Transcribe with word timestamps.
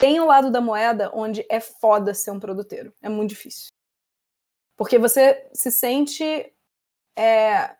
tem 0.00 0.20
o 0.20 0.26
lado 0.26 0.50
da 0.50 0.60
moeda 0.60 1.10
onde 1.14 1.44
é 1.48 1.60
foda 1.60 2.14
ser 2.14 2.30
um 2.30 2.40
produteiro. 2.40 2.92
É 3.02 3.08
muito 3.08 3.30
difícil. 3.30 3.68
Porque 4.76 4.98
você 4.98 5.48
se 5.52 5.70
sente. 5.70 6.24
É, 7.16 7.76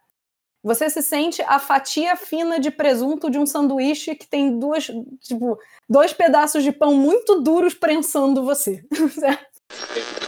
você 0.62 0.90
se 0.90 1.00
sente 1.02 1.40
a 1.42 1.58
fatia 1.58 2.16
fina 2.16 2.58
de 2.58 2.70
presunto 2.70 3.30
de 3.30 3.38
um 3.38 3.46
sanduíche 3.46 4.16
que 4.16 4.26
tem 4.26 4.58
duas, 4.58 4.88
tipo, 5.20 5.58
dois 5.88 6.12
pedaços 6.12 6.64
de 6.64 6.72
pão 6.72 6.94
muito 6.94 7.40
duros 7.40 7.74
prensando 7.74 8.44
você. 8.44 8.84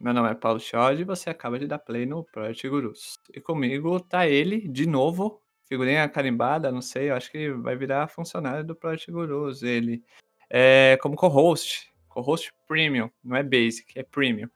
Meu 0.00 0.14
nome 0.14 0.30
é 0.30 0.34
Paulo 0.34 0.60
Chiodi 0.60 1.02
e 1.02 1.04
você 1.04 1.28
acaba 1.28 1.58
de 1.58 1.66
dar 1.66 1.80
play 1.80 2.06
no 2.06 2.22
Project 2.22 2.68
Gurus. 2.68 3.18
E 3.34 3.40
comigo 3.40 3.98
tá 3.98 4.28
ele, 4.28 4.68
de 4.68 4.86
novo, 4.86 5.42
figurinha 5.68 6.08
carimbada, 6.08 6.70
não 6.70 6.80
sei, 6.80 7.10
eu 7.10 7.16
acho 7.16 7.28
que 7.32 7.50
vai 7.50 7.74
virar 7.74 8.06
funcionário 8.06 8.64
do 8.64 8.76
Project 8.76 9.10
Gurus. 9.10 9.64
Ele 9.64 10.04
é 10.48 10.96
como 11.02 11.16
co-host, 11.16 11.92
co-host 12.08 12.52
premium, 12.68 13.10
não 13.24 13.36
é 13.36 13.42
basic, 13.42 13.98
é 13.98 14.04
premium. 14.04 14.48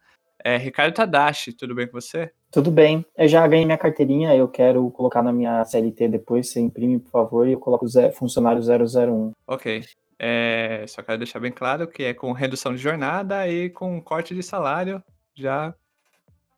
É 0.45 0.57
Ricardo 0.57 0.95
Tadashi, 0.95 1.53
tudo 1.53 1.75
bem 1.75 1.89
com 1.89 2.01
você? 2.01 2.31
Tudo 2.53 2.71
bem, 2.71 3.05
eu 3.19 3.27
já 3.27 3.45
ganhei 3.49 3.65
minha 3.65 3.79
carteirinha, 3.79 4.37
eu 4.37 4.47
quero 4.47 4.89
colocar 4.93 5.25
na 5.25 5.33
minha 5.33 5.65
CLT 5.65 6.07
depois, 6.07 6.51
você 6.51 6.61
imprime, 6.61 7.01
por 7.01 7.11
favor, 7.11 7.49
e 7.49 7.53
eu 7.53 7.59
coloco 7.59 7.87
funcionário 8.13 8.63
001. 8.63 9.33
Ok, 9.45 9.83
é, 10.21 10.85
só 10.87 11.03
quero 11.03 11.19
deixar 11.19 11.41
bem 11.41 11.51
claro 11.51 11.89
que 11.89 12.05
é 12.05 12.15
com 12.15 12.31
redução 12.31 12.73
de 12.73 12.81
jornada 12.81 13.49
e 13.49 13.71
com 13.71 14.01
corte 14.01 14.37
de 14.37 14.43
salário, 14.43 15.03
já 15.35 15.75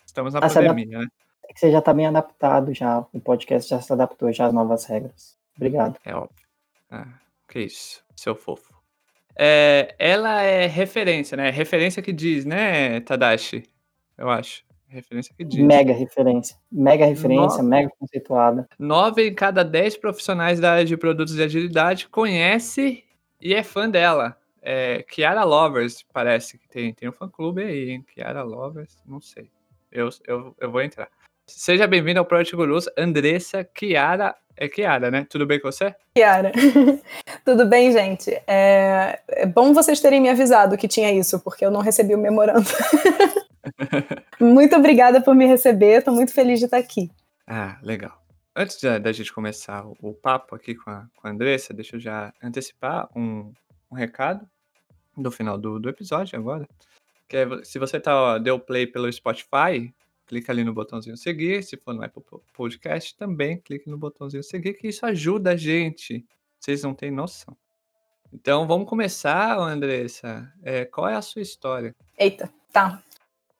estamos 0.05 0.35
na 0.35 0.41
ah, 0.41 0.49
pandemia, 0.49 1.01
né? 1.01 1.07
É 1.49 1.53
que 1.53 1.61
você 1.61 1.71
já 1.71 1.79
está 1.79 1.93
bem 1.93 2.07
adaptado 2.07 2.73
já, 2.73 3.01
o 3.13 3.21
podcast 3.21 3.69
já 3.69 3.81
se 3.81 3.93
adaptou 3.93 4.33
já 4.33 4.47
às 4.47 4.53
novas 4.53 4.85
regras. 4.85 5.37
Obrigado. 5.57 5.99
É 6.05 6.15
óbvio. 6.15 6.47
Ah, 6.91 7.07
que 7.49 7.61
isso, 7.61 8.03
seu 8.17 8.35
fofo. 8.35 8.75
É, 9.37 9.95
ela 9.99 10.43
é 10.43 10.67
referência, 10.67 11.37
né? 11.37 11.51
Referência 11.51 12.03
que 12.03 12.13
diz, 12.13 12.45
né, 12.45 13.01
Tadashi? 13.01 13.65
Eu 14.17 14.31
acho. 14.31 14.65
Referência 14.87 15.35
que 15.37 15.45
diz. 15.45 15.59
Mega 15.65 15.93
referência. 15.93 16.57
Mega 16.71 17.05
referência, 17.05 17.63
mega 17.63 17.91
conceituada. 17.99 18.69
Nove 18.79 19.29
em 19.29 19.35
cada 19.35 19.65
dez 19.65 19.97
profissionais 19.97 20.61
da 20.61 20.73
área 20.73 20.85
de 20.85 20.97
produtos 20.97 21.35
de 21.35 21.43
agilidade 21.43 22.09
conhece 22.09 23.03
e 23.41 23.55
é 23.55 23.65
fã 23.65 23.91
dela 23.91 24.37
é, 24.67 25.03
Kiara 25.03 25.45
Lovers, 25.45 26.03
parece 26.11 26.57
que 26.57 26.67
tem, 26.67 26.95
tem 26.95 27.07
um 27.07 27.13
fã-clube 27.13 27.63
aí, 27.63 27.91
hein? 27.91 28.03
Kiara 28.03 28.43
Lovers, 28.43 28.97
não 29.05 29.21
sei. 29.21 29.51
Eu, 29.93 30.09
eu, 30.27 30.57
eu 30.59 30.71
vou 30.71 30.81
entrar. 30.81 31.09
Seja 31.47 31.87
bem-vindo 31.87 32.19
ao 32.19 32.25
Project 32.25 32.57
Gurus, 32.57 32.89
Andressa 32.97 33.63
Kiara. 33.63 34.35
É 34.57 34.67
Kiara, 34.67 35.11
né? 35.11 35.27
Tudo 35.29 35.47
bem 35.47 35.61
com 35.61 35.71
você? 35.71 35.95
Kiara. 36.17 36.51
Tudo 37.45 37.67
bem, 37.67 37.93
gente. 37.93 38.31
É... 38.47 39.21
é 39.29 39.45
bom 39.45 39.75
vocês 39.75 40.01
terem 40.01 40.23
me 40.23 40.31
avisado 40.31 40.79
que 40.79 40.89
tinha 40.89 41.13
isso, 41.13 41.39
porque 41.41 41.67
eu 41.67 41.71
não 41.71 41.83
recebi 41.83 42.15
o 42.15 42.19
memorando. 42.19 42.67
muito 44.41 44.75
obrigada 44.77 45.21
por 45.21 45.35
me 45.35 45.45
receber, 45.47 45.99
estou 45.99 46.15
muito 46.15 46.33
feliz 46.33 46.59
de 46.59 46.65
estar 46.65 46.79
aqui. 46.79 47.11
Ah, 47.47 47.79
legal. 47.83 48.19
Antes 48.57 48.81
da 48.81 49.13
gente 49.13 49.33
começar 49.33 49.85
o, 49.85 49.95
o 50.01 50.15
papo 50.15 50.55
aqui 50.55 50.75
com 50.75 50.89
a, 50.89 51.07
com 51.17 51.29
a 51.29 51.31
Andressa, 51.31 51.75
deixa 51.75 51.97
eu 51.97 52.01
já 52.01 52.33
antecipar 52.43 53.11
um, 53.15 53.53
um 53.91 53.95
recado 53.95 54.49
no 55.17 55.31
final 55.31 55.59
do, 55.59 55.79
do 55.79 55.89
episódio 55.89 56.39
agora. 56.39 56.69
Que 57.29 57.39
é, 57.39 57.47
se 57.63 57.79
você 57.79 57.99
tá, 57.99 58.15
ó, 58.15 58.39
deu 58.39 58.59
play 58.59 58.87
pelo 58.87 59.11
Spotify, 59.13 59.93
clica 60.27 60.53
ali 60.53 60.65
no 60.65 60.73
botãozinho 60.73 61.17
seguir. 61.17 61.63
Se 61.63 61.77
for 61.77 61.95
no 61.95 62.03
Apple 62.03 62.23
Podcast, 62.53 63.17
também 63.17 63.59
clique 63.59 63.89
no 63.89 63.97
botãozinho 63.99 64.43
seguir, 64.43 64.75
que 64.75 64.89
isso 64.89 65.05
ajuda 65.07 65.53
a 65.53 65.57
gente. 65.57 66.25
Vocês 66.59 66.83
não 66.83 66.95
têm 66.95 67.11
noção. 67.11 67.57
Então 68.33 68.67
vamos 68.67 68.89
começar, 68.89 69.57
Andressa. 69.59 70.53
É, 70.63 70.85
qual 70.85 71.09
é 71.09 71.15
a 71.15 71.23
sua 71.23 71.43
história? 71.43 71.95
Eita, 72.19 72.51
tá. 72.73 73.01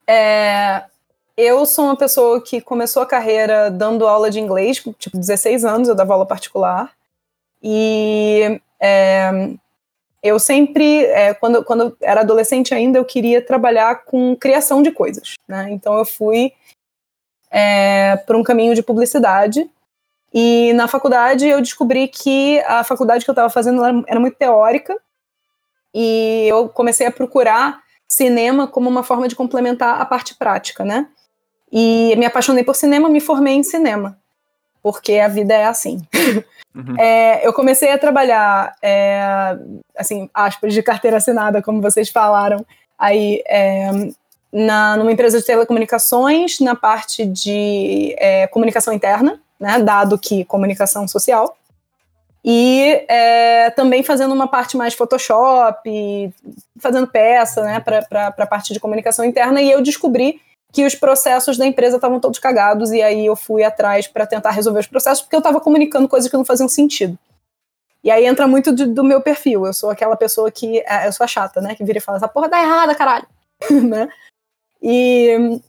É, 0.07 0.85
eu 1.37 1.65
sou 1.65 1.87
uma 1.87 1.97
pessoa 1.97 2.41
que 2.41 2.61
começou 2.61 3.03
a 3.03 3.07
carreira 3.07 3.71
dando 3.71 4.07
aula 4.07 4.31
de 4.31 4.41
inglês, 4.41 4.83
tipo 4.99 5.17
16 5.17 5.65
anos, 5.65 5.89
eu 5.89 5.95
dava 5.95 6.13
aula 6.13 6.27
particular. 6.27 6.93
E 7.63 8.61
é, 8.81 9.55
eu 10.25 10.39
sempre, 10.39 11.05
é, 11.05 11.35
quando, 11.35 11.63
quando 11.63 11.95
era 12.01 12.23
adolescente 12.23 12.73
ainda, 12.73 12.99
eu 12.99 13.05
queria 13.05 13.45
trabalhar 13.45 14.07
com 14.07 14.35
criação 14.35 14.83
de 14.83 14.91
coisas. 14.91 15.35
Né? 15.47 15.69
Então 15.71 15.99
eu 15.99 16.07
fui 16.07 16.51
é, 17.51 18.17
por 18.27 18.35
um 18.35 18.43
caminho 18.43 18.75
de 18.75 18.83
publicidade. 18.83 19.71
E 20.33 20.73
na 20.73 20.89
faculdade 20.89 21.47
eu 21.47 21.61
descobri 21.61 22.09
que 22.09 22.59
a 22.61 22.83
faculdade 22.83 23.23
que 23.23 23.31
eu 23.31 23.35
estava 23.35 23.51
fazendo 23.51 23.85
era, 23.85 24.03
era 24.09 24.19
muito 24.19 24.39
teórica. 24.39 24.97
E 25.93 26.47
eu 26.49 26.71
comecei 26.71 27.07
a 27.07 27.13
procurar 27.13 27.83
cinema 28.09 28.67
como 28.67 28.89
uma 28.89 29.03
forma 29.03 29.29
de 29.29 29.37
complementar 29.37 30.01
a 30.01 30.07
parte 30.07 30.35
prática, 30.37 30.87
né? 30.87 31.07
E 31.71 32.17
me 32.17 32.25
apaixonei 32.25 32.65
por 32.65 32.75
cinema, 32.75 33.11
me 33.11 33.21
formei 33.21 33.55
em 33.55 33.63
cinema, 33.63 34.19
porque 34.85 35.15
a 35.15 35.29
vida 35.29 35.55
é 35.55 35.65
assim. 35.65 36.03
Uhum. 36.75 37.01
É, 37.01 37.47
eu 37.47 37.55
comecei 37.55 37.91
a 37.91 37.97
trabalhar, 37.97 38.77
é, 38.83 39.57
assim, 39.97 40.29
aspas, 40.35 40.75
de 40.75 40.83
carteira 40.83 41.17
assinada, 41.17 41.63
como 41.63 41.81
vocês 41.81 42.11
falaram, 42.11 42.67
aí 42.99 43.43
é, 43.47 43.91
na, 44.53 44.97
numa 44.99 45.11
empresa 45.11 45.39
de 45.39 45.47
telecomunicações, 45.47 46.61
na 46.61 46.75
parte 46.75 47.25
de 47.25 48.15
é, 48.19 48.47
comunicação 48.49 48.93
interna, 48.93 49.41
né, 49.59 49.79
dado 49.79 50.19
que 50.19 50.45
comunicação 50.45 51.09
social, 51.09 51.57
e 52.45 53.07
é, 53.09 53.71
também 53.71 54.03
fazendo 54.03 54.35
uma 54.35 54.49
parte 54.49 54.77
mais 54.77 54.93
Photoshop, 54.93 56.31
fazendo 56.79 57.07
peça 57.07 57.63
né, 57.63 57.81
para 57.81 58.35
a 58.37 58.47
parte 58.47 58.75
de 58.75 58.81
comunicação 58.81 59.25
interna, 59.25 59.63
e 59.63 59.71
eu 59.71 59.81
descobri 59.81 60.43
que 60.75 60.85
os 60.85 60.97
processos 60.97 61.57
da 61.57 61.65
empresa 61.65 61.97
estavam 61.97 62.19
todos 62.19 62.41
cagados 62.41 62.91
e 62.91 63.01
aí 63.01 63.25
eu 63.25 63.37
fui 63.37 63.63
atrás 63.63 64.09
para 64.09 64.27
tentar 64.27 64.51
resolver 64.51 64.81
os 64.81 64.89
processos 64.89 65.23
porque 65.23 65.37
eu 65.37 65.39
estava 65.39 65.61
comunicando 65.61 66.09
coisas 66.09 66.29
que 66.29 66.37
não 66.37 66.45
faziam 66.45 66.69
sentido. 66.69 67.17
E 68.03 68.11
aí 68.11 68.27
entra 68.27 68.49
muito 68.49 68.73
do, 68.73 68.89
do, 68.89 69.05
meu 69.05 69.21
perfil. 69.21 69.65
Eu 69.65 69.73
sou 69.73 69.89
aquela 69.89 70.17
pessoa 70.17 70.51
que. 70.51 70.81
É, 70.81 71.07
eu 71.07 71.13
sou 71.13 71.23
a 71.23 71.29
chata, 71.29 71.61
né? 71.61 71.77
Que 71.77 71.85
vira 71.85 71.99
e 71.99 72.01
fala: 72.01 72.19
essa 72.19 72.27
porra 72.27 72.49
tá 72.49 72.61
errada, 72.61 72.93
caralho. 72.95 73.27
né? 73.71 74.09
E 74.83 75.61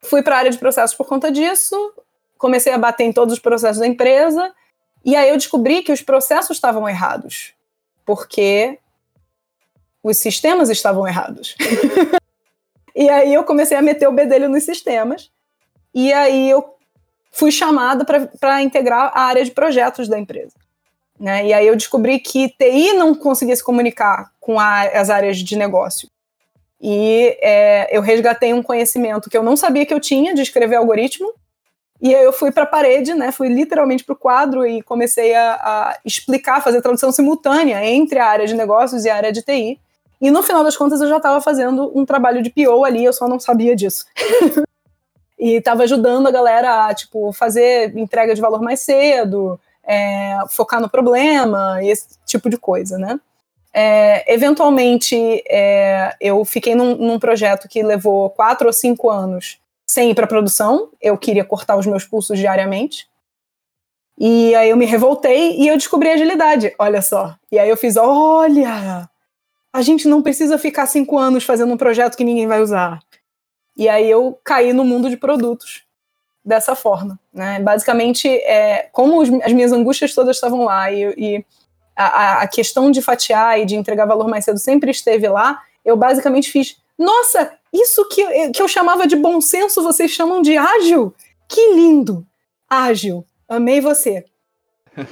fui 0.00 0.22
para 0.22 0.36
a 0.36 0.38
área 0.38 0.50
de 0.50 0.58
processos 0.58 0.96
por 0.96 1.06
conta 1.06 1.30
disso. 1.30 1.92
Comecei 2.38 2.72
a 2.72 2.78
bater 2.78 3.04
em 3.04 3.12
todos 3.12 3.34
os 3.34 3.38
processos 3.38 3.78
da 3.78 3.86
empresa. 3.86 4.50
E 5.04 5.14
aí 5.14 5.28
eu 5.28 5.36
descobri 5.36 5.82
que 5.82 5.92
os 5.92 6.00
processos 6.00 6.56
estavam 6.56 6.88
errados. 6.88 7.52
Porque 8.06 8.78
os 10.02 10.16
sistemas 10.16 10.70
estavam 10.70 11.06
errados. 11.06 11.54
E 13.00 13.08
aí 13.08 13.32
eu 13.32 13.42
comecei 13.44 13.78
a 13.78 13.80
meter 13.80 14.06
o 14.06 14.12
bedelho 14.12 14.46
nos 14.46 14.62
sistemas. 14.62 15.30
E 15.94 16.12
aí 16.12 16.50
eu 16.50 16.76
fui 17.32 17.50
chamada 17.50 18.04
para 18.04 18.62
integrar 18.62 19.10
a 19.14 19.22
área 19.22 19.42
de 19.42 19.50
projetos 19.52 20.06
da 20.06 20.18
empresa. 20.18 20.52
Né? 21.18 21.46
E 21.46 21.52
aí 21.54 21.66
eu 21.66 21.74
descobri 21.74 22.18
que 22.18 22.50
TI 22.50 22.92
não 22.92 23.14
conseguia 23.14 23.56
se 23.56 23.64
comunicar 23.64 24.30
com 24.38 24.60
a, 24.60 24.82
as 24.82 25.08
áreas 25.08 25.38
de 25.38 25.56
negócio. 25.56 26.10
E 26.78 27.38
é, 27.40 27.88
eu 27.90 28.02
resgatei 28.02 28.52
um 28.52 28.62
conhecimento 28.62 29.30
que 29.30 29.36
eu 29.36 29.42
não 29.42 29.56
sabia 29.56 29.86
que 29.86 29.94
eu 29.94 30.00
tinha 30.00 30.34
de 30.34 30.42
escrever 30.42 30.76
algoritmo. 30.76 31.32
E 32.02 32.14
aí 32.14 32.22
eu 32.22 32.34
fui 32.34 32.52
para 32.52 32.64
a 32.64 32.66
parede, 32.66 33.14
né? 33.14 33.32
Fui 33.32 33.48
literalmente 33.48 34.04
para 34.04 34.12
o 34.12 34.18
quadro 34.18 34.66
e 34.66 34.82
comecei 34.82 35.34
a, 35.34 35.54
a 35.54 35.98
explicar, 36.04 36.62
fazer 36.62 36.82
tradução 36.82 37.10
simultânea 37.10 37.82
entre 37.82 38.18
a 38.18 38.26
área 38.26 38.46
de 38.46 38.54
negócios 38.54 39.06
e 39.06 39.08
a 39.08 39.16
área 39.16 39.32
de 39.32 39.40
TI. 39.40 39.80
E 40.20 40.30
no 40.30 40.42
final 40.42 40.62
das 40.62 40.76
contas 40.76 41.00
eu 41.00 41.08
já 41.08 41.16
estava 41.16 41.40
fazendo 41.40 41.90
um 41.94 42.04
trabalho 42.04 42.42
de 42.42 42.50
PO 42.50 42.84
ali, 42.84 43.04
eu 43.04 43.12
só 43.12 43.26
não 43.26 43.40
sabia 43.40 43.74
disso. 43.74 44.04
e 45.38 45.52
estava 45.52 45.84
ajudando 45.84 46.26
a 46.26 46.30
galera 46.30 46.86
a 46.86 46.94
tipo, 46.94 47.32
fazer 47.32 47.96
entrega 47.96 48.34
de 48.34 48.40
valor 48.40 48.60
mais 48.60 48.80
cedo, 48.80 49.58
é, 49.82 50.36
focar 50.50 50.80
no 50.80 50.90
problema, 50.90 51.82
esse 51.82 52.08
tipo 52.26 52.50
de 52.50 52.58
coisa, 52.58 52.98
né? 52.98 53.18
É, 53.72 54.32
eventualmente, 54.32 55.16
é, 55.48 56.14
eu 56.20 56.44
fiquei 56.44 56.74
num, 56.74 56.96
num, 56.96 57.18
projeto 57.18 57.68
que 57.68 57.82
levou 57.82 58.28
quatro 58.30 58.66
ou 58.66 58.72
cinco 58.72 59.08
anos 59.08 59.58
sem 59.86 60.10
ir 60.10 60.14
para 60.14 60.26
produção. 60.26 60.90
Eu 61.00 61.16
queria 61.16 61.44
cortar 61.44 61.76
os 61.76 61.86
meus 61.86 62.04
pulsos 62.04 62.38
diariamente. 62.38 63.08
E 64.18 64.54
aí 64.54 64.68
eu 64.68 64.76
me 64.76 64.84
revoltei 64.84 65.56
e 65.56 65.68
eu 65.68 65.76
descobri 65.76 66.10
agilidade, 66.10 66.74
olha 66.78 67.00
só. 67.00 67.34
E 67.50 67.58
aí 67.58 67.70
eu 67.70 67.76
fiz, 67.76 67.96
olha, 67.96 69.08
a 69.72 69.82
gente 69.82 70.08
não 70.08 70.22
precisa 70.22 70.58
ficar 70.58 70.86
cinco 70.86 71.18
anos 71.18 71.44
fazendo 71.44 71.72
um 71.72 71.76
projeto 71.76 72.16
que 72.16 72.24
ninguém 72.24 72.46
vai 72.46 72.60
usar. 72.60 73.00
E 73.76 73.88
aí 73.88 74.10
eu 74.10 74.38
caí 74.44 74.72
no 74.72 74.84
mundo 74.84 75.08
de 75.08 75.16
produtos 75.16 75.84
dessa 76.44 76.74
forma. 76.74 77.18
Né? 77.32 77.60
Basicamente, 77.60 78.28
é, 78.28 78.88
como 78.92 79.20
os, 79.20 79.28
as 79.42 79.52
minhas 79.52 79.72
angústias 79.72 80.14
todas 80.14 80.36
estavam 80.36 80.64
lá 80.64 80.90
e, 80.90 81.14
e 81.16 81.44
a, 81.94 82.42
a, 82.42 82.48
questão 82.48 82.90
de 82.90 83.00
fatiar 83.00 83.60
e 83.60 83.64
de 83.64 83.76
entregar 83.76 84.06
valor 84.06 84.28
mais 84.28 84.44
cedo 84.44 84.58
sempre 84.58 84.90
esteve 84.90 85.28
lá, 85.28 85.62
eu 85.84 85.96
basicamente 85.96 86.50
fiz: 86.50 86.76
nossa, 86.98 87.52
isso 87.72 88.08
que, 88.08 88.50
que 88.50 88.60
eu 88.60 88.68
chamava 88.68 89.06
de 89.06 89.16
bom 89.16 89.40
senso, 89.40 89.82
vocês 89.82 90.10
chamam 90.10 90.42
de 90.42 90.56
ágil? 90.56 91.14
Que 91.48 91.74
lindo! 91.74 92.26
Ágil. 92.68 93.24
Amei 93.48 93.80
você. 93.80 94.24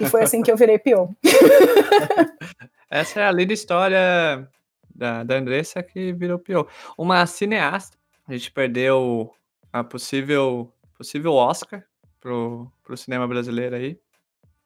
E 0.00 0.06
foi 0.08 0.22
assim 0.22 0.42
que 0.42 0.50
eu 0.50 0.56
virei 0.56 0.78
PO. 0.78 1.14
Essa 2.90 3.20
é 3.20 3.26
a 3.26 3.32
linda 3.32 3.52
história 3.52 4.48
da, 4.94 5.22
da 5.22 5.36
Andressa 5.36 5.82
que 5.82 6.12
virou 6.12 6.38
PO. 6.38 6.66
Uma 6.96 7.26
cineasta, 7.26 7.96
a 8.26 8.32
gente 8.32 8.50
perdeu 8.50 9.32
a 9.72 9.84
possível, 9.84 10.72
possível 10.96 11.34
Oscar 11.34 11.84
pro, 12.20 12.70
pro 12.82 12.96
cinema 12.96 13.28
brasileiro 13.28 13.76
aí, 13.76 13.98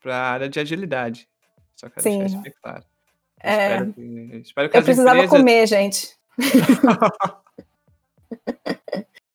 pra 0.00 0.16
área 0.16 0.48
de 0.48 0.60
agilidade. 0.60 1.28
Só 1.76 1.88
quero 1.88 2.02
Sim. 2.02 2.18
deixar 2.20 2.40
isso 2.40 2.56
claro. 2.62 2.84
É... 3.40 3.74
Espero 3.74 3.92
que, 3.92 4.00
espero 4.36 4.70
que 4.70 4.76
eu 4.76 4.82
precisava 4.82 5.16
empresas... 5.16 5.38
comer, 5.38 5.66
gente. 5.66 6.16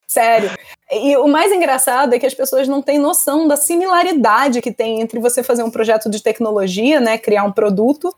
Sério. 0.07 0.49
E 0.89 1.17
o 1.17 1.27
mais 1.27 1.51
engraçado 1.51 2.13
é 2.13 2.19
que 2.19 2.25
as 2.25 2.33
pessoas 2.33 2.67
não 2.67 2.81
têm 2.81 2.97
noção 2.97 3.47
da 3.47 3.57
similaridade 3.57 4.61
que 4.61 4.71
tem 4.71 5.01
entre 5.01 5.19
você 5.19 5.43
fazer 5.43 5.61
um 5.63 5.69
projeto 5.69 6.09
de 6.09 6.23
tecnologia, 6.23 7.01
né, 7.01 7.17
criar 7.17 7.43
um 7.43 7.51
produto 7.51 8.15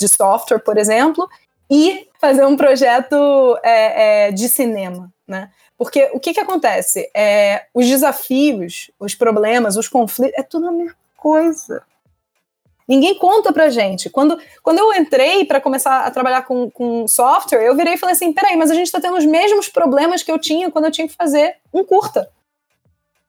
de 0.00 0.08
software, 0.08 0.58
por 0.58 0.76
exemplo, 0.76 1.28
e 1.70 2.08
fazer 2.20 2.44
um 2.44 2.56
projeto 2.56 3.14
é, 3.62 4.28
é, 4.28 4.32
de 4.32 4.48
cinema, 4.48 5.12
né? 5.28 5.50
Porque 5.78 6.10
o 6.12 6.20
que, 6.20 6.34
que 6.34 6.40
acontece? 6.40 7.10
É, 7.14 7.66
os 7.72 7.86
desafios, 7.86 8.90
os 8.98 9.14
problemas, 9.14 9.76
os 9.76 9.88
conflitos, 9.88 10.38
é 10.38 10.42
tudo 10.42 10.68
a 10.68 10.72
mesma 10.72 10.96
coisa. 11.16 11.82
Ninguém 12.86 13.14
conta 13.14 13.52
pra 13.52 13.70
gente. 13.70 14.10
Quando, 14.10 14.36
quando 14.62 14.78
eu 14.78 14.92
entrei 14.94 15.44
para 15.44 15.60
começar 15.60 16.04
a 16.04 16.10
trabalhar 16.10 16.42
com, 16.42 16.68
com 16.70 17.06
software, 17.06 17.62
eu 17.62 17.76
virei 17.76 17.94
e 17.94 17.96
falei 17.96 18.14
assim: 18.14 18.32
peraí, 18.32 18.56
mas 18.56 18.70
a 18.70 18.74
gente 18.74 18.90
tá 18.90 19.00
tendo 19.00 19.16
os 19.16 19.24
mesmos 19.24 19.68
problemas 19.68 20.24
que 20.24 20.30
eu 20.32 20.38
tinha 20.38 20.70
quando 20.70 20.86
eu 20.86 20.90
tinha 20.90 21.06
que 21.06 21.14
fazer 21.14 21.56
um 21.72 21.84
curta. 21.84 22.28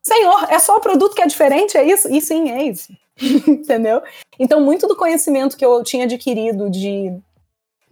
Senhor, 0.01 0.47
é 0.49 0.57
só 0.57 0.77
o 0.77 0.81
produto 0.81 1.13
que 1.13 1.21
é 1.21 1.27
diferente? 1.27 1.77
É 1.77 1.83
isso? 1.83 2.11
E 2.11 2.19
sim, 2.19 2.49
é 2.49 2.63
isso. 2.63 2.91
Entendeu? 3.47 4.01
Então, 4.39 4.61
muito 4.61 4.87
do 4.87 4.95
conhecimento 4.95 5.55
que 5.55 5.65
eu 5.65 5.83
tinha 5.83 6.05
adquirido 6.05 6.69
de 6.69 7.13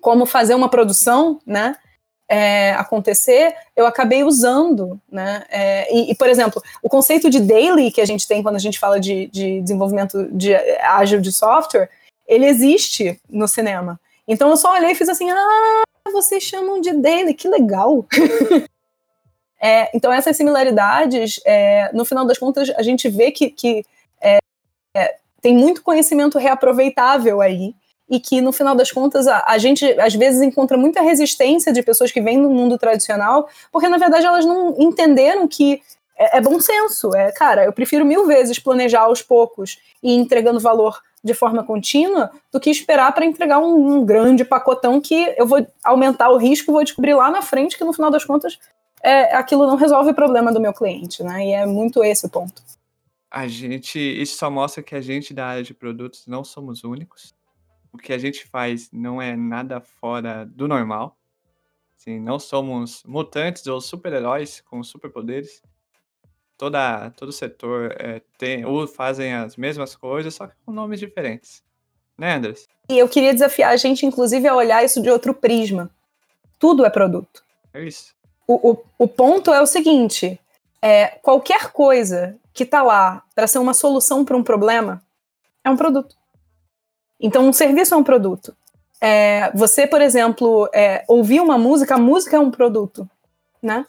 como 0.01 0.25
fazer 0.25 0.55
uma 0.55 0.69
produção, 0.69 1.39
né? 1.45 1.75
é, 2.29 2.73
acontecer, 2.73 3.55
eu 3.75 3.87
acabei 3.87 4.23
usando, 4.23 5.01
né? 5.11 5.43
É, 5.49 5.93
e, 5.93 6.11
e, 6.11 6.15
por 6.15 6.29
exemplo, 6.29 6.61
o 6.83 6.87
conceito 6.87 7.27
de 7.27 7.39
daily 7.39 7.91
que 7.91 7.99
a 7.99 8.05
gente 8.05 8.27
tem 8.27 8.43
quando 8.43 8.55
a 8.55 8.59
gente 8.59 8.77
fala 8.77 8.99
de, 8.99 9.25
de 9.27 9.59
desenvolvimento 9.61 10.29
de 10.31 10.53
ágil 10.53 11.19
de 11.19 11.31
software, 11.31 11.89
ele 12.27 12.45
existe 12.45 13.19
no 13.27 13.47
cinema. 13.47 13.99
Então 14.27 14.47
eu 14.49 14.57
só 14.57 14.75
olhei 14.75 14.91
e 14.91 14.95
fiz 14.95 15.09
assim, 15.09 15.31
ah, 15.31 15.83
vocês 16.13 16.43
chamam 16.43 16.79
de 16.79 16.93
daily, 16.93 17.33
que 17.33 17.47
legal. 17.47 18.05
é, 19.59 19.89
então 19.97 20.13
essas 20.13 20.37
similaridades, 20.37 21.41
é, 21.43 21.89
no 21.93 22.05
final 22.05 22.27
das 22.27 22.37
contas, 22.37 22.69
a 22.77 22.83
gente 22.83 23.09
vê 23.09 23.31
que, 23.31 23.49
que 23.49 23.79
é, 23.79 23.83
é, 23.83 23.98
tem 25.41 25.55
muito 25.55 25.81
conhecimento 25.81 26.37
reaproveitável 26.37 27.41
aí, 27.41 27.73
e 28.09 28.19
que 28.19 28.41
no 28.41 28.51
final 28.51 28.75
das 28.75 28.91
contas 28.91 29.27
a, 29.27 29.43
a, 29.45 29.57
gente 29.57 29.85
às 29.99 30.15
vezes 30.15 30.41
encontra 30.41 30.77
muita 30.77 31.01
resistência 31.01 31.71
de 31.71 31.83
pessoas 31.83 32.11
que 32.11 32.21
vêm 32.21 32.41
do 32.41 32.49
mundo 32.49 32.77
tradicional, 32.77 33.47
porque 33.71 33.87
na 33.87 33.97
verdade 33.97 34.25
elas 34.25 34.45
não 34.45 34.75
entenderam 34.79 35.47
que 35.47 35.81
é, 36.17 36.37
é 36.37 36.41
bom 36.41 36.59
senso. 36.59 37.15
É, 37.15 37.31
cara, 37.31 37.65
eu 37.65 37.71
prefiro 37.71 38.03
mil 38.03 38.25
vezes 38.25 38.57
planejar 38.59 39.01
aos 39.01 39.21
poucos 39.21 39.77
e 40.01 40.13
entregando 40.15 40.59
valor 40.59 40.99
de 41.23 41.33
forma 41.33 41.63
contínua 41.63 42.31
do 42.51 42.59
que 42.59 42.69
esperar 42.69 43.13
para 43.13 43.25
entregar 43.25 43.59
um, 43.59 43.97
um, 43.97 44.05
grande 44.05 44.43
pacotão 44.43 44.99
que 45.01 45.33
eu 45.37 45.45
vou 45.45 45.65
aumentar 45.83 46.29
o 46.29 46.37
risco, 46.37 46.71
vou 46.71 46.83
descobrir 46.83 47.13
lá 47.13 47.29
na 47.29 47.41
frente 47.41 47.77
que 47.77 47.83
no 47.83 47.93
final 47.93 48.09
das 48.09 48.23
contas 48.23 48.57
é, 49.03 49.35
aquilo 49.35 49.67
não 49.67 49.75
resolve 49.75 50.11
o 50.11 50.15
problema 50.15 50.51
do 50.51 50.59
meu 50.59 50.73
cliente, 50.73 51.21
né? 51.23 51.45
E 51.45 51.51
é 51.51 51.65
muito 51.65 52.03
esse 52.03 52.25
o 52.25 52.29
ponto. 52.29 52.61
A 53.31 53.47
gente, 53.47 53.99
isso 53.99 54.37
só 54.37 54.49
mostra 54.49 54.81
que 54.81 54.95
a 54.95 55.01
gente 55.01 55.33
da 55.33 55.45
área 55.45 55.63
de 55.63 55.73
produtos 55.73 56.25
não 56.25 56.43
somos 56.43 56.83
únicos 56.83 57.33
o 57.91 57.97
que 57.97 58.13
a 58.13 58.17
gente 58.17 58.45
faz 58.45 58.89
não 58.91 59.21
é 59.21 59.35
nada 59.35 59.81
fora 59.81 60.45
do 60.45 60.67
normal. 60.67 61.17
Assim, 61.97 62.19
não 62.19 62.39
somos 62.39 63.03
mutantes 63.05 63.67
ou 63.67 63.81
super-heróis 63.81 64.61
com 64.61 64.81
superpoderes. 64.83 65.61
Toda, 66.57 67.09
todo 67.11 67.31
setor 67.31 67.95
é, 67.99 68.21
tem 68.37 68.65
ou 68.65 68.87
fazem 68.87 69.33
as 69.33 69.55
mesmas 69.55 69.95
coisas, 69.95 70.35
só 70.35 70.47
que 70.47 70.53
com 70.65 70.71
nomes 70.71 70.99
diferentes. 70.99 71.63
Né, 72.17 72.35
Andres? 72.35 72.67
E 72.89 72.97
eu 72.97 73.07
queria 73.07 73.33
desafiar 73.33 73.71
a 73.71 73.77
gente, 73.77 74.05
inclusive, 74.05 74.47
a 74.47 74.55
olhar 74.55 74.83
isso 74.83 75.01
de 75.01 75.09
outro 75.09 75.33
prisma. 75.33 75.89
Tudo 76.57 76.85
é 76.85 76.89
produto. 76.89 77.43
É 77.73 77.83
isso. 77.83 78.13
O, 78.45 78.71
o, 78.71 78.83
o 78.97 79.07
ponto 79.07 79.53
é 79.53 79.61
o 79.61 79.65
seguinte: 79.65 80.37
é, 80.81 81.07
qualquer 81.21 81.71
coisa 81.71 82.37
que 82.59 82.63
está 82.65 82.83
lá 82.83 83.23
para 83.33 83.47
ser 83.47 83.57
uma 83.57 83.73
solução 83.73 84.25
para 84.25 84.35
um 84.35 84.43
problema 84.43 85.01
é 85.63 85.69
um 85.69 85.77
produto. 85.77 86.13
Então, 87.17 87.47
um 87.47 87.53
serviço 87.53 87.93
é 87.93 87.97
um 87.97 88.03
produto. 88.03 88.53
É, 88.99 89.49
você, 89.55 89.87
por 89.87 90.01
exemplo, 90.01 90.69
é, 90.73 91.05
ouvir 91.07 91.39
uma 91.39 91.57
música, 91.57 91.95
a 91.95 91.97
música 91.97 92.35
é 92.35 92.39
um 92.39 92.51
produto, 92.51 93.09
né? 93.63 93.85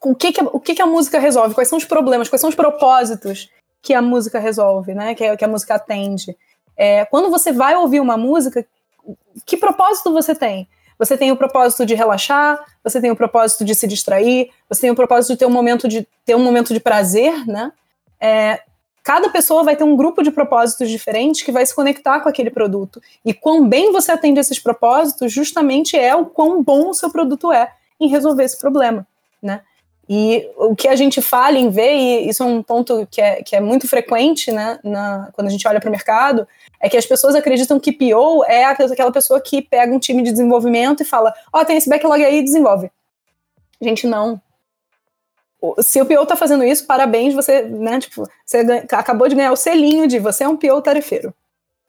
O 0.00 0.12
que, 0.12 0.32
que, 0.32 0.42
o 0.42 0.58
que, 0.58 0.74
que 0.74 0.82
a 0.82 0.86
música 0.86 1.20
resolve? 1.20 1.54
Quais 1.54 1.68
são 1.68 1.78
os 1.78 1.84
problemas? 1.84 2.28
Quais 2.28 2.40
são 2.40 2.50
os 2.50 2.56
propósitos 2.56 3.48
que 3.80 3.94
a 3.94 4.02
música 4.02 4.40
resolve, 4.40 4.92
né? 4.92 5.14
Que, 5.14 5.36
que 5.36 5.44
a 5.44 5.48
música 5.48 5.76
atende? 5.76 6.36
É, 6.76 7.04
quando 7.04 7.30
você 7.30 7.52
vai 7.52 7.76
ouvir 7.76 8.00
uma 8.00 8.16
música, 8.16 8.66
que 9.46 9.56
propósito 9.56 10.12
você 10.12 10.34
tem? 10.34 10.68
Você 10.98 11.16
tem 11.16 11.32
o 11.32 11.36
propósito 11.36 11.84
de 11.84 11.94
relaxar, 11.94 12.58
você 12.82 13.00
tem 13.00 13.10
o 13.10 13.16
propósito 13.16 13.64
de 13.64 13.74
se 13.74 13.86
distrair, 13.86 14.50
você 14.68 14.82
tem 14.82 14.90
o 14.90 14.94
propósito 14.94 15.32
de 15.32 15.38
ter 15.38 15.46
um 15.46 15.50
momento 15.50 15.88
de 15.88 16.06
ter 16.24 16.34
um 16.34 16.42
momento 16.42 16.72
de 16.72 16.80
prazer, 16.80 17.46
né? 17.46 17.72
É, 18.20 18.60
cada 19.02 19.28
pessoa 19.28 19.64
vai 19.64 19.74
ter 19.74 19.84
um 19.84 19.96
grupo 19.96 20.22
de 20.22 20.30
propósitos 20.30 20.88
diferentes 20.88 21.42
que 21.42 21.50
vai 21.50 21.66
se 21.66 21.74
conectar 21.74 22.20
com 22.20 22.28
aquele 22.28 22.50
produto. 22.50 23.00
E 23.24 23.34
quão 23.34 23.68
bem 23.68 23.92
você 23.92 24.12
atende 24.12 24.40
esses 24.40 24.58
propósitos, 24.58 25.32
justamente 25.32 25.96
é 25.96 26.14
o 26.14 26.26
quão 26.26 26.62
bom 26.62 26.90
o 26.90 26.94
seu 26.94 27.10
produto 27.10 27.52
é 27.52 27.72
em 28.00 28.08
resolver 28.08 28.44
esse 28.44 28.58
problema, 28.58 29.06
né? 29.42 29.62
E 30.08 30.48
o 30.56 30.74
que 30.74 30.88
a 30.88 30.96
gente 30.96 31.22
fala 31.22 31.58
em 31.58 31.70
ver, 31.70 31.94
e 31.94 32.28
isso 32.28 32.42
é 32.42 32.46
um 32.46 32.62
ponto 32.62 33.06
que 33.10 33.20
é, 33.20 33.42
que 33.42 33.54
é 33.54 33.60
muito 33.60 33.88
frequente 33.88 34.50
né, 34.50 34.78
na, 34.82 35.30
quando 35.32 35.46
a 35.46 35.50
gente 35.50 35.66
olha 35.66 35.80
para 35.80 35.88
o 35.88 35.92
mercado, 35.92 36.46
é 36.80 36.88
que 36.88 36.96
as 36.96 37.06
pessoas 37.06 37.34
acreditam 37.34 37.78
que 37.78 37.92
PO 37.92 38.44
é 38.46 38.64
aquela 38.64 39.12
pessoa 39.12 39.40
que 39.40 39.62
pega 39.62 39.94
um 39.94 39.98
time 39.98 40.22
de 40.22 40.32
desenvolvimento 40.32 41.02
e 41.02 41.06
fala: 41.06 41.32
Ó, 41.52 41.60
oh, 41.60 41.64
tem 41.64 41.76
esse 41.76 41.88
backlog 41.88 42.22
aí, 42.22 42.42
desenvolve. 42.42 42.90
Gente, 43.80 44.06
não 44.06 44.40
se 45.80 46.00
o 46.00 46.06
PO 46.06 46.26
tá 46.26 46.34
fazendo 46.34 46.64
isso, 46.64 46.86
parabéns, 46.86 47.34
você, 47.34 47.62
né, 47.62 48.00
tipo, 48.00 48.28
você 48.44 48.58
acabou 48.90 49.28
de 49.28 49.36
ganhar 49.36 49.52
o 49.52 49.56
selinho 49.56 50.08
de 50.08 50.18
você 50.18 50.44
é 50.44 50.48
um 50.48 50.56
PO 50.56 50.82
tarefeiro. 50.82 51.32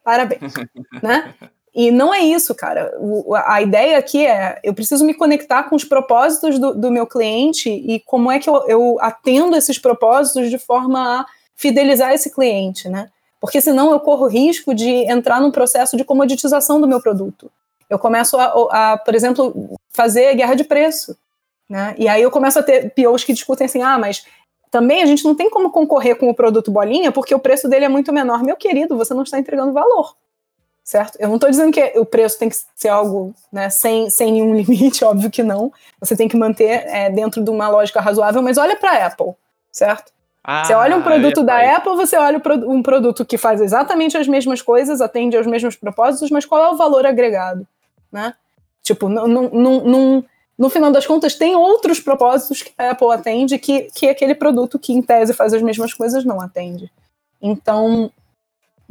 Parabéns, 0.03 0.53
né? 1.01 1.33
E 1.73 1.89
não 1.89 2.13
é 2.13 2.19
isso, 2.19 2.53
cara. 2.53 2.93
O, 2.99 3.33
a 3.35 3.61
ideia 3.61 3.97
aqui 3.97 4.25
é, 4.25 4.59
eu 4.63 4.73
preciso 4.73 5.03
me 5.03 5.13
conectar 5.13 5.63
com 5.63 5.75
os 5.75 5.83
propósitos 5.83 6.59
do, 6.59 6.75
do 6.75 6.91
meu 6.91 7.07
cliente 7.07 7.69
e 7.69 7.99
como 8.01 8.31
é 8.31 8.37
que 8.37 8.47
eu, 8.47 8.63
eu, 8.67 8.97
atendo 8.99 9.55
esses 9.55 9.79
propósitos 9.79 10.51
de 10.51 10.59
forma 10.59 11.21
a 11.21 11.25
fidelizar 11.55 12.13
esse 12.13 12.29
cliente, 12.29 12.87
né? 12.87 13.09
Porque 13.41 13.59
senão 13.59 13.91
eu 13.91 13.99
corro 13.99 14.27
risco 14.27 14.73
de 14.73 14.89
entrar 14.89 15.41
num 15.41 15.51
processo 15.51 15.97
de 15.97 16.03
comoditização 16.03 16.79
do 16.79 16.87
meu 16.87 17.01
produto. 17.01 17.51
Eu 17.89 17.97
começo 17.97 18.37
a, 18.37 18.93
a 18.93 18.97
por 18.97 19.15
exemplo, 19.15 19.77
fazer 19.89 20.35
guerra 20.35 20.53
de 20.53 20.63
preço. 20.63 21.17
Né? 21.69 21.95
E 21.97 22.07
aí 22.07 22.21
eu 22.21 22.31
começo 22.31 22.59
a 22.59 22.63
ter 22.63 22.93
POs 22.93 23.23
que 23.23 23.33
discutem 23.33 23.65
assim, 23.65 23.81
ah, 23.81 23.97
mas 23.97 24.25
também 24.69 25.01
a 25.01 25.05
gente 25.05 25.23
não 25.23 25.35
tem 25.35 25.49
como 25.49 25.71
concorrer 25.71 26.15
com 26.17 26.29
o 26.29 26.33
produto 26.33 26.71
bolinha 26.71 27.11
porque 27.11 27.33
o 27.33 27.39
preço 27.39 27.67
dele 27.67 27.85
é 27.85 27.89
muito 27.89 28.13
menor. 28.13 28.43
Meu 28.43 28.55
querido, 28.55 28.95
você 28.95 29.13
não 29.13 29.23
está 29.23 29.39
entregando 29.39 29.73
valor. 29.73 30.15
Certo? 30.83 31.17
Eu 31.17 31.29
não 31.29 31.35
estou 31.35 31.49
dizendo 31.49 31.71
que 31.71 31.81
o 31.97 32.05
preço 32.05 32.37
tem 32.37 32.49
que 32.49 32.57
ser 32.75 32.89
algo 32.89 33.33
né, 33.51 33.69
sem, 33.69 34.09
sem 34.09 34.33
nenhum 34.33 34.53
limite, 34.59 35.05
óbvio 35.05 35.31
que 35.31 35.41
não. 35.41 35.71
Você 35.99 36.15
tem 36.15 36.27
que 36.27 36.35
manter 36.35 36.85
é, 36.87 37.09
dentro 37.09 37.41
de 37.41 37.49
uma 37.49 37.69
lógica 37.69 38.01
razoável, 38.01 38.41
mas 38.41 38.57
olha 38.57 38.75
para 38.75 38.91
a 38.91 39.05
Apple, 39.07 39.33
certo? 39.71 40.11
Ah, 40.43 40.65
você 40.65 40.73
olha 40.73 40.97
um 40.97 41.01
produto 41.01 41.39
é, 41.39 41.43
da 41.43 41.61
é. 41.61 41.75
Apple, 41.75 41.95
você 41.95 42.17
olha 42.17 42.41
um 42.67 42.83
produto 42.83 43.23
que 43.23 43.37
faz 43.37 43.61
exatamente 43.61 44.17
as 44.17 44.27
mesmas 44.27 44.61
coisas, 44.61 44.99
atende 44.99 45.37
aos 45.37 45.47
mesmos 45.47 45.77
propósitos, 45.77 46.29
mas 46.29 46.45
qual 46.45 46.61
é 46.61 46.69
o 46.69 46.75
valor 46.75 47.05
agregado? 47.05 47.65
Né? 48.11 48.33
Tipo, 48.81 49.07
não, 49.07 49.25
não, 49.25 49.49
não, 49.49 50.25
no 50.57 50.69
final 50.69 50.91
das 50.91 51.07
contas, 51.07 51.35
tem 51.35 51.55
outros 51.55 52.01
propósitos 52.01 52.61
que 52.61 52.73
a 52.77 52.91
Apple 52.91 53.11
atende 53.11 53.57
que, 53.57 53.83
que 53.95 54.09
aquele 54.09 54.35
produto 54.35 54.77
que, 54.77 54.91
em 54.91 55.01
tese, 55.01 55.33
faz 55.33 55.53
as 55.53 55.61
mesmas 55.61 55.93
coisas 55.93 56.25
não 56.25 56.41
atende. 56.41 56.91
Então, 57.41 58.11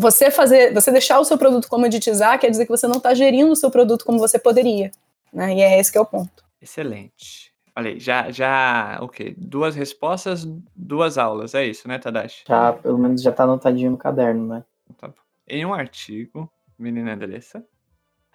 você 0.02 0.30
fazer, 0.30 0.74
você 0.74 0.90
deixar 0.90 1.20
o 1.20 1.24
seu 1.24 1.38
produto 1.38 1.68
comoditizar 1.68 2.38
quer 2.38 2.50
dizer 2.50 2.66
que 2.66 2.70
você 2.70 2.86
não 2.86 2.96
está 2.96 3.14
gerindo 3.14 3.52
o 3.52 3.56
seu 3.56 3.70
produto 3.70 4.04
como 4.04 4.18
você 4.18 4.38
poderia, 4.38 4.90
né? 5.32 5.54
E 5.54 5.62
é 5.62 5.78
esse 5.78 5.90
que 5.90 5.96
é 5.96 6.00
o 6.00 6.06
ponto. 6.06 6.44
Excelente. 6.60 7.52
Olha 7.74 7.90
aí, 7.90 7.98
já, 7.98 8.30
já, 8.30 8.98
o 9.00 9.08
quê? 9.08 9.34
Duas 9.38 9.74
respostas, 9.74 10.44
duas 10.76 11.16
aulas, 11.16 11.54
é 11.54 11.64
isso, 11.64 11.88
né, 11.88 11.98
Tadashi? 11.98 12.44
Já, 12.46 12.72
pelo 12.74 12.98
menos 12.98 13.22
já 13.22 13.32
tá 13.32 13.44
anotadinho 13.44 13.92
no 13.92 13.96
caderno, 13.96 14.46
né? 14.46 14.64
Tá 14.98 15.08
bom. 15.08 15.14
Em 15.48 15.64
um 15.64 15.72
artigo, 15.72 16.50
menina 16.78 17.14
Andressa, 17.14 17.64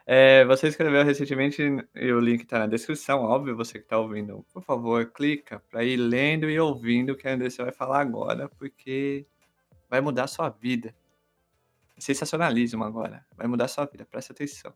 é, 0.08 0.44
você 0.46 0.70
escreveu 0.70 1.04
recentemente, 1.04 1.62
e 1.94 2.12
o 2.12 2.20
link 2.20 2.46
tá 2.46 2.60
na 2.60 2.68
descrição, 2.68 3.22
óbvio, 3.22 3.56
você 3.56 3.78
que 3.78 3.86
tá 3.86 4.00
ouvindo, 4.00 4.44
por 4.54 4.64
favor, 4.64 5.06
clica 5.08 5.62
para 5.70 5.84
ir 5.84 5.98
lendo 5.98 6.50
e 6.50 6.60
ouvindo 6.60 7.12
o 7.12 7.16
que 7.16 7.28
a 7.28 7.34
Andressa 7.34 7.64
vai 7.64 7.74
falar 7.74 8.00
agora, 8.00 8.50
porque 8.58 9.28
vai 9.90 10.02
mudar 10.02 10.24
a 10.24 10.28
sua 10.28 10.50
vida. 10.50 10.96
Sensacionalismo 11.98 12.84
agora, 12.84 13.26
vai 13.36 13.48
mudar 13.48 13.68
sua 13.68 13.86
vida, 13.86 14.06
presta 14.10 14.34
atenção. 14.34 14.74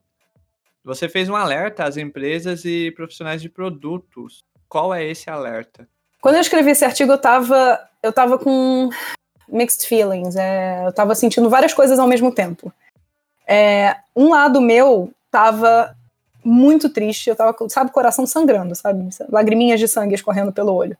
Você 0.83 1.07
fez 1.07 1.29
um 1.29 1.35
alerta 1.35 1.83
às 1.83 1.97
empresas 1.97 2.65
e 2.65 2.91
profissionais 2.91 3.41
de 3.41 3.49
produtos 3.49 4.43
qual 4.71 4.93
é 4.93 5.05
esse 5.05 5.29
alerta? 5.29 5.85
Quando 6.21 6.35
eu 6.35 6.41
escrevi 6.41 6.71
esse 6.71 6.85
artigo, 6.85 7.11
eu 7.11 7.17
tava, 7.17 7.77
eu 8.01 8.13
tava 8.13 8.39
com 8.39 8.89
mixed 9.49 9.85
feelings. 9.85 10.37
É, 10.37 10.87
eu 10.87 10.93
tava 10.93 11.13
sentindo 11.13 11.49
várias 11.49 11.73
coisas 11.73 11.99
ao 11.99 12.07
mesmo 12.07 12.33
tempo. 12.33 12.71
É, 13.45 13.97
um 14.15 14.29
lado 14.29 14.61
meu 14.61 15.11
tava 15.29 15.93
muito 16.41 16.89
triste, 16.89 17.29
eu 17.29 17.35
tava, 17.35 17.53
sabe, 17.67 17.91
coração 17.91 18.25
sangrando, 18.25 18.73
sabe? 18.73 19.09
Lagriminhas 19.29 19.77
de 19.77 19.89
sangue 19.89 20.15
escorrendo 20.15 20.53
pelo 20.53 20.73
olho. 20.73 20.97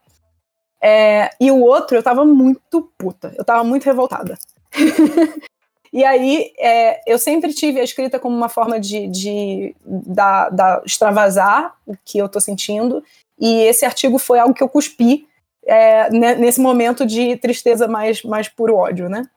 É, 0.78 1.30
e 1.40 1.50
o 1.50 1.60
outro, 1.60 1.96
eu 1.96 2.02
tava 2.02 2.26
muito 2.26 2.92
puta, 2.98 3.32
eu 3.38 3.44
tava 3.44 3.64
muito 3.64 3.84
revoltada. 3.84 4.38
e 5.92 6.04
aí, 6.04 6.52
é, 6.58 7.00
eu 7.06 7.18
sempre 7.18 7.52
tive 7.52 7.78
a 7.78 7.84
escrita 7.84 8.18
como 8.18 8.34
uma 8.34 8.48
forma 8.48 8.80
de, 8.80 9.06
de 9.08 9.76
da, 9.84 10.48
da 10.48 10.82
extravasar 10.86 11.74
o 11.86 11.94
que 12.02 12.16
eu 12.16 12.28
tô 12.28 12.40
sentindo 12.40 13.04
e 13.38 13.62
esse 13.62 13.84
artigo 13.84 14.18
foi 14.18 14.38
algo 14.38 14.54
que 14.54 14.62
eu 14.62 14.68
cuspi 14.68 15.28
é, 15.66 16.10
nesse 16.10 16.60
momento 16.60 17.04
de 17.04 17.36
tristeza 17.36 17.86
mais, 17.86 18.22
mais 18.22 18.48
puro 18.48 18.76
ódio, 18.76 19.08
né? 19.08 19.28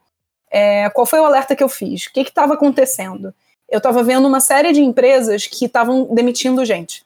É, 0.50 0.89
qual 0.91 1.05
foi 1.05 1.19
o 1.19 1.25
alerta 1.25 1.55
que 1.55 1.63
eu 1.63 1.69
fiz? 1.69 2.05
O 2.05 2.13
que 2.13 2.21
estava 2.21 2.53
acontecendo? 2.53 3.33
Eu 3.67 3.79
estava 3.79 4.01
vendo 4.03 4.27
uma 4.27 4.39
série 4.39 4.71
de 4.71 4.79
empresas 4.79 5.47
que 5.47 5.65
estavam 5.65 6.05
demitindo 6.13 6.63
gente. 6.63 7.03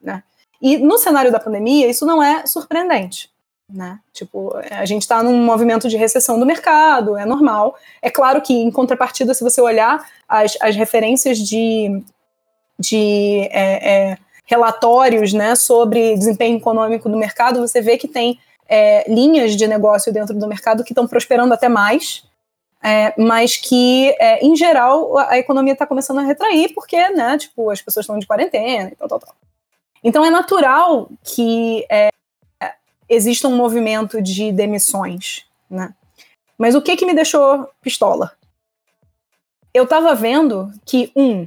Né? 0.00 0.22
E 0.60 0.76
no 0.76 0.98
cenário 0.98 1.32
da 1.32 1.40
pandemia, 1.40 1.88
isso 1.88 2.06
não 2.06 2.22
é 2.22 2.46
surpreendente. 2.46 3.30
Né? 3.70 3.98
Tipo, 4.14 4.56
a 4.70 4.86
gente 4.86 5.02
está 5.02 5.22
num 5.22 5.44
movimento 5.44 5.88
de 5.88 5.96
recessão 5.96 6.40
do 6.40 6.46
mercado, 6.46 7.18
é 7.18 7.26
normal. 7.26 7.76
É 8.00 8.10
claro 8.10 8.40
que, 8.40 8.54
em 8.54 8.70
contrapartida, 8.70 9.34
se 9.34 9.44
você 9.44 9.60
olhar 9.60 10.02
as, 10.26 10.56
as 10.60 10.74
referências 10.74 11.38
de, 11.38 12.02
de 12.78 13.46
é, 13.50 14.12
é, 14.12 14.18
relatórios 14.46 15.34
né, 15.34 15.54
sobre 15.54 16.16
desempenho 16.16 16.56
econômico 16.56 17.10
do 17.10 17.18
mercado, 17.18 17.60
você 17.60 17.82
vê 17.82 17.98
que 17.98 18.08
tem 18.08 18.38
é, 18.66 19.10
linhas 19.10 19.54
de 19.54 19.66
negócio 19.66 20.10
dentro 20.12 20.34
do 20.34 20.48
mercado 20.48 20.82
que 20.82 20.92
estão 20.92 21.06
prosperando 21.06 21.52
até 21.52 21.68
mais, 21.68 22.24
é, 22.82 23.12
mas 23.20 23.56
que, 23.56 24.14
é, 24.18 24.44
em 24.44 24.56
geral, 24.56 25.18
a 25.18 25.36
economia 25.38 25.74
está 25.74 25.86
começando 25.86 26.18
a 26.18 26.22
retrair 26.22 26.72
porque 26.74 26.96
né, 27.10 27.36
tipo, 27.36 27.70
as 27.70 27.82
pessoas 27.82 28.04
estão 28.04 28.18
de 28.18 28.26
quarentena 28.26 28.90
e 28.90 28.96
tal, 28.96 29.08
tal, 29.08 29.18
tal. 29.20 29.34
Então 30.02 30.24
é 30.24 30.30
natural 30.30 31.10
que 31.24 31.84
é, 31.90 32.08
exista 33.08 33.48
um 33.48 33.56
movimento 33.56 34.20
de 34.20 34.52
demissões. 34.52 35.44
Né? 35.70 35.92
Mas 36.56 36.74
o 36.74 36.82
que, 36.82 36.96
que 36.96 37.06
me 37.06 37.14
deixou 37.14 37.68
pistola? 37.80 38.32
Eu 39.72 39.84
estava 39.84 40.14
vendo 40.14 40.72
que, 40.84 41.12
um, 41.14 41.46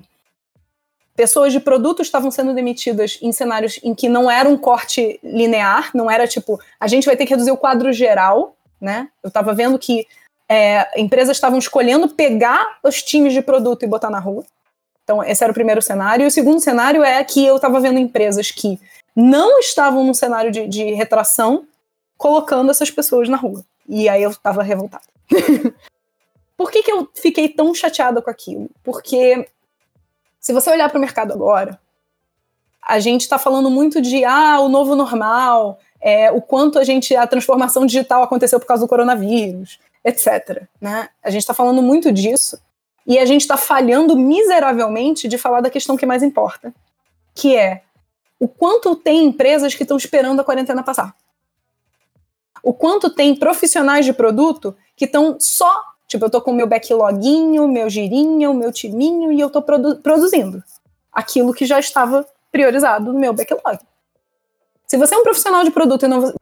pessoas 1.16 1.52
de 1.52 1.60
produto 1.60 2.02
estavam 2.02 2.32
sendo 2.32 2.54
demitidas 2.54 3.20
em 3.22 3.32
cenários 3.32 3.80
em 3.84 3.94
que 3.94 4.08
não 4.08 4.30
era 4.30 4.48
um 4.48 4.58
corte 4.58 5.20
linear, 5.24 5.92
não 5.94 6.10
era 6.10 6.28
tipo, 6.28 6.60
a 6.80 6.88
gente 6.88 7.06
vai 7.06 7.18
ter 7.18 7.26
que 7.26 7.34
reduzir 7.34 7.52
o 7.52 7.58
quadro 7.58 7.92
geral, 7.92 8.56
né? 8.80 9.10
Eu 9.22 9.28
estava 9.28 9.54
vendo 9.54 9.78
que 9.78 10.08
é, 10.48 11.00
empresas 11.00 11.38
estavam 11.38 11.60
escolhendo 11.60 12.10
pegar 12.10 12.80
os 12.84 13.02
times 13.02 13.34
de 13.34 13.42
produto 13.42 13.84
e 13.84 13.88
botar 13.88 14.10
na 14.10 14.20
rua. 14.20 14.44
Então, 15.04 15.24
esse 15.24 15.44
era 15.44 15.52
o 15.52 15.54
primeiro 15.54 15.82
cenário. 15.82 16.24
E 16.24 16.28
o 16.28 16.32
segundo 16.32 16.60
cenário 16.60 17.04
é 17.04 17.24
que 17.24 17.46
eu 17.46 17.56
estava 17.56 17.80
vendo 17.80 18.00
empresas 18.00 18.52
que 18.52 18.80
não 19.16 19.60
estavam 19.60 20.04
num 20.04 20.14
cenário 20.14 20.52
de, 20.52 20.68
de 20.68 20.94
retração 20.94 21.66
colocando 22.18 22.72
essas 22.72 22.92
pessoas 22.92 23.28
na 23.28 23.38
rua. 23.38 23.64
E 23.88 24.08
aí 24.08 24.24
eu 24.24 24.30
estava 24.30 24.64
revoltada. 24.64 25.04
Por 26.56 26.70
que, 26.70 26.84
que 26.84 26.92
eu 26.92 27.10
fiquei 27.16 27.50
tão 27.50 27.74
chateada 27.74 28.22
com 28.22 28.30
aquilo? 28.30 28.70
Porque 28.84 29.48
se 30.40 30.54
você 30.54 30.70
olhar 30.70 30.90
para 30.90 30.98
o 30.98 31.02
mercado 31.02 31.34
agora, 31.34 31.80
a 32.82 33.00
gente 33.00 33.22
está 33.22 33.38
falando 33.38 33.70
muito 33.70 34.02
de 34.02 34.24
ah, 34.24 34.60
o 34.60 34.70
novo 34.70 34.96
normal, 34.96 35.80
é, 36.00 36.32
o 36.32 36.42
quanto 36.42 36.80
a 36.80 36.84
gente 36.84 37.16
a 37.16 37.28
transformação 37.28 37.86
digital 37.86 38.24
aconteceu 38.24 38.60
por 38.60 38.66
causa 38.66 38.84
do 38.84 38.90
coronavírus, 38.90 39.80
etc. 40.04 40.64
Né? 40.80 41.10
A 41.24 41.30
gente 41.30 41.42
está 41.42 41.54
falando 41.54 41.82
muito 41.82 42.12
disso 42.12 42.60
e 43.06 43.18
a 43.18 43.26
gente 43.26 43.42
está 43.42 43.58
falhando 43.58 44.16
miseravelmente 44.16 45.28
de 45.28 45.38
falar 45.38 45.62
da 45.62 45.70
questão 45.70 45.98
que 45.98 46.06
mais 46.06 46.24
importa, 46.24 46.74
que 47.34 47.56
é 47.56 47.82
o 48.42 48.48
quanto 48.48 48.96
tem 48.96 49.26
empresas 49.26 49.74
que 49.74 49.84
estão 49.84 49.96
esperando 49.96 50.42
a 50.42 50.44
quarentena 50.44 50.84
passar. 50.84 51.16
O 52.64 52.74
quanto 52.74 53.10
tem 53.10 53.36
profissionais 53.36 54.06
de 54.06 54.12
produto 54.12 54.76
que 54.96 55.06
estão 55.06 55.38
só 55.40 55.92
Tipo, 56.12 56.26
eu 56.26 56.30
tô 56.30 56.42
com 56.42 56.52
meu 56.52 56.68
backloginho, 56.68 57.70
meu 57.70 57.90
girinho, 57.90 58.54
meu 58.54 58.70
timinho 58.70 59.32
e 59.32 59.40
eu 59.40 59.50
tô 59.50 59.62
produ 59.62 59.96
produzindo 59.96 60.62
aquilo 61.10 61.54
que 61.54 61.66
já 61.66 61.80
estava 61.80 62.28
priorizado 62.52 63.14
no 63.14 63.18
meu 63.18 63.32
backlog. 63.32 63.80
Se 64.86 64.98
você 64.98 65.16
é 65.16 65.18
um 65.18 65.24
profissional 65.24 65.64
de 65.64 65.72
produto 65.72 66.04
e 66.04 66.10
não, 66.10 66.34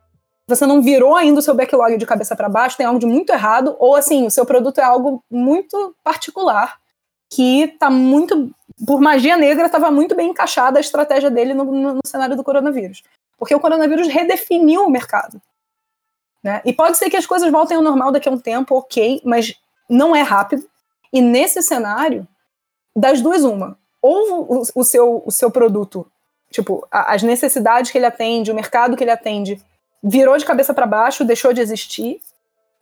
você 0.48 0.66
não 0.66 0.82
virou 0.82 1.16
ainda 1.16 1.38
o 1.38 1.42
seu 1.44 1.54
backlog 1.54 1.98
de 1.98 2.06
cabeça 2.08 2.36
para 2.36 2.50
baixo, 2.50 2.78
tem 2.78 2.86
algo 2.88 3.00
de 3.00 3.06
muito 3.06 3.32
errado, 3.32 3.76
ou 3.78 3.96
assim, 3.96 4.26
o 4.26 4.32
seu 4.32 4.44
produto 4.44 4.80
é 4.80 4.84
algo 4.84 5.24
muito 5.30 5.96
particular, 6.04 6.80
que 7.30 7.68
tá 7.80 7.92
muito, 7.92 8.50
por 8.86 9.02
magia 9.02 9.38
negra, 9.38 9.66
estava 9.66 9.92
muito 9.92 10.16
bem 10.16 10.30
encaixada 10.30 10.80
a 10.80 10.82
estratégia 10.82 11.30
dele 11.30 11.54
no, 11.54 11.66
no, 11.66 11.94
no 11.96 12.00
cenário 12.06 12.36
do 12.36 12.44
coronavírus. 12.44 13.04
Porque 13.38 13.56
o 13.56 13.60
coronavírus 13.60 14.08
redefiniu 14.08 14.86
o 14.86 14.90
mercado. 14.90 15.42
Né? 16.44 16.62
E 16.64 16.72
pode 16.72 16.98
ser 16.98 17.10
que 17.10 17.18
as 17.18 17.26
coisas 17.26 17.52
voltem 17.52 17.78
ao 17.78 17.84
normal 17.84 18.12
daqui 18.12 18.30
a 18.30 18.32
um 18.32 18.38
tempo, 18.38 18.76
ok, 18.76 19.22
mas 19.26 19.56
não 19.90 20.16
é 20.16 20.22
rápido. 20.22 20.68
E 21.12 21.22
nesse 21.22 21.62
cenário, 21.62 22.28
das 22.96 23.22
duas, 23.22 23.44
uma. 23.44 23.78
Ou 24.02 24.60
o, 24.60 24.64
o 24.76 24.84
seu, 24.84 25.24
o 25.26 25.32
seu 25.32 25.52
produto, 25.52 26.10
tipo, 26.52 26.88
a, 26.90 27.14
as 27.14 27.24
necessidades 27.24 27.92
que 27.92 27.98
ele 27.98 28.06
atende, 28.06 28.52
o 28.52 28.56
mercado 28.56 28.96
que 28.96 29.04
ele 29.04 29.12
atende, 29.12 29.62
virou 30.02 30.38
de 30.38 30.46
cabeça 30.46 30.74
para 30.74 30.86
baixo, 30.86 31.26
deixou 31.26 31.52
de 31.52 31.60
existir, 31.60 32.22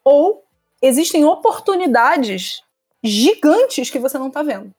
ou 0.03 0.43
existem 0.81 1.25
oportunidades 1.25 2.61
gigantes 3.03 3.89
que 3.89 3.99
você 3.99 4.17
não 4.17 4.27
está 4.27 4.43
vendo. 4.43 4.71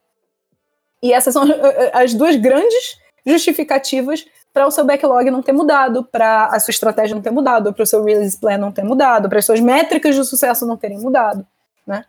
E 1.02 1.12
essas 1.12 1.32
são 1.32 1.44
as 1.92 2.14
duas 2.14 2.36
grandes 2.36 2.98
justificativas 3.24 4.24
para 4.52 4.66
o 4.66 4.70
seu 4.70 4.84
backlog 4.84 5.30
não 5.30 5.42
ter 5.42 5.52
mudado, 5.52 6.04
para 6.04 6.46
a 6.46 6.58
sua 6.58 6.72
estratégia 6.72 7.14
não 7.14 7.22
ter 7.22 7.30
mudado, 7.30 7.72
para 7.72 7.82
o 7.82 7.86
seu 7.86 8.02
release 8.02 8.38
plan 8.38 8.58
não 8.58 8.72
ter 8.72 8.82
mudado, 8.82 9.28
para 9.28 9.38
as 9.38 9.44
suas 9.44 9.60
métricas 9.60 10.16
de 10.16 10.24
sucesso 10.24 10.66
não 10.66 10.76
terem 10.76 10.98
mudado, 10.98 11.46
né? 11.86 12.04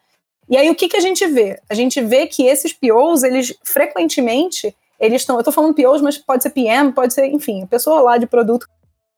E 0.50 0.58
aí 0.58 0.70
o 0.70 0.76
que, 0.76 0.88
que 0.88 0.98
a 0.98 1.02
gente 1.02 1.28
vê? 1.28 1.60
A 1.70 1.76
gente 1.76 2.02
vê 2.02 2.26
que 2.26 2.44
esses 2.48 2.74
POs, 2.74 3.22
eles 3.22 3.54
frequentemente, 3.64 4.76
eles 5.00 5.22
estão, 5.22 5.36
eu 5.36 5.42
estou 5.42 5.54
falando 5.54 5.76
POs, 5.76 6.02
mas 6.02 6.18
pode 6.18 6.42
ser 6.42 6.50
PM, 6.50 6.92
pode 6.92 7.14
ser, 7.14 7.26
enfim, 7.28 7.68
pessoa 7.68 8.02
lá 8.02 8.18
de 8.18 8.26
produto 8.26 8.68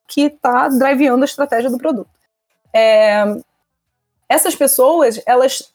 que 0.08 0.24
está 0.24 0.68
driveando 0.68 1.24
a 1.24 1.26
estratégia 1.26 1.70
do 1.70 1.78
produto. 1.78 2.10
É, 2.74 3.24
essas 4.28 4.56
pessoas, 4.56 5.22
elas 5.26 5.74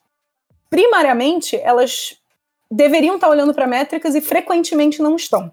primariamente, 0.68 1.56
elas 1.56 2.18
deveriam 2.70 3.16
estar 3.16 3.28
olhando 3.28 3.54
para 3.54 3.66
métricas 3.66 4.14
e 4.14 4.20
frequentemente 4.20 5.00
não 5.00 5.16
estão, 5.16 5.52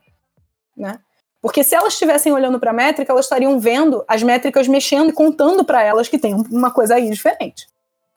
né? 0.75 1.00
Porque 1.43 1.62
se 1.62 1.75
elas 1.75 1.91
estivessem 1.91 2.32
olhando 2.32 2.58
para 2.58 2.72
a 2.72 2.74
métrica, 2.74 3.12
elas 3.12 3.25
estariam 3.25 3.60
vendo 3.60 4.01
as 4.08 4.24
métricas 4.24 4.65
mexendo 4.65 5.10
e 5.10 5.13
contando 5.13 5.65
para 5.65 5.84
elas 5.84 6.08
que 6.08 6.17
tem 6.17 6.34
uma 6.34 6.72
coisa 6.72 6.96
aí 6.96 7.10
diferente. 7.10 7.67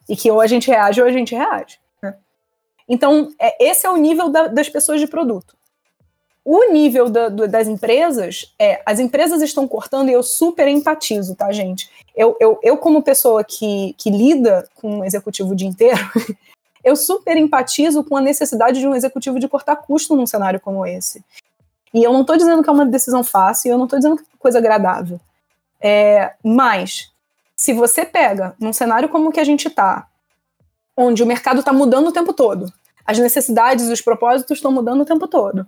E 0.09 0.15
que 0.15 0.31
ou 0.31 0.41
a 0.41 0.47
gente 0.47 0.69
reage 0.69 1.01
ou 1.01 1.09
a 1.09 1.11
gente 1.11 1.35
reage. 1.35 1.81
Né? 2.01 2.15
Então, 2.89 3.33
é, 3.41 3.69
esse 3.69 3.85
é 3.85 3.91
o 3.91 3.97
nível 3.97 4.29
da, 4.29 4.47
das 4.47 4.69
pessoas 4.69 5.01
de 5.01 5.09
produto. 5.09 5.57
O 6.45 6.71
nível 6.71 7.11
da, 7.11 7.29
do, 7.29 7.49
das 7.49 7.67
empresas 7.67 8.55
é, 8.57 8.81
as 8.87 9.01
empresas 9.01 9.43
estão 9.43 9.67
cortando 9.67 10.09
e 10.09 10.13
eu 10.13 10.23
super 10.23 10.69
empatizo, 10.69 11.35
tá, 11.35 11.51
gente? 11.51 11.91
Eu, 12.15 12.37
eu, 12.39 12.61
eu 12.63 12.77
como 12.77 13.03
pessoa 13.03 13.43
que, 13.43 13.93
que 13.99 14.09
lida 14.09 14.69
com 14.77 15.01
um 15.01 15.05
executivo 15.05 15.51
o 15.51 15.57
dia 15.57 15.67
inteiro, 15.67 15.99
eu 16.87 16.95
super 16.95 17.37
empatizo 17.37 18.05
com 18.05 18.17
a 18.17 18.21
necessidade 18.21 18.79
de 18.79 18.87
um 18.87 18.95
executivo 18.95 19.41
de 19.41 19.49
cortar 19.49 19.75
custo 19.75 20.15
num 20.15 20.25
cenário 20.25 20.61
como 20.61 20.87
esse. 20.87 21.21
E 21.93 22.01
eu 22.01 22.13
não 22.13 22.21
estou 22.21 22.37
dizendo 22.37 22.63
que 22.63 22.71
é 22.71 22.73
uma 22.73 22.87
decisão 22.87 23.25
fácil, 23.25 23.73
eu 23.73 23.77
não 23.77 23.87
estou 23.87 23.99
dizendo 23.99 24.17
que 24.17 24.23
é 24.23 24.39
coisa 24.39 24.59
agradável. 24.59 25.19
É, 25.81 26.35
mas, 26.45 27.11
se 27.57 27.73
você 27.73 28.05
pega 28.05 28.55
num 28.61 28.73
cenário 28.73 29.09
como 29.09 29.29
o 29.29 29.33
que 29.33 29.41
a 29.41 29.45
gente 29.45 29.67
está, 29.67 30.07
onde 30.97 31.25
o 31.25 31.27
mercado 31.27 31.59
está 31.59 31.73
mudando 31.73 32.07
o 32.07 32.13
tempo 32.13 32.33
todo. 32.33 32.73
As 33.05 33.19
necessidades, 33.19 33.89
os 33.89 34.01
propósitos 34.01 34.59
estão 34.59 34.71
mudando 34.71 35.01
o 35.01 35.05
tempo 35.05 35.27
todo. 35.27 35.67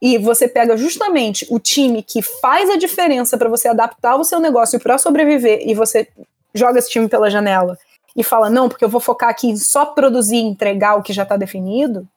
E 0.00 0.16
você 0.16 0.48
pega 0.48 0.78
justamente 0.78 1.46
o 1.50 1.58
time 1.58 2.02
que 2.02 2.22
faz 2.22 2.70
a 2.70 2.76
diferença 2.76 3.36
para 3.36 3.50
você 3.50 3.68
adaptar 3.68 4.16
o 4.16 4.24
seu 4.24 4.40
negócio 4.40 4.80
para 4.80 4.96
sobreviver 4.96 5.60
e 5.68 5.74
você 5.74 6.08
joga 6.54 6.78
esse 6.78 6.88
time 6.88 7.06
pela 7.06 7.30
janela 7.30 7.78
e 8.16 8.22
fala, 8.22 8.48
não, 8.48 8.68
porque 8.68 8.84
eu 8.84 8.88
vou 8.88 9.00
focar 9.00 9.28
aqui 9.28 9.48
em 9.48 9.56
só 9.56 9.86
produzir 9.86 10.36
e 10.36 10.42
entregar 10.42 10.96
o 10.96 11.02
que 11.02 11.12
já 11.12 11.24
está 11.24 11.36
definido, 11.36 12.08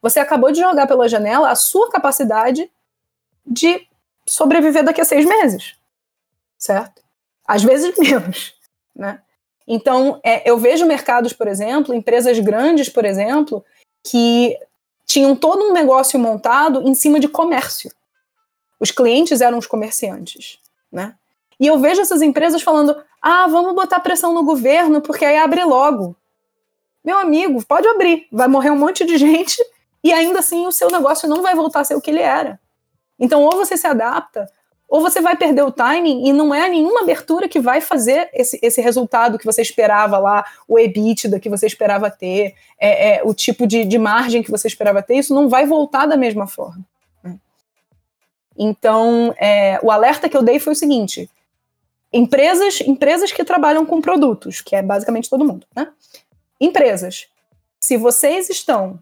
você 0.00 0.20
acabou 0.20 0.52
de 0.52 0.60
jogar 0.60 0.86
pela 0.86 1.08
janela 1.08 1.50
a 1.50 1.54
sua 1.54 1.90
capacidade 1.90 2.70
de 3.46 3.86
sobreviver 4.26 4.84
daqui 4.84 5.00
a 5.00 5.04
seis 5.04 5.24
meses. 5.24 5.74
Certo? 6.58 7.02
Às 7.46 7.62
vezes 7.62 7.96
menos. 7.96 8.54
Né? 8.94 9.20
Então, 9.66 10.20
é, 10.22 10.48
eu 10.48 10.58
vejo 10.58 10.86
mercados, 10.86 11.32
por 11.32 11.46
exemplo, 11.46 11.94
empresas 11.94 12.38
grandes, 12.38 12.88
por 12.88 13.04
exemplo, 13.04 13.64
que 14.02 14.58
tinham 15.06 15.34
todo 15.34 15.64
um 15.64 15.72
negócio 15.72 16.18
montado 16.18 16.86
em 16.86 16.94
cima 16.94 17.18
de 17.18 17.28
comércio. 17.28 17.90
Os 18.78 18.90
clientes 18.90 19.40
eram 19.40 19.58
os 19.58 19.66
comerciantes, 19.66 20.58
né? 20.92 21.14
E 21.58 21.66
eu 21.66 21.78
vejo 21.78 22.00
essas 22.00 22.22
empresas 22.22 22.62
falando: 22.62 22.96
ah, 23.20 23.46
vamos 23.46 23.74
botar 23.74 24.00
pressão 24.00 24.32
no 24.32 24.44
governo, 24.44 25.00
porque 25.00 25.24
aí 25.24 25.36
abre 25.36 25.64
logo. 25.64 26.16
Meu 27.04 27.18
amigo, 27.18 27.64
pode 27.64 27.88
abrir, 27.88 28.26
vai 28.30 28.48
morrer 28.48 28.70
um 28.70 28.78
monte 28.78 29.04
de 29.04 29.16
gente 29.18 29.56
e 30.02 30.12
ainda 30.12 30.38
assim 30.40 30.66
o 30.66 30.72
seu 30.72 30.90
negócio 30.90 31.28
não 31.28 31.42
vai 31.42 31.54
voltar 31.54 31.80
a 31.80 31.84
ser 31.84 31.94
o 31.94 32.00
que 32.00 32.10
ele 32.10 32.20
era. 32.20 32.60
Então, 33.18 33.42
ou 33.42 33.52
você 33.52 33.76
se 33.76 33.86
adapta, 33.86 34.48
ou 34.88 35.02
você 35.02 35.20
vai 35.20 35.36
perder 35.36 35.62
o 35.62 35.72
timing 35.72 36.26
e 36.26 36.32
não 36.32 36.54
é 36.54 36.68
nenhuma 36.68 37.00
abertura 37.00 37.48
que 37.48 37.60
vai 37.60 37.80
fazer 37.80 38.30
esse, 38.32 38.58
esse 38.62 38.80
resultado 38.80 39.38
que 39.38 39.44
você 39.44 39.60
esperava 39.60 40.18
lá, 40.18 40.44
o 40.66 40.78
EBITDA 40.78 41.38
que 41.38 41.50
você 41.50 41.66
esperava 41.66 42.10
ter, 42.10 42.54
é, 42.78 43.16
é, 43.16 43.22
o 43.22 43.34
tipo 43.34 43.66
de, 43.66 43.84
de 43.84 43.98
margem 43.98 44.42
que 44.42 44.50
você 44.50 44.66
esperava 44.66 45.02
ter, 45.02 45.16
isso 45.16 45.34
não 45.34 45.48
vai 45.48 45.66
voltar 45.66 46.06
da 46.06 46.16
mesma 46.16 46.46
forma. 46.46 46.82
Né? 47.22 47.36
Então, 48.56 49.34
é, 49.36 49.78
o 49.82 49.90
alerta 49.90 50.28
que 50.28 50.36
eu 50.36 50.42
dei 50.42 50.58
foi 50.58 50.72
o 50.72 50.76
seguinte: 50.76 51.28
Empresas, 52.12 52.80
empresas 52.80 53.32
que 53.32 53.44
trabalham 53.44 53.84
com 53.84 54.00
produtos, 54.00 54.60
que 54.60 54.74
é 54.74 54.82
basicamente 54.82 55.28
todo 55.28 55.44
mundo, 55.44 55.66
né? 55.74 55.88
Empresas, 56.60 57.28
se 57.78 57.96
vocês 57.96 58.48
estão, 58.48 58.98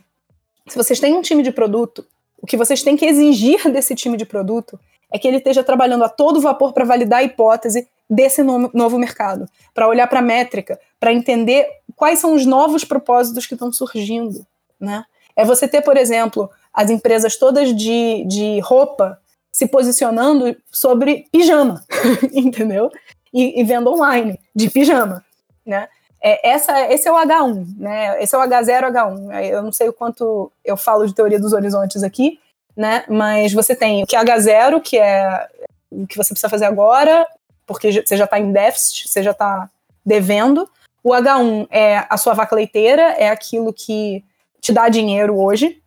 se 0.69 0.77
vocês 0.77 0.99
têm 0.99 1.15
um 1.15 1.23
time 1.23 1.43
de 1.43 1.53
produto, 1.53 2.05
o 2.41 2.47
que 2.47 2.57
vocês 2.57 2.83
têm 2.83 2.97
que 2.97 3.07
exigir 3.07 3.63
desse 3.71 3.95
time 3.95 4.17
de 4.17 4.27
produto 4.27 4.79
é 5.13 5.19
que 5.19 5.27
ele 5.27 5.39
esteja 5.39 5.63
trabalhando 5.63 6.05
a 6.05 6.09
todo 6.09 6.41
vapor 6.41 6.73
para 6.73 6.85
validar 6.85 7.21
a 7.21 7.23
hipótese 7.23 7.89
desse 8.09 8.43
no, 8.43 8.71
novo 8.75 8.99
mercado, 8.99 9.49
para 9.73 9.89
olhar 9.89 10.07
para 10.07 10.19
a 10.19 10.23
métrica, 10.23 10.79
para 10.99 11.13
entender 11.13 11.69
quais 11.95 12.19
são 12.19 12.35
os 12.35 12.45
novos 12.45 12.85
propósitos 12.85 13.47
que 13.47 13.55
estão 13.55 13.73
surgindo, 13.73 14.47
né? 14.79 15.05
É 15.35 15.45
você 15.45 15.69
ter, 15.69 15.83
por 15.83 15.97
exemplo, 15.97 16.51
as 16.73 16.91
empresas 16.91 17.37
todas 17.37 17.75
de, 17.75 18.25
de 18.27 18.61
roupa 18.61 19.21
se 19.57 19.67
posicionando 19.67 20.55
sobre 20.71 21.27
pijama, 21.33 21.83
entendeu? 22.31 22.91
E, 23.33 23.59
e, 23.59 23.65
vendo 23.65 23.91
online, 23.91 24.39
de 24.55 24.69
pijama, 24.69 25.25
né? 25.65 25.89
É, 26.23 26.51
essa, 26.51 26.79
esse 26.93 27.09
é 27.09 27.13
o 27.13 27.15
H1, 27.15 27.67
né? 27.79 28.23
Esse 28.23 28.35
é 28.35 28.39
o 28.39 28.43
H0, 28.43 28.93
H1. 28.93 29.45
Eu 29.45 29.63
não 29.63 29.73
sei 29.73 29.89
o 29.89 29.95
quanto 29.95 30.53
eu 30.63 30.77
falo 30.77 31.07
de 31.07 31.15
teoria 31.15 31.41
dos 31.41 31.55
horizontes 31.55 32.03
aqui, 32.03 32.39
né? 32.77 33.05
Mas 33.09 33.55
você 33.55 33.75
tem 33.75 34.03
o 34.03 34.07
que 34.07 34.15
é 34.15 34.23
H0, 34.23 34.79
que 34.83 34.99
é 34.99 35.49
o 35.91 36.07
que 36.07 36.19
você 36.19 36.35
precisa 36.35 36.51
fazer 36.51 36.67
agora, 36.67 37.27
porque 37.67 38.05
você 38.05 38.15
já 38.15 38.27
está 38.27 38.39
em 38.39 38.53
déficit, 38.53 39.09
você 39.09 39.23
já 39.23 39.31
está 39.31 39.71
devendo. 40.05 40.69
O 41.03 41.13
H1 41.13 41.67
é 41.71 42.05
a 42.11 42.19
sua 42.19 42.35
vaca 42.35 42.55
leiteira, 42.55 43.15
é 43.17 43.31
aquilo 43.31 43.73
que 43.73 44.23
te 44.61 44.71
dá 44.71 44.91
dinheiro 44.91 45.41
hoje, 45.41 45.83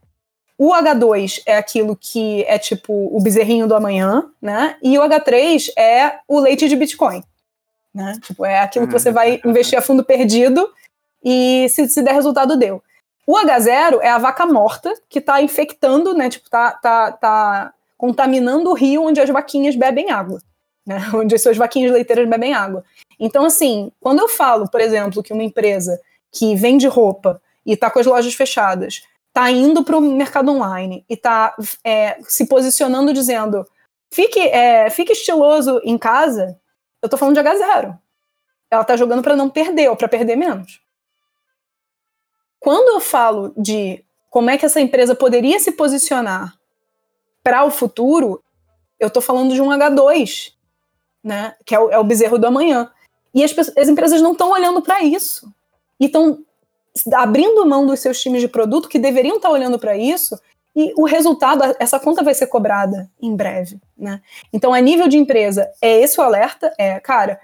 o 0.62 0.74
H2 0.74 1.42
é 1.46 1.56
aquilo 1.56 1.96
que 1.96 2.44
é 2.44 2.60
tipo 2.60 2.94
o 2.94 3.22
bezerrinho 3.22 3.66
do 3.66 3.74
amanhã, 3.74 4.30
né? 4.42 4.75
E 4.84 5.00
o 5.00 5.01
H3 5.01 5.70
é 5.78 6.20
o 6.28 6.38
leite 6.38 6.68
de 6.68 6.75
Bitcoin. 6.75 7.24
Né? 7.95 8.19
Tipo, 8.22 8.43
é 8.43 8.60
aquilo 8.60 8.86
que 8.86 8.91
você 8.91 9.10
vai 9.10 9.39
investir 9.45 9.80
a 9.80 9.82
fundo 9.82 10.04
perdido 10.04 10.69
e 11.24 11.65
se, 11.69 11.88
se 11.88 12.02
der 12.02 12.13
resultado, 12.13 12.58
deu. 12.58 12.84
O 13.26 13.38
H0 13.38 14.00
é 14.02 14.10
a 14.10 14.17
vaca 14.17 14.45
morta 14.45 14.93
que 15.08 15.19
está 15.19 15.41
infectando, 15.41 16.13
né? 16.13 16.30
Tipo, 16.30 16.50
tá, 16.50 16.72
tá, 16.72 17.13
tá 17.13 17.74
contaminando 17.98 18.69
o 18.69 18.74
rio 18.74 19.04
onde 19.04 19.22
as 19.22 19.30
vaquinhas 19.30 19.78
bebem 19.78 20.12
água. 20.12 20.41
Né? 20.86 21.00
Onde 21.15 21.36
as 21.36 21.41
suas 21.41 21.56
vaquinhas 21.56 21.91
leiteiras 21.91 22.28
bebem 22.28 22.54
água. 22.54 22.84
Então, 23.17 23.45
assim, 23.45 23.91
quando 24.02 24.19
eu 24.19 24.28
falo, 24.28 24.69
por 24.69 24.82
exemplo, 24.82 25.24
que 25.24 25.32
uma 25.32 25.43
empresa 25.43 26.02
que 26.32 26.56
vende 26.56 26.88
roupa 26.88 27.41
e 27.65 27.74
está 27.74 27.89
com 27.89 28.00
as 28.00 28.06
lojas 28.06 28.34
fechadas 28.34 29.04
está 29.39 29.52
indo 29.52 29.86
para 29.86 29.97
o 29.97 30.02
mercado 30.02 30.52
online 30.52 31.06
e 31.10 31.13
está 31.13 31.56
é, 31.82 32.21
se 32.23 32.45
posicionando 32.45 33.13
dizendo 33.13 33.65
fique, 34.12 34.39
é, 34.39 34.89
fique 34.89 35.13
estiloso 35.13 35.80
em 35.86 35.97
casa, 35.97 36.60
eu 37.02 37.08
estou 37.08 37.17
falando 37.17 37.36
de 37.36 37.41
H0. 37.41 37.97
Ela 38.69 38.82
está 38.82 38.97
jogando 38.97 39.23
para 39.23 39.38
não 39.38 39.49
perder 39.49 39.89
ou 39.89 39.95
para 39.95 40.10
perder 40.10 40.36
menos. 40.36 40.82
Quando 42.60 42.89
eu 42.89 42.99
falo 42.99 43.54
de 43.56 44.04
como 44.30 44.49
é 44.49 44.58
que 44.58 44.65
essa 44.65 44.82
empresa 44.82 45.15
poderia 45.15 45.58
se 45.60 45.71
posicionar 45.71 46.54
para 47.41 47.63
o 47.63 47.71
futuro, 47.71 48.43
eu 48.99 49.08
estou 49.08 49.21
falando 49.21 49.54
de 49.54 49.62
um 49.62 49.69
H2, 49.69 50.54
né, 51.23 51.56
que 51.65 51.73
é 51.73 51.80
o, 51.80 51.89
é 51.89 51.97
o 51.97 52.04
bezerro 52.04 52.38
do 52.38 52.45
amanhã. 52.45 52.91
E 53.34 53.41
as, 53.41 53.58
as 53.58 53.88
empresas 53.88 54.21
não 54.21 54.34
estão 54.34 54.52
olhando 54.52 54.82
para 54.82 55.02
isso. 55.02 55.49
E 55.97 56.08
estão 56.08 56.43
abrindo 57.13 57.65
mão 57.65 57.86
dos 57.86 57.99
seus 57.99 58.19
times 58.21 58.41
de 58.41 58.47
produto 58.47 58.89
que 58.89 58.99
deveriam 58.99 59.38
estar 59.38 59.49
olhando 59.49 59.80
para 59.80 59.97
isso 59.97 60.39
e 60.75 60.93
o 60.95 61.06
resultado, 61.06 61.75
essa 61.80 61.99
conta 61.99 62.23
vai 62.23 62.34
ser 62.34 62.47
cobrada 62.47 63.10
em 63.21 63.36
breve, 63.36 63.80
né? 63.97 64.21
Então, 64.54 64.73
a 64.73 64.80
nível 64.80 65.08
de 65.08 65.17
empresa, 65.17 65.69
é 65.82 65.99
esse 65.99 66.19
o 66.19 66.23
alerta, 66.23 66.73
é, 66.78 66.99
cara, 66.99 67.39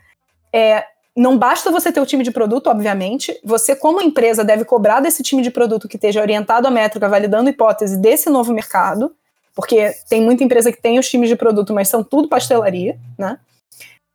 é, 0.53 0.86
não 1.15 1.38
basta 1.38 1.71
você 1.71 1.91
ter 1.91 1.99
o 1.99 2.05
time 2.05 2.23
de 2.23 2.31
produto, 2.31 2.67
obviamente, 2.67 3.38
você 3.43 3.75
como 3.75 4.01
empresa 4.01 4.43
deve 4.43 4.63
cobrar 4.63 4.99
desse 4.99 5.23
time 5.23 5.41
de 5.41 5.49
produto 5.49 5.88
que 5.88 5.97
esteja 5.97 6.21
orientado 6.21 6.67
à 6.67 6.71
métrica, 6.71 7.10
validando 7.10 7.49
hipótese 7.49 7.97
desse 7.97 8.29
novo 8.29 8.53
mercado, 8.53 9.13
porque 9.53 9.93
tem 10.10 10.21
muita 10.21 10.43
empresa 10.43 10.71
que 10.71 10.81
tem 10.81 10.99
os 10.99 11.10
times 11.10 11.29
de 11.29 11.36
produto, 11.36 11.73
mas 11.73 11.88
são 11.88 12.03
tudo 12.03 12.27
pastelaria, 12.27 12.99
né? 13.17 13.39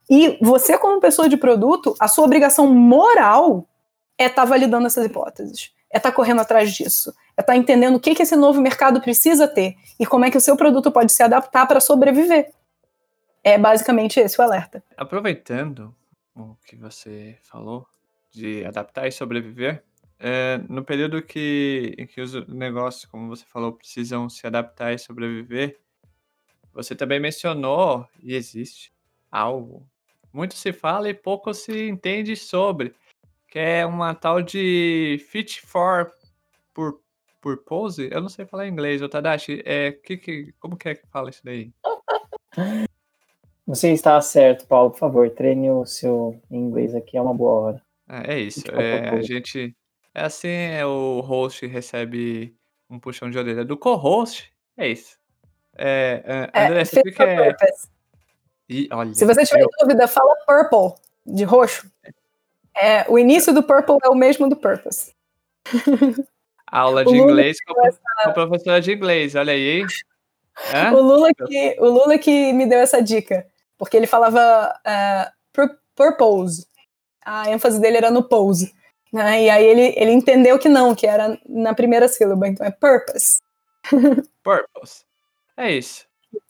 E 0.08 0.38
você 0.40 0.76
como 0.76 1.00
pessoa 1.00 1.28
de 1.28 1.36
produto, 1.36 1.94
a 1.98 2.08
sua 2.08 2.24
obrigação 2.24 2.66
moral 2.66 3.66
é 4.20 4.26
estar 4.26 4.42
tá 4.42 4.44
validando 4.44 4.86
essas 4.86 5.06
hipóteses, 5.06 5.72
é 5.90 5.96
estar 5.96 6.10
tá 6.10 6.14
correndo 6.14 6.42
atrás 6.42 6.72
disso, 6.72 7.10
é 7.36 7.40
estar 7.40 7.54
tá 7.54 7.56
entendendo 7.56 7.96
o 7.96 8.00
que, 8.00 8.14
que 8.14 8.22
esse 8.22 8.36
novo 8.36 8.60
mercado 8.60 9.00
precisa 9.00 9.48
ter 9.48 9.76
e 9.98 10.04
como 10.04 10.26
é 10.26 10.30
que 10.30 10.36
o 10.36 10.40
seu 10.40 10.56
produto 10.56 10.92
pode 10.92 11.10
se 11.10 11.22
adaptar 11.22 11.66
para 11.66 11.80
sobreviver. 11.80 12.52
É 13.42 13.56
basicamente 13.56 14.20
esse 14.20 14.38
o 14.38 14.44
alerta. 14.44 14.84
Aproveitando 14.94 15.94
o 16.34 16.54
que 16.66 16.76
você 16.76 17.38
falou 17.42 17.86
de 18.30 18.62
adaptar 18.66 19.08
e 19.08 19.12
sobreviver, 19.12 19.82
é, 20.18 20.58
no 20.68 20.84
período 20.84 21.22
que, 21.22 21.94
em 21.96 22.06
que 22.06 22.20
os 22.20 22.46
negócios, 22.46 23.06
como 23.06 23.28
você 23.28 23.46
falou, 23.46 23.72
precisam 23.72 24.28
se 24.28 24.46
adaptar 24.46 24.92
e 24.92 24.98
sobreviver, 24.98 25.80
você 26.74 26.94
também 26.94 27.18
mencionou, 27.18 28.06
e 28.22 28.34
existe, 28.34 28.92
algo. 29.30 29.88
Muito 30.30 30.54
se 30.54 30.74
fala 30.74 31.08
e 31.08 31.14
pouco 31.14 31.54
se 31.54 31.88
entende 31.88 32.36
sobre, 32.36 32.94
que 33.50 33.58
é 33.58 33.84
uma 33.84 34.14
tal 34.14 34.40
de 34.40 35.20
Fit 35.28 35.60
for 35.60 36.12
por 36.72 37.00
Purpose. 37.40 38.08
Eu 38.10 38.20
não 38.20 38.28
sei 38.28 38.46
falar 38.46 38.68
inglês, 38.68 39.00
Tadashi. 39.10 39.62
É, 39.64 39.92
que, 39.92 40.16
que, 40.16 40.52
como 40.60 40.76
que 40.76 40.88
é 40.90 40.94
que 40.94 41.06
fala 41.08 41.30
isso 41.30 41.42
daí? 41.44 41.72
Você 43.66 43.92
está 43.92 44.20
certo, 44.20 44.66
Paulo. 44.66 44.90
Por 44.90 44.98
favor, 44.98 45.30
treine 45.30 45.70
o 45.70 45.84
seu 45.84 46.40
inglês 46.50 46.94
aqui, 46.94 47.16
é 47.16 47.22
uma 47.22 47.34
boa 47.34 47.52
hora. 47.52 47.82
É, 48.08 48.34
é 48.34 48.38
isso. 48.40 48.64
É, 48.72 49.08
a 49.10 49.22
gente. 49.22 49.76
É 50.12 50.24
assim, 50.24 50.48
é, 50.48 50.84
o 50.84 51.20
host 51.20 51.64
recebe 51.66 52.56
um 52.88 52.98
puxão 52.98 53.30
de 53.30 53.38
orelha 53.38 53.64
do 53.64 53.76
co-host. 53.76 54.52
É 54.76 54.88
isso. 54.88 55.16
É, 55.76 56.48
é, 56.52 56.64
André, 56.64 56.84
você 56.84 57.00
fica. 57.00 57.24
É... 57.24 57.56
E, 58.68 58.88
olha, 58.92 59.14
Se 59.14 59.24
você 59.24 59.44
tiver 59.44 59.62
eu... 59.62 59.68
dúvida, 59.80 60.08
fala 60.08 60.34
purple, 60.46 61.00
de 61.26 61.44
roxo. 61.44 61.88
É, 62.80 63.04
o 63.08 63.18
início 63.18 63.52
do 63.52 63.62
Purple 63.62 63.98
é 64.02 64.08
o 64.08 64.14
mesmo 64.14 64.48
do 64.48 64.56
Purpose. 64.56 65.12
Aula 66.66 67.04
de 67.04 67.16
inglês 67.16 67.58
com, 67.64 67.84
essa... 67.84 68.32
professora 68.32 68.80
de 68.80 68.92
inglês, 68.92 69.34
olha 69.34 69.52
aí. 69.52 69.84
Hã? 70.72 70.92
O, 70.92 71.00
Lula 71.00 71.28
que, 71.34 71.76
o 71.80 71.86
Lula 71.86 72.18
que 72.18 72.52
me 72.52 72.66
deu 72.66 72.78
essa 72.78 73.02
dica, 73.02 73.46
porque 73.76 73.96
ele 73.96 74.06
falava 74.06 74.72
uh, 74.86 75.66
purpose. 75.96 76.66
A 77.24 77.50
ênfase 77.50 77.80
dele 77.80 77.96
era 77.96 78.10
no 78.10 78.22
pose. 78.22 78.72
Né? 79.12 79.44
E 79.44 79.50
aí 79.50 79.64
ele, 79.64 79.94
ele 79.96 80.12
entendeu 80.12 80.58
que 80.58 80.68
não, 80.68 80.94
que 80.94 81.06
era 81.06 81.38
na 81.48 81.74
primeira 81.74 82.08
sílaba, 82.08 82.48
então 82.48 82.64
é 82.64 82.70
purpose. 82.70 83.40
Purpose. 84.42 85.04
É 85.56 85.72
isso. 85.72 86.06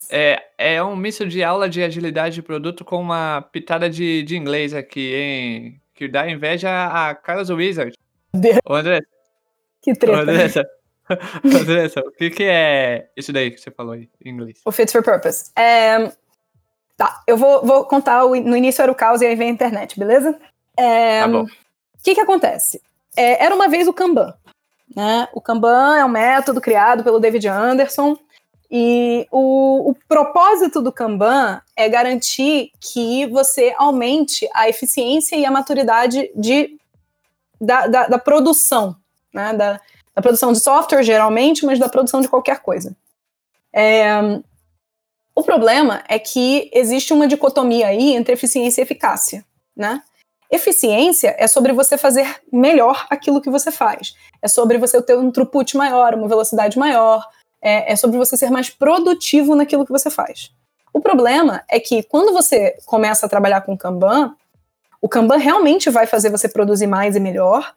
É, 0.09 0.43
é 0.57 0.83
um 0.83 0.95
misto 0.95 1.27
de 1.27 1.43
aula 1.43 1.67
de 1.67 1.81
agilidade 1.81 2.35
de 2.35 2.41
produto 2.41 2.85
com 2.85 3.01
uma 3.01 3.41
pitada 3.41 3.89
de, 3.89 4.21
de 4.23 4.37
inglês 4.37 4.73
aqui, 4.73 5.13
hein? 5.13 5.80
Que 6.01 6.07
dá 6.07 6.27
inveja 6.27 6.67
a 6.87 7.13
Carlos 7.13 7.51
Wizard. 7.51 7.95
Ô, 8.65 8.73
André. 8.73 9.01
Que 9.83 9.93
treta. 9.93 10.17
Ô, 10.17 10.21
Andressa, 10.21 10.65
Andressa, 11.45 11.99
o 11.99 12.11
que, 12.11 12.31
que 12.31 12.43
é 12.43 13.11
isso 13.15 13.31
daí 13.31 13.51
que 13.51 13.61
você 13.61 13.69
falou 13.69 13.93
aí, 13.93 14.09
em 14.25 14.31
inglês? 14.31 14.61
O 14.65 14.71
Fit 14.71 14.91
for 14.91 15.03
Purpose. 15.03 15.51
É... 15.55 16.11
Tá, 16.97 17.21
eu 17.27 17.37
vou, 17.37 17.63
vou 17.63 17.85
contar. 17.85 18.25
O... 18.25 18.35
No 18.35 18.57
início 18.57 18.81
era 18.81 18.91
o 18.91 18.95
caos 18.95 19.21
e 19.21 19.27
aí 19.27 19.35
vem 19.35 19.49
a 19.49 19.53
internet, 19.53 19.99
beleza? 19.99 20.39
É... 20.75 21.21
Tá 21.21 21.27
bom. 21.27 21.43
O 21.43 22.03
que 22.03 22.15
que 22.15 22.21
acontece? 22.21 22.81
É, 23.15 23.45
era 23.45 23.53
uma 23.53 23.67
vez 23.67 23.87
o 23.87 23.93
Kanban. 23.93 24.33
Né? 24.95 25.27
O 25.33 25.39
Kanban 25.39 25.97
é 25.99 26.03
um 26.03 26.09
método 26.09 26.59
criado 26.59 27.03
pelo 27.03 27.19
David 27.19 27.47
Anderson 27.47 28.17
e 28.71 29.27
o, 29.29 29.89
o, 29.89 29.95
propósito 30.07 30.81
do 30.81 30.93
Kanban 30.93 31.61
é 31.75 31.89
garantir 31.89 32.71
que 32.79 33.25
você 33.27 33.75
aumente 33.77 34.47
a 34.53 34.69
eficiência 34.69 35.35
e 35.35 35.45
a 35.45 35.51
maturidade 35.51 36.31
de, 36.33 36.79
da, 37.59 37.87
da, 37.87 38.07
da 38.07 38.17
produção, 38.17 38.95
né? 39.33 39.53
da, 39.53 39.81
da, 40.15 40.21
produção 40.21 40.53
de 40.53 40.61
software, 40.61 41.03
geralmente, 41.03 41.65
mas 41.65 41.79
da 41.79 41.89
produção 41.89 42.21
de 42.21 42.29
qualquer 42.29 42.61
coisa. 42.61 42.95
É, 43.73 44.39
o 45.35 45.43
problema 45.43 46.01
é 46.07 46.17
que 46.17 46.71
existe 46.73 47.11
uma 47.11 47.27
dicotomia 47.27 47.87
aí 47.87 48.15
entre 48.15 48.33
eficiência 48.33 48.79
e 48.79 48.83
eficácia. 48.83 49.43
Né? 49.75 50.01
Eficiência 50.49 51.35
é 51.37 51.45
sobre 51.45 51.73
você 51.73 51.97
fazer 51.97 52.41
melhor 52.49 53.05
aquilo 53.09 53.41
que 53.41 53.49
você 53.49 53.69
faz. 53.69 54.15
É 54.41 54.47
sobre 54.47 54.77
você 54.77 55.01
ter 55.01 55.17
um 55.17 55.29
throughput 55.29 55.75
maior, 55.75 56.13
uma 56.13 56.29
velocidade 56.29 56.79
maior. 56.79 57.27
É, 57.61 57.91
é 57.91 57.95
sobre 57.95 58.17
você 58.17 58.35
ser 58.35 58.49
mais 58.49 58.69
produtivo 58.69 59.55
naquilo 59.55 59.85
que 59.85 59.91
você 59.91 60.09
faz. 60.09 60.51
O 60.93 60.99
problema 60.99 61.63
é 61.69 61.79
que 61.79 62.03
quando 62.03 62.33
você 62.33 62.77
começa 62.85 63.25
a 63.25 63.29
trabalhar 63.29 63.61
com 63.61 63.77
Kanban, 63.77 64.35
o 65.01 65.07
Kanban 65.07 65.37
realmente 65.37 65.89
vai 65.89 66.05
fazer 66.05 66.29
você 66.29 66.49
produzir 66.49 66.87
mais 66.87 67.15
e 67.15 67.19
melhor, 67.19 67.73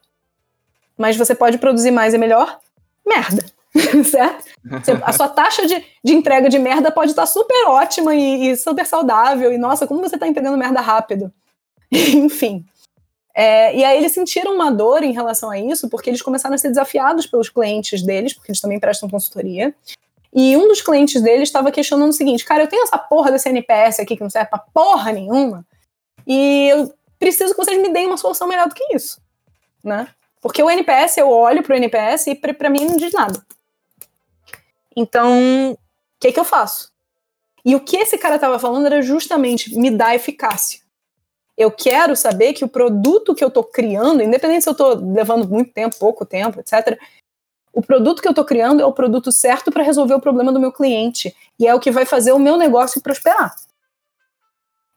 mas 0.97 1.17
você 1.17 1.35
pode 1.35 1.59
produzir 1.59 1.91
mais 1.91 2.13
e 2.13 2.19
melhor 2.19 2.59
merda, 3.07 3.45
certo? 4.05 4.45
A 5.03 5.13
sua 5.13 5.29
taxa 5.29 5.67
de, 5.67 5.85
de 6.03 6.15
entrega 6.15 6.49
de 6.49 6.59
merda 6.59 6.91
pode 6.91 7.11
estar 7.11 7.27
super 7.27 7.69
ótima 7.69 8.15
e, 8.15 8.51
e 8.51 8.57
super 8.57 8.87
saudável, 8.87 9.53
e 9.53 9.59
nossa, 9.59 9.87
como 9.87 10.01
você 10.01 10.17
está 10.17 10.27
entregando 10.27 10.57
merda 10.57 10.81
rápido. 10.81 11.33
Enfim. 11.91 12.65
É, 13.35 13.77
e 13.77 13.85
aí 13.85 13.99
eles 13.99 14.13
sentiram 14.13 14.55
uma 14.55 14.71
dor 14.71 15.03
em 15.03 15.13
relação 15.13 15.51
a 15.51 15.59
isso, 15.59 15.89
porque 15.89 16.09
eles 16.09 16.23
começaram 16.23 16.55
a 16.55 16.59
ser 16.59 16.69
desafiados 16.69 17.27
pelos 17.27 17.49
clientes 17.49 18.03
deles, 18.03 18.33
porque 18.33 18.53
eles 18.53 18.61
também 18.61 18.79
prestam 18.79 19.09
consultoria. 19.09 19.75
E 20.33 20.57
um 20.57 20.69
dos 20.69 20.81
clientes 20.81 21.21
deles 21.21 21.49
estava 21.49 21.73
questionando 21.73 22.11
o 22.11 22.15
seguinte: 22.15 22.45
cara, 22.45 22.63
eu 22.63 22.69
tenho 22.69 22.85
essa 22.85 22.97
porra 22.97 23.33
desse 23.33 23.49
NPS 23.49 24.01
aqui 24.01 24.17
que 24.17 24.23
não 24.23 24.31
serve 24.31 24.51
pra 24.51 24.59
porra 24.59 25.13
nenhuma, 25.13 25.67
e 26.27 26.69
eu 26.69 26.95
preciso 27.19 27.53
que 27.55 27.65
vocês 27.65 27.81
me 27.81 27.93
deem 27.93 28.07
uma 28.07 28.17
solução 28.17 28.47
melhor 28.47 28.69
do 28.69 28.75
que 28.75 28.95
isso, 28.95 29.21
né? 29.83 30.09
Porque 30.41 30.63
o 30.63 30.71
NPS, 30.71 31.17
eu 31.17 31.31
olho 31.31 31.63
pro 31.63 31.75
NPS 31.75 32.27
e 32.29 32.35
para 32.35 32.69
mim 32.69 32.85
não 32.85 32.97
diz 32.97 33.13
nada. 33.13 33.45
Então, 34.95 35.73
o 35.73 35.79
que, 36.21 36.31
que 36.31 36.39
eu 36.39 36.45
faço? 36.45 36.93
E 37.65 37.75
o 37.75 37.81
que 37.81 37.97
esse 37.97 38.19
cara 38.19 38.35
estava 38.35 38.59
falando 38.59 38.87
era 38.87 39.01
justamente 39.01 39.75
me 39.75 39.91
dar 39.91 40.15
eficácia. 40.15 40.84
Eu 41.57 41.71
quero 41.71 42.17
saber 42.17 42.53
que 42.53 42.65
o 42.65 42.69
produto 42.69 43.35
que 43.35 43.45
eu 43.45 43.49
estou 43.49 43.63
criando, 43.63 44.23
independente 44.23 44.65
se 44.65 44.69
eu 44.69 44.73
estou 44.73 44.95
levando 44.95 45.49
muito 45.49 45.73
tempo, 45.73 45.97
pouco 45.99 46.25
tempo, 46.25 46.61
etc., 46.61 46.99
o 47.73 47.83
produto 47.83 48.23
que 48.23 48.29
eu 48.29 48.33
estou 48.33 48.45
criando 48.45 48.81
é 48.81 48.87
o 48.87 48.93
produto 48.93 49.33
certo 49.33 49.73
para 49.73 49.83
resolver 49.83 50.15
o 50.15 50.21
problema 50.21 50.53
do 50.53 50.61
meu 50.61 50.71
cliente. 50.71 51.35
E 51.59 51.67
é 51.67 51.75
o 51.75 51.81
que 51.81 51.91
vai 51.91 52.07
fazer 52.07 52.33
o 52.33 52.39
meu 52.39 52.57
negócio 52.57 53.01
prosperar. 53.01 53.53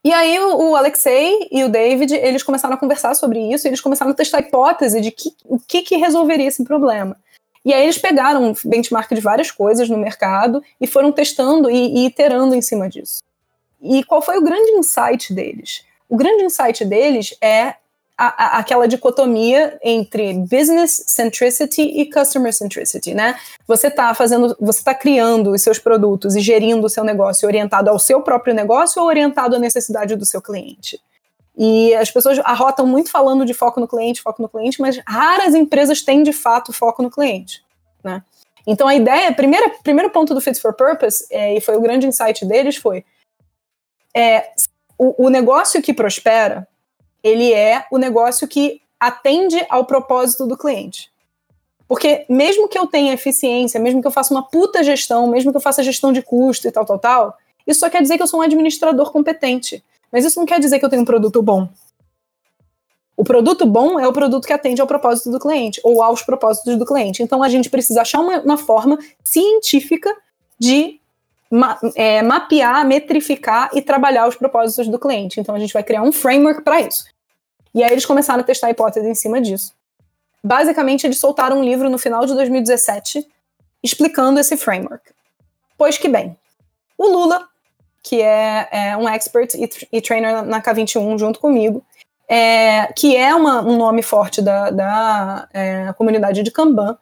E 0.03 0.13
aí 0.13 0.39
o, 0.39 0.75
Alexei 0.75 1.49
e 1.51 1.63
o 1.63 1.69
David, 1.69 2.13
eles 2.13 2.43
começaram 2.43 2.75
a 2.75 2.77
conversar 2.77 3.15
sobre 3.15 3.39
isso, 3.51 3.67
e 3.67 3.69
eles 3.69 3.81
começaram 3.81 4.11
a 4.11 4.13
testar 4.13 4.37
a 4.37 4.41
hipótese 4.41 5.01
de 5.01 5.11
que, 5.11 5.35
o 5.43 5.59
que, 5.59 5.81
que 5.81 5.97
resolveria 5.97 6.47
esse 6.47 6.63
problema. 6.63 7.17
E 7.65 7.73
aí 7.73 7.83
eles 7.83 7.97
pegaram 7.97 8.51
um 8.51 8.53
benchmark 8.63 9.13
de 9.13 9.19
várias 9.19 9.51
coisas 9.51 9.89
no 9.89 9.97
mercado 9.97 10.63
e 10.79 10.87
foram 10.87 11.11
testando 11.11 11.69
e, 11.69 11.75
e 11.75 12.05
iterando 12.05 12.55
em 12.55 12.61
cima 12.61 12.87
disso. 12.87 13.21
E 13.81 14.03
qual 14.05 14.21
foi 14.21 14.37
o 14.37 14.43
grande 14.43 14.71
insight 14.71 15.33
deles? 15.33 15.83
O 16.09 16.15
grande 16.15 16.43
insight 16.43 16.85
deles 16.85 17.35
é 17.41 17.75
a, 18.17 18.27
a, 18.27 18.57
aquela 18.57 18.87
dicotomia 18.87 19.77
entre 19.83 20.33
business 20.33 21.03
centricity 21.07 21.81
e 21.81 22.09
customer 22.09 22.51
centricity, 22.51 23.13
né? 23.13 23.39
Você 23.67 23.87
está 23.87 24.13
fazendo, 24.15 24.55
você 24.59 24.79
está 24.79 24.95
criando 24.95 25.51
os 25.51 25.61
seus 25.61 25.77
produtos 25.77 26.35
e 26.35 26.39
gerindo 26.39 26.85
o 26.85 26.89
seu 26.89 27.03
negócio 27.03 27.47
orientado 27.47 27.89
ao 27.89 27.99
seu 27.99 28.21
próprio 28.21 28.55
negócio 28.55 29.01
ou 29.01 29.07
orientado 29.07 29.55
à 29.55 29.59
necessidade 29.59 30.15
do 30.15 30.25
seu 30.25 30.41
cliente? 30.41 30.99
E 31.55 31.93
as 31.95 32.09
pessoas 32.09 32.39
arrotam 32.39 32.87
muito 32.87 33.11
falando 33.11 33.45
de 33.45 33.53
foco 33.53 33.79
no 33.79 33.87
cliente, 33.87 34.21
foco 34.21 34.41
no 34.41 34.49
cliente, 34.49 34.81
mas 34.81 34.99
raras 35.07 35.53
empresas 35.53 36.01
têm 36.01 36.23
de 36.23 36.33
fato 36.33 36.73
foco 36.73 37.03
no 37.03 37.11
cliente, 37.11 37.63
né? 38.03 38.23
Então 38.65 38.87
a 38.87 38.95
ideia, 38.95 39.31
primeira, 39.33 39.69
primeiro 39.83 40.09
ponto 40.09 40.33
do 40.33 40.41
Fit 40.41 40.59
for 40.59 40.73
Purpose, 40.73 41.25
é, 41.29 41.55
e 41.55 41.61
foi 41.61 41.77
o 41.77 41.81
grande 41.81 42.07
insight 42.07 42.45
deles, 42.45 42.75
foi 42.75 43.05
é, 44.13 44.51
o, 44.97 45.25
o 45.25 45.29
negócio 45.29 45.81
que 45.81 45.93
prospera, 45.93 46.67
ele 47.23 47.53
é 47.53 47.85
o 47.91 47.97
negócio 47.97 48.47
que 48.47 48.81
atende 48.99 49.63
ao 49.69 49.85
propósito 49.85 50.45
do 50.47 50.57
cliente. 50.57 51.11
Porque 51.87 52.25
mesmo 52.27 52.67
que 52.67 52.77
eu 52.77 52.85
tenha 52.87 53.13
eficiência, 53.13 53.79
mesmo 53.79 54.01
que 54.01 54.07
eu 54.07 54.11
faça 54.11 54.33
uma 54.33 54.43
puta 54.43 54.83
gestão, 54.83 55.27
mesmo 55.27 55.51
que 55.51 55.57
eu 55.57 55.61
faça 55.61 55.83
gestão 55.83 56.11
de 56.11 56.21
custo 56.21 56.67
e 56.67 56.71
tal, 56.71 56.85
tal, 56.85 56.99
tal, 56.99 57.37
isso 57.65 57.79
só 57.79 57.89
quer 57.89 58.01
dizer 58.01 58.17
que 58.17 58.23
eu 58.23 58.27
sou 58.27 58.39
um 58.39 58.43
administrador 58.43 59.11
competente. 59.11 59.83
Mas 60.11 60.25
isso 60.25 60.39
não 60.39 60.45
quer 60.45 60.59
dizer 60.59 60.79
que 60.79 60.85
eu 60.85 60.89
tenho 60.89 61.01
um 61.01 61.05
produto 61.05 61.41
bom. 61.41 61.69
O 63.15 63.23
produto 63.23 63.65
bom 63.65 63.99
é 63.99 64.07
o 64.07 64.13
produto 64.13 64.45
que 64.45 64.53
atende 64.53 64.79
ao 64.79 64.87
propósito 64.87 65.31
do 65.31 65.39
cliente, 65.39 65.81
ou 65.83 66.03
aos 66.03 66.21
propósitos 66.21 66.77
do 66.77 66.85
cliente. 66.85 67.23
Então 67.23 67.41
a 67.41 67.49
gente 67.49 67.69
precisa 67.69 68.01
achar 68.01 68.19
uma, 68.19 68.39
uma 68.41 68.57
forma 68.57 68.97
científica 69.23 70.15
de 70.59 70.99
ma 71.49 71.79
é, 71.95 72.21
mapear, 72.21 72.85
metrificar 72.85 73.69
e 73.73 73.81
trabalhar 73.81 74.27
os 74.27 74.35
propósitos 74.35 74.87
do 74.87 74.99
cliente. 74.99 75.39
Então 75.39 75.55
a 75.55 75.59
gente 75.59 75.73
vai 75.73 75.83
criar 75.83 76.01
um 76.01 76.11
framework 76.11 76.61
para 76.61 76.81
isso. 76.81 77.05
E 77.73 77.83
aí 77.83 77.91
eles 77.91 78.05
começaram 78.05 78.41
a 78.41 78.43
testar 78.43 78.67
a 78.67 78.71
hipótese 78.71 79.07
em 79.07 79.15
cima 79.15 79.39
disso. 79.39 79.73
Basicamente, 80.43 81.05
eles 81.05 81.19
soltaram 81.19 81.59
um 81.59 81.63
livro 81.63 81.89
no 81.89 81.97
final 81.97 82.25
de 82.25 82.33
2017 82.33 83.27
explicando 83.83 84.39
esse 84.39 84.57
framework. 84.57 85.11
Pois 85.77 85.97
que 85.97 86.07
bem, 86.07 86.35
o 86.97 87.07
Lula, 87.07 87.47
que 88.01 88.21
é, 88.21 88.67
é 88.71 88.97
um 88.97 89.07
expert 89.07 89.53
e, 89.55 89.69
e, 89.91 90.01
trainer 90.01 90.43
na 90.43 90.61
K21 90.61 91.19
junto 91.19 91.39
comigo, 91.39 91.83
é, 92.27 92.91
que 92.93 93.15
é 93.15 93.33
uma, 93.35 93.61
um 93.61 93.77
nome 93.77 94.01
forte 94.01 94.41
da, 94.41 94.69
da 94.69 95.47
é, 95.53 95.93
comunidade 95.93 96.43
de 96.43 96.51
Kanban, 96.51 96.97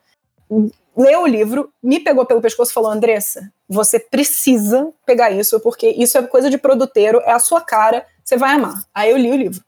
leu 0.96 1.22
o 1.22 1.28
livro, 1.28 1.72
me 1.82 2.00
pegou 2.00 2.26
pelo 2.26 2.42
pescoço 2.42 2.72
e 2.72 2.74
falou: 2.74 2.92
Andressa, 2.92 3.52
você 3.68 4.00
precisa 4.00 4.92
pegar 5.06 5.32
isso, 5.32 5.60
porque 5.60 5.90
isso 5.90 6.18
é 6.18 6.24
coisa 6.28 6.50
de 6.50 6.58
produteiro, 6.58 7.20
é 7.26 7.32
a 7.32 7.40
sua 7.40 7.62
cara, 7.62 8.06
você 8.24 8.38
vai 8.38 8.54
amar. 8.54 8.84
Aí 8.94 9.12
eu 9.12 9.18
li 9.18 9.32
o 9.32 9.36
livro. 9.36 9.64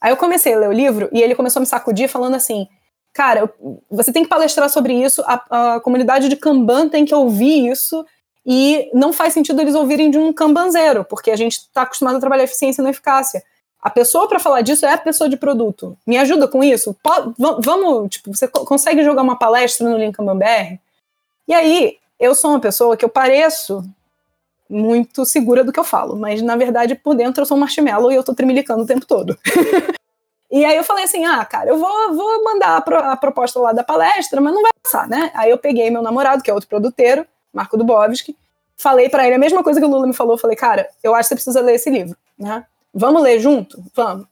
Aí 0.00 0.12
eu 0.12 0.16
comecei 0.16 0.54
a 0.54 0.58
ler 0.58 0.68
o 0.68 0.72
livro 0.72 1.08
e 1.12 1.22
ele 1.22 1.34
começou 1.34 1.60
a 1.60 1.62
me 1.62 1.66
sacudir 1.66 2.08
falando 2.08 2.34
assim: 2.34 2.68
cara, 3.12 3.50
você 3.90 4.12
tem 4.12 4.22
que 4.22 4.28
palestrar 4.28 4.68
sobre 4.68 4.92
isso, 4.94 5.22
a, 5.26 5.74
a 5.76 5.80
comunidade 5.80 6.28
de 6.28 6.36
Kanban 6.36 6.88
tem 6.88 7.04
que 7.04 7.14
ouvir 7.14 7.70
isso, 7.70 8.04
e 8.46 8.90
não 8.92 9.12
faz 9.12 9.32
sentido 9.32 9.60
eles 9.60 9.74
ouvirem 9.74 10.10
de 10.10 10.18
um 10.18 10.32
Kanbanzeiro, 10.32 11.04
porque 11.04 11.30
a 11.30 11.36
gente 11.36 11.58
está 11.58 11.82
acostumado 11.82 12.16
a 12.16 12.20
trabalhar 12.20 12.44
eficiência 12.44 12.82
e 12.82 12.84
não 12.84 12.90
eficácia. 12.90 13.42
A 13.80 13.90
pessoa 13.90 14.28
para 14.28 14.38
falar 14.38 14.60
disso 14.60 14.84
é 14.84 14.92
a 14.92 14.98
pessoa 14.98 15.28
de 15.28 15.36
produto. 15.36 15.96
Me 16.06 16.16
ajuda 16.16 16.48
com 16.48 16.62
isso? 16.62 16.96
vamos, 17.38 18.10
tipo, 18.10 18.34
você 18.34 18.48
consegue 18.48 19.02
jogar 19.02 19.22
uma 19.22 19.38
palestra 19.38 19.88
no 19.88 19.96
Lincoln 19.96 20.24
BR? 20.36 20.78
E 21.46 21.54
aí, 21.54 21.98
eu 22.18 22.34
sou 22.34 22.50
uma 22.50 22.60
pessoa 22.60 22.96
que 22.96 23.04
eu 23.04 23.08
pareço 23.08 23.82
muito 24.68 25.24
segura 25.24 25.62
do 25.62 25.72
que 25.72 25.78
eu 25.78 25.84
falo, 25.84 26.16
mas 26.16 26.40
na 26.42 26.56
verdade 26.56 26.94
por 26.94 27.14
dentro 27.14 27.42
eu 27.42 27.46
sou 27.46 27.56
um 27.56 27.60
marshmallow 27.60 28.10
e 28.10 28.14
eu 28.14 28.24
tô 28.24 28.34
tremilicando 28.34 28.82
o 28.82 28.86
tempo 28.86 29.06
todo. 29.06 29.38
e 30.50 30.64
aí 30.64 30.76
eu 30.76 30.84
falei 30.84 31.04
assim: 31.04 31.24
ah, 31.24 31.44
cara, 31.44 31.70
eu 31.70 31.78
vou, 31.78 32.14
vou 32.14 32.44
mandar 32.44 32.76
a, 32.76 32.80
pro, 32.80 32.96
a, 32.96 33.16
proposta 33.16 33.60
lá 33.60 33.72
da 33.72 33.84
palestra, 33.84 34.40
mas 34.40 34.54
não 34.54 34.62
vai 34.62 34.72
passar, 34.82 35.08
né? 35.08 35.30
Aí 35.34 35.50
eu 35.50 35.58
peguei 35.58 35.90
meu 35.90 36.02
namorado, 36.02 36.42
que 36.42 36.50
é 36.50 36.54
outro 36.54 36.68
produteiro, 36.68 37.26
Marco 37.52 37.76
Dubovski, 37.76 38.36
falei 38.76 39.08
para 39.08 39.26
ele 39.26 39.36
a 39.36 39.38
mesma 39.38 39.62
coisa 39.62 39.80
que 39.80 39.86
o 39.86 39.90
Lula 39.90 40.06
me 40.06 40.14
falou. 40.14 40.38
Falei, 40.38 40.56
cara, 40.56 40.88
eu 41.02 41.14
acho 41.14 41.28
que 41.28 41.28
você 41.28 41.34
precisa 41.34 41.60
ler 41.60 41.74
esse 41.74 41.90
livro, 41.90 42.16
né? 42.38 42.64
vamos 42.94 43.22
ler 43.22 43.40
junto? 43.40 43.82
Vamos. 43.94 44.26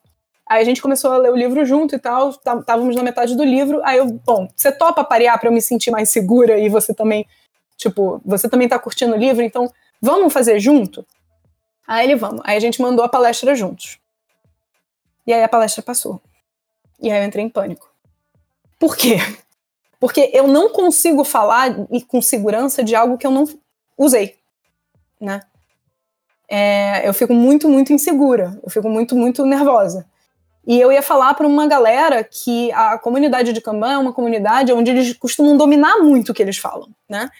Aí 0.49 0.61
a 0.61 0.64
gente 0.64 0.83
começou 0.83 1.11
a 1.11 1.16
ler 1.16 1.33
o 1.33 1.37
livro 1.37 1.64
junto 1.64 1.95
e 1.95 1.99
tal, 1.99 2.31
estávamos 2.31 2.95
na 2.95 3.03
metade 3.03 3.37
do 3.37 3.42
livro. 3.42 3.81
Aí 3.85 3.99
eu, 3.99 4.07
bom, 4.07 4.49
você 4.55 4.71
topa 4.71 5.03
parear 5.03 5.38
para 5.38 5.49
eu 5.49 5.53
me 5.53 5.62
sentir 5.62 5.90
mais 5.90 6.11
segura 6.11 6.59
e 6.59 6.68
você 6.68 6.95
também, 6.95 7.27
tipo, 7.83 8.21
você 8.25 8.49
também 8.49 8.68
tá 8.68 8.79
curtindo 8.79 9.14
o 9.14 9.18
livro, 9.18 9.42
então 9.42 9.73
vamos 10.01 10.33
fazer 10.33 10.59
junto? 10.59 11.07
Aí 11.87 12.07
ele, 12.07 12.16
vamos. 12.16 12.40
Aí 12.45 12.57
a 12.57 12.61
gente 12.61 12.81
mandou 12.81 13.05
a 13.05 13.09
palestra 13.09 13.55
juntos. 13.55 13.99
E 15.27 15.33
aí 15.33 15.42
a 15.42 15.49
palestra 15.49 15.83
passou. 15.83 16.21
E 17.01 17.11
aí 17.11 17.21
eu 17.21 17.27
entrei 17.27 17.45
em 17.45 17.49
pânico. 17.49 17.90
Por 18.79 18.97
quê? 18.97 19.16
Porque 20.01 20.31
eu 20.33 20.49
não 20.49 20.71
consigo 20.71 21.25
falar 21.25 21.75
com 22.09 22.21
segurança 22.21 22.83
de 22.83 22.95
algo 22.95 23.18
que 23.18 23.27
eu 23.27 23.31
não 23.31 23.45
usei, 23.97 24.37
né? 25.21 25.42
é, 26.55 27.09
eu 27.09 27.14
fico 27.14 27.33
muito, 27.33 27.66
muito 27.66 27.95
insegura, 27.95 28.61
eu 28.62 28.71
fico 28.71 28.87
muito, 28.87 29.16
muito 29.16 29.47
nervosa. 29.47 30.05
E 30.66 30.79
eu 30.79 30.92
ia 30.92 31.01
falar 31.01 31.33
para 31.33 31.47
uma 31.47 31.66
galera 31.66 32.23
que 32.23 32.71
a 32.73 32.99
comunidade 32.99 33.55
de 33.55 33.61
Kanban 33.62 33.92
é 33.92 33.97
uma 33.97 34.12
comunidade 34.12 34.71
onde 34.71 34.90
eles 34.90 35.14
costumam 35.14 35.57
dominar 35.57 36.01
muito 36.01 36.31
o 36.31 36.35
que 36.35 36.42
eles 36.42 36.59
falam, 36.59 36.90
né? 37.09 37.31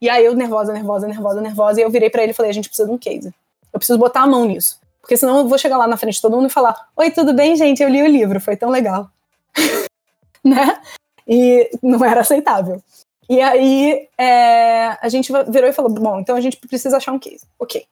E 0.00 0.08
aí 0.08 0.24
eu 0.24 0.34
nervosa, 0.34 0.72
nervosa, 0.72 1.06
nervosa, 1.06 1.40
nervosa, 1.40 1.80
e 1.80 1.84
eu 1.84 1.90
virei 1.90 2.08
para 2.08 2.22
ele 2.22 2.32
e 2.32 2.34
falei: 2.34 2.50
a 2.50 2.54
gente 2.54 2.68
precisa 2.68 2.88
de 2.88 2.94
um 2.94 2.98
case. 2.98 3.34
Eu 3.72 3.78
preciso 3.78 3.98
botar 3.98 4.22
a 4.22 4.26
mão 4.26 4.44
nisso. 4.44 4.80
Porque 5.00 5.16
senão 5.16 5.38
eu 5.38 5.48
vou 5.48 5.58
chegar 5.58 5.76
lá 5.76 5.86
na 5.86 5.96
frente 5.96 6.14
de 6.14 6.22
todo 6.22 6.36
mundo 6.36 6.46
e 6.46 6.52
falar: 6.52 6.88
Oi, 6.96 7.10
tudo 7.10 7.32
bem, 7.32 7.56
gente? 7.56 7.82
Eu 7.82 7.88
li 7.88 8.02
o 8.02 8.06
livro, 8.06 8.40
foi 8.40 8.56
tão 8.56 8.70
legal. 8.70 9.10
né? 10.42 10.80
E 11.26 11.70
não 11.82 12.04
era 12.04 12.20
aceitável. 12.20 12.82
E 13.28 13.40
aí 13.40 14.08
é, 14.18 14.96
a 15.00 15.08
gente 15.08 15.32
virou 15.48 15.68
e 15.68 15.72
falou: 15.72 15.90
Bom, 15.90 16.20
então 16.20 16.36
a 16.36 16.40
gente 16.40 16.56
precisa 16.56 16.96
achar 16.96 17.12
um 17.12 17.18
case. 17.18 17.44
Ok. 17.58 17.84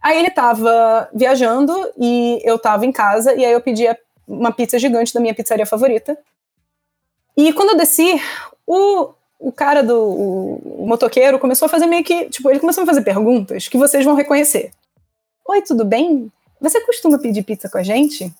Aí 0.00 0.18
ele 0.18 0.30
tava 0.30 1.08
viajando 1.14 1.72
e 1.98 2.40
eu 2.44 2.58
tava 2.58 2.84
em 2.84 2.92
casa, 2.92 3.34
e 3.34 3.44
aí 3.44 3.52
eu 3.52 3.60
pedi 3.60 3.86
uma 4.28 4.52
pizza 4.52 4.78
gigante 4.78 5.14
da 5.14 5.20
minha 5.20 5.34
pizzaria 5.34 5.66
favorita. 5.66 6.16
E 7.36 7.52
quando 7.52 7.70
eu 7.70 7.76
desci, 7.76 8.20
o, 8.66 9.14
o 9.38 9.52
cara 9.52 9.82
do 9.82 9.98
o, 9.98 10.82
o 10.82 10.86
motoqueiro 10.86 11.38
começou 11.38 11.66
a 11.66 11.68
fazer 11.68 11.86
meio 11.86 12.04
que. 12.04 12.28
Tipo, 12.30 12.50
ele 12.50 12.60
começou 12.60 12.82
a 12.82 12.86
fazer 12.86 13.02
perguntas 13.02 13.68
que 13.68 13.78
vocês 13.78 14.04
vão 14.04 14.14
reconhecer. 14.14 14.70
Oi, 15.46 15.62
tudo 15.62 15.84
bem? 15.84 16.30
Você 16.60 16.80
costuma 16.80 17.18
pedir 17.18 17.42
pizza 17.42 17.68
com 17.68 17.78
a 17.78 17.82
gente? 17.82 18.32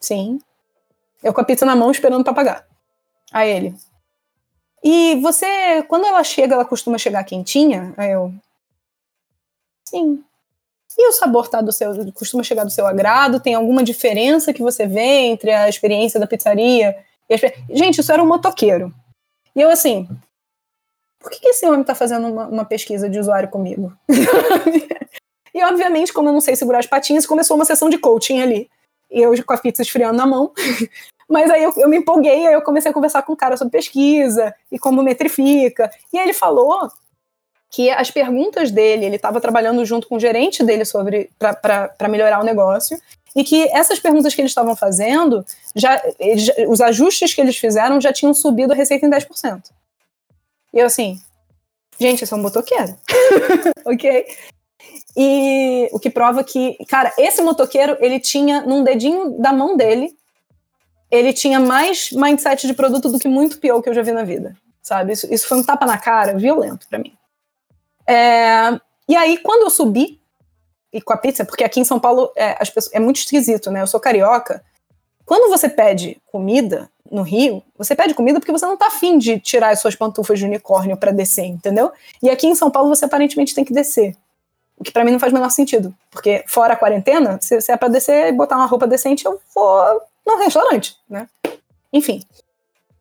Sim. 0.00 0.38
Eu 1.22 1.34
com 1.34 1.40
a 1.40 1.44
pizza 1.44 1.66
na 1.66 1.74
mão 1.74 1.90
esperando 1.90 2.22
pra 2.22 2.32
pagar. 2.32 2.66
Aí 3.32 3.50
ele. 3.50 3.74
E 4.82 5.16
você, 5.16 5.82
quando 5.88 6.06
ela 6.06 6.22
chega, 6.22 6.54
ela 6.54 6.64
costuma 6.64 6.98
chegar 6.98 7.24
quentinha? 7.24 7.92
Aí 7.96 8.12
eu. 8.12 8.32
Sim. 9.84 10.22
E 10.96 11.08
o 11.08 11.12
sabor 11.12 11.48
tá 11.48 11.60
do 11.60 11.72
seu, 11.72 11.92
costuma 12.12 12.42
chegar 12.42 12.64
do 12.64 12.70
seu 12.70 12.86
agrado? 12.86 13.40
Tem 13.40 13.54
alguma 13.54 13.82
diferença 13.82 14.52
que 14.52 14.62
você 14.62 14.86
vê 14.86 15.26
entre 15.26 15.52
a 15.52 15.68
experiência 15.68 16.18
da 16.18 16.26
pizzaria 16.26 16.96
e 17.28 17.34
a... 17.34 17.38
Gente, 17.70 18.00
isso 18.00 18.12
era 18.12 18.22
um 18.22 18.26
motoqueiro. 18.26 18.92
E 19.54 19.60
eu 19.60 19.70
assim, 19.70 20.08
por 21.18 21.30
que, 21.30 21.40
que 21.40 21.48
esse 21.48 21.66
homem 21.66 21.84
tá 21.84 21.94
fazendo 21.94 22.28
uma, 22.28 22.46
uma 22.46 22.64
pesquisa 22.64 23.08
de 23.08 23.18
usuário 23.18 23.48
comigo? 23.48 23.92
e 25.54 25.62
obviamente, 25.64 26.12
como 26.12 26.28
eu 26.28 26.32
não 26.32 26.40
sei 26.40 26.54
segurar 26.54 26.78
as 26.78 26.86
patinhas, 26.86 27.26
começou 27.26 27.56
uma 27.56 27.64
sessão 27.64 27.88
de 27.90 27.98
coaching 27.98 28.40
ali. 28.40 28.70
Eu 29.10 29.32
com 29.44 29.52
a 29.52 29.58
pizza 29.58 29.82
esfriando 29.82 30.16
na 30.16 30.26
mão. 30.26 30.52
Mas 31.28 31.50
aí 31.50 31.62
eu, 31.62 31.72
eu, 31.76 31.88
me 31.88 31.98
empolguei, 31.98 32.46
aí 32.46 32.54
eu 32.54 32.62
comecei 32.62 32.90
a 32.90 32.94
conversar 32.94 33.22
com 33.22 33.34
o 33.34 33.36
cara 33.36 33.56
sobre 33.56 33.72
pesquisa 33.72 34.54
e 34.72 34.78
como 34.78 35.02
metrifica. 35.02 35.90
E 36.10 36.18
aí 36.18 36.24
ele 36.24 36.32
falou 36.32 36.88
que 37.70 37.90
as 37.90 38.10
perguntas 38.10 38.70
dele, 38.70 39.04
ele 39.04 39.16
estava 39.16 39.40
trabalhando 39.40 39.84
junto 39.84 40.08
com 40.08 40.16
o 40.16 40.20
gerente 40.20 40.64
dele 40.64 40.86
sobre 40.86 41.30
para 41.38 42.08
melhorar 42.08 42.40
o 42.40 42.44
negócio, 42.44 42.98
e 43.38 43.44
que 43.44 43.68
essas 43.68 44.00
perguntas 44.00 44.34
que 44.34 44.40
eles 44.40 44.50
estavam 44.50 44.74
fazendo, 44.74 45.46
já, 45.72 46.02
eles, 46.18 46.50
os 46.66 46.80
ajustes 46.80 47.32
que 47.32 47.40
eles 47.40 47.56
fizeram 47.56 48.00
já 48.00 48.12
tinham 48.12 48.34
subido 48.34 48.72
a 48.72 48.76
receita 48.76 49.06
em 49.06 49.10
10%. 49.10 49.62
E 50.74 50.78
eu 50.80 50.86
assim, 50.86 51.22
gente, 52.00 52.24
isso 52.24 52.34
é 52.34 52.36
um 52.36 52.42
motoqueiro. 52.42 52.98
ok? 53.86 54.26
E 55.16 55.88
o 55.92 56.00
que 56.00 56.10
prova 56.10 56.42
que, 56.42 56.84
cara, 56.88 57.12
esse 57.16 57.40
motoqueiro, 57.40 57.96
ele 58.00 58.18
tinha 58.18 58.62
num 58.62 58.82
dedinho 58.82 59.40
da 59.40 59.52
mão 59.52 59.76
dele, 59.76 60.16
ele 61.08 61.32
tinha 61.32 61.60
mais 61.60 62.10
mindset 62.10 62.66
de 62.66 62.74
produto 62.74 63.08
do 63.08 63.20
que 63.20 63.28
muito 63.28 63.60
pior 63.60 63.80
que 63.80 63.88
eu 63.88 63.94
já 63.94 64.02
vi 64.02 64.10
na 64.10 64.24
vida, 64.24 64.56
sabe? 64.82 65.12
Isso, 65.12 65.32
isso 65.32 65.46
foi 65.46 65.58
um 65.58 65.64
tapa 65.64 65.86
na 65.86 65.96
cara 65.96 66.36
violento 66.36 66.88
para 66.88 66.98
mim. 66.98 67.16
É, 68.04 68.80
e 69.08 69.14
aí, 69.14 69.38
quando 69.38 69.62
eu 69.62 69.70
subi, 69.70 70.17
e 70.92 71.00
com 71.00 71.12
a 71.12 71.16
pizza, 71.16 71.44
porque 71.44 71.64
aqui 71.64 71.80
em 71.80 71.84
São 71.84 72.00
Paulo 72.00 72.30
é, 72.34 72.54
pessoas, 72.54 72.90
é 72.92 73.00
muito 73.00 73.16
esquisito, 73.16 73.70
né? 73.70 73.82
Eu 73.82 73.86
sou 73.86 74.00
carioca. 74.00 74.64
Quando 75.24 75.50
você 75.50 75.68
pede 75.68 76.20
comida 76.26 76.88
no 77.10 77.22
Rio, 77.22 77.62
você 77.76 77.94
pede 77.94 78.14
comida 78.14 78.40
porque 78.40 78.52
você 78.52 78.64
não 78.64 78.76
tá 78.76 78.86
afim 78.86 79.18
de 79.18 79.38
tirar 79.38 79.70
as 79.70 79.80
suas 79.80 79.94
pantufas 79.94 80.38
de 80.38 80.44
unicórnio 80.44 80.96
para 80.96 81.10
descer, 81.10 81.44
entendeu? 81.44 81.92
E 82.22 82.30
aqui 82.30 82.46
em 82.46 82.54
São 82.54 82.70
Paulo 82.70 82.88
você 82.88 83.04
aparentemente 83.04 83.54
tem 83.54 83.64
que 83.64 83.72
descer. 83.72 84.16
O 84.78 84.84
que 84.84 84.92
para 84.92 85.04
mim 85.04 85.10
não 85.10 85.18
faz 85.18 85.32
o 85.32 85.34
menor 85.34 85.50
sentido. 85.50 85.94
Porque 86.10 86.44
fora 86.46 86.74
a 86.74 86.76
quarentena, 86.76 87.38
se, 87.42 87.58
é 87.70 87.76
pra 87.76 87.88
descer 87.88 88.28
e 88.28 88.32
botar 88.32 88.56
uma 88.56 88.66
roupa 88.66 88.86
decente, 88.86 89.26
eu 89.26 89.40
vou 89.54 90.00
no 90.26 90.36
restaurante, 90.36 90.96
né? 91.08 91.28
Enfim. 91.92 92.22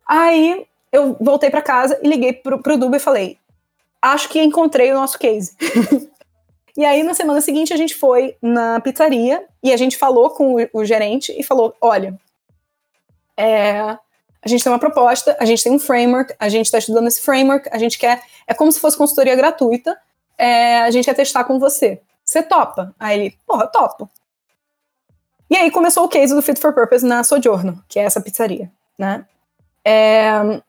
Aí 0.07 0.65
eu 0.91 1.15
voltei 1.19 1.49
para 1.49 1.61
casa 1.61 1.99
e 2.01 2.07
liguei 2.07 2.33
pro, 2.33 2.61
pro 2.61 2.77
Duba 2.77 2.97
e 2.97 3.01
falei: 3.01 3.37
acho 4.01 4.29
que 4.29 4.41
encontrei 4.41 4.91
o 4.91 4.95
nosso 4.95 5.19
case. 5.19 5.55
e 6.77 6.85
aí, 6.85 7.03
na 7.03 7.15
semana 7.15 7.41
seguinte, 7.41 7.73
a 7.73 7.77
gente 7.77 7.95
foi 7.95 8.37
na 8.41 8.79
pizzaria 8.79 9.43
e 9.63 9.73
a 9.73 9.77
gente 9.77 9.97
falou 9.97 10.29
com 10.29 10.55
o, 10.71 10.85
gerente 10.85 11.35
e 11.37 11.43
falou: 11.43 11.75
olha, 11.81 12.17
é, 13.35 13.79
a 13.81 14.47
gente 14.47 14.63
tem 14.63 14.71
uma 14.71 14.79
proposta, 14.79 15.35
a 15.39 15.45
gente 15.45 15.63
tem 15.63 15.71
um 15.71 15.79
framework, 15.79 16.35
a 16.39 16.47
gente 16.47 16.65
está 16.65 16.77
estudando 16.77 17.07
esse 17.07 17.21
framework, 17.21 17.67
a 17.71 17.77
gente 17.77 17.97
quer. 17.97 18.21
É 18.45 18.53
como 18.53 18.71
se 18.71 18.79
fosse 18.79 18.97
consultoria 18.97 19.35
gratuita, 19.35 19.97
é, 20.37 20.79
a 20.81 20.91
gente 20.91 21.05
quer 21.05 21.15
testar 21.15 21.43
com 21.43 21.59
você. 21.59 21.99
Você 22.23 22.43
topa? 22.43 22.93
Aí 22.99 23.19
ele, 23.19 23.37
porra, 23.45 23.67
topo. 23.67 24.09
E 25.49 25.55
aí 25.55 25.71
começou 25.71 26.03
o 26.03 26.09
case 26.09 26.35
do 26.35 26.41
Fit 26.41 26.59
for 26.59 26.73
Purpose 26.73 27.05
na 27.05 27.23
Sojourno, 27.23 27.83
que 27.87 27.99
é 27.99 28.03
essa 28.03 28.21
pizzaria, 28.21 28.69
né? 28.97 29.25
É, 29.83 30.61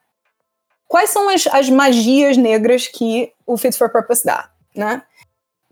Quais 0.89 1.11
são 1.11 1.29
as, 1.29 1.47
as 1.49 1.69
magias 1.69 2.39
negras 2.39 2.89
que 2.89 3.31
o 3.47 3.59
Fit 3.59 3.77
for 3.77 3.91
Purpose 3.91 4.25
dá, 4.25 4.49
né? 4.75 5.03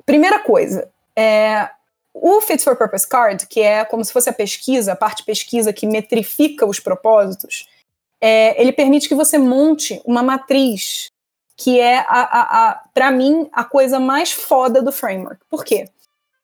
Primeira 0.06 0.38
coisa, 0.38 0.88
é, 1.16 1.68
o 2.14 2.40
Fit 2.40 2.62
for 2.62 2.76
Purpose 2.76 3.06
Card, 3.06 3.46
que 3.48 3.60
é 3.60 3.84
como 3.84 4.04
se 4.04 4.12
fosse 4.12 4.30
a 4.30 4.32
pesquisa, 4.32 4.92
a 4.92 4.96
parte 4.96 5.24
pesquisa 5.24 5.72
que 5.72 5.86
metrifica 5.86 6.64
os 6.64 6.78
propósitos, 6.78 7.68
é, 8.20 8.60
ele 8.60 8.72
permite 8.72 9.08
que 9.08 9.14
você 9.14 9.36
monte 9.36 10.00
uma 10.04 10.22
matriz 10.22 11.10
que 11.56 11.80
é, 11.80 11.98
a, 11.98 12.04
a, 12.06 12.68
a 12.68 12.82
para 12.94 13.10
mim, 13.10 13.48
a 13.52 13.64
coisa 13.64 13.98
mais 13.98 14.30
foda 14.30 14.80
do 14.80 14.92
framework. 14.92 15.40
Por 15.48 15.64
quê? 15.64 15.88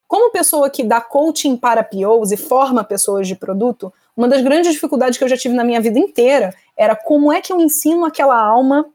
Como 0.09 0.33
pessoa 0.33 0.69
que 0.69 0.83
dá 0.83 1.01
coaching 1.01 1.57
para 1.57 1.85
POs 1.85 2.33
e 2.33 2.37
forma 2.37 2.83
pessoas 2.83 3.29
de 3.29 3.37
produto, 3.37 3.93
uma 4.17 4.29
das 4.29 4.43
grandes 4.43 4.73
dificuldades 4.73 5.17
que 5.17 5.25
eu 5.25 5.29
já 5.29 5.37
tive 5.37 5.55
na 5.55 5.65
minha 5.65 5.81
vida 5.81 5.99
inteira 5.99 6.55
era 6.77 6.97
como 6.97 7.33
é 7.33 7.41
que 7.41 7.53
eu 7.53 7.61
ensino 7.61 8.05
aquela 8.05 8.39
alma 8.39 8.87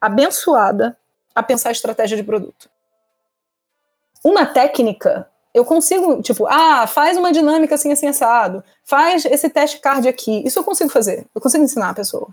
abençoada 0.00 0.96
a 1.34 1.42
pensar 1.42 1.70
a 1.70 1.72
estratégia 1.72 2.16
de 2.16 2.22
produto. 2.22 2.70
Uma 4.24 4.46
técnica, 4.46 5.28
eu 5.54 5.64
consigo, 5.64 6.20
tipo, 6.20 6.46
ah, 6.46 6.86
faz 6.86 7.16
uma 7.16 7.32
dinâmica 7.32 7.74
assim, 7.74 7.90
assim, 7.90 8.06
assado, 8.06 8.62
faz 8.84 9.24
esse 9.24 9.48
teste 9.48 9.78
card 9.78 10.06
aqui. 10.06 10.42
Isso 10.46 10.58
eu 10.58 10.64
consigo 10.64 10.90
fazer, 10.90 11.26
eu 11.34 11.40
consigo 11.40 11.64
ensinar 11.64 11.90
a 11.90 11.94
pessoa. 11.94 12.28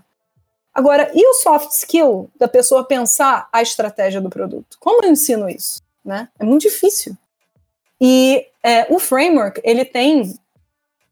Agora, 0.74 1.10
e 1.14 1.26
o 1.26 1.34
soft 1.34 1.70
skill 1.70 2.28
da 2.38 2.48
pessoa 2.48 2.84
pensar 2.84 3.48
a 3.52 3.62
estratégia 3.62 4.20
do 4.20 4.28
produto? 4.28 4.76
Como 4.80 5.04
eu 5.04 5.10
ensino 5.10 5.48
isso? 5.48 5.80
Né? 6.04 6.28
É 6.38 6.44
muito 6.44 6.62
difícil. 6.62 7.16
E 8.00 8.46
é, 8.62 8.92
o 8.92 8.98
framework, 8.98 9.60
ele 9.64 9.84
tem 9.84 10.38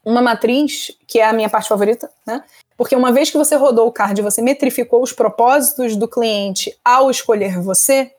uma 0.04 0.20
matriz, 0.20 0.90
que 1.06 1.20
é 1.20 1.26
a 1.26 1.32
minha 1.32 1.48
parte 1.48 1.68
favorita, 1.68 2.10
né? 2.26 2.42
Porque 2.76 2.96
uma 2.96 3.12
vez 3.12 3.30
que 3.30 3.38
você 3.38 3.54
rodou 3.54 3.86
o 3.86 3.92
card, 3.92 4.20
você 4.20 4.42
metrificou 4.42 5.02
os 5.02 5.12
propósitos 5.12 5.96
do 5.96 6.08
cliente 6.08 6.76
ao 6.84 7.10
escolher 7.10 7.60
você, 7.60 8.12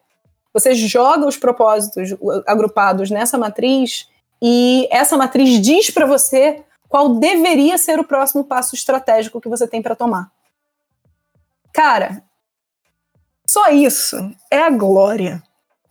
você 0.54 0.74
joga 0.76 1.26
os 1.26 1.38
propósitos 1.38 2.10
agrupados 2.46 3.10
nessa 3.10 3.38
matriz 3.38 4.08
e 4.42 4.88
essa 4.92 5.18
matriz 5.18 5.60
diz 5.62 5.90
para 5.90 6.06
você 6.06 6.64
qual 6.88 7.16
deveria 7.16 7.78
ser 7.78 8.00
o 8.00 8.04
próximo 8.04 8.44
passo 8.44 8.76
estratégico 8.76 9.42
que 9.42 9.50
você 9.50 9.68
tem 9.68 9.82
para 9.82 9.96
tomar. 9.96 10.32
Cara, 11.74 12.24
só 13.48 13.70
isso 13.70 14.16
é 14.52 14.60
a 14.60 14.70
glória, 14.70 15.42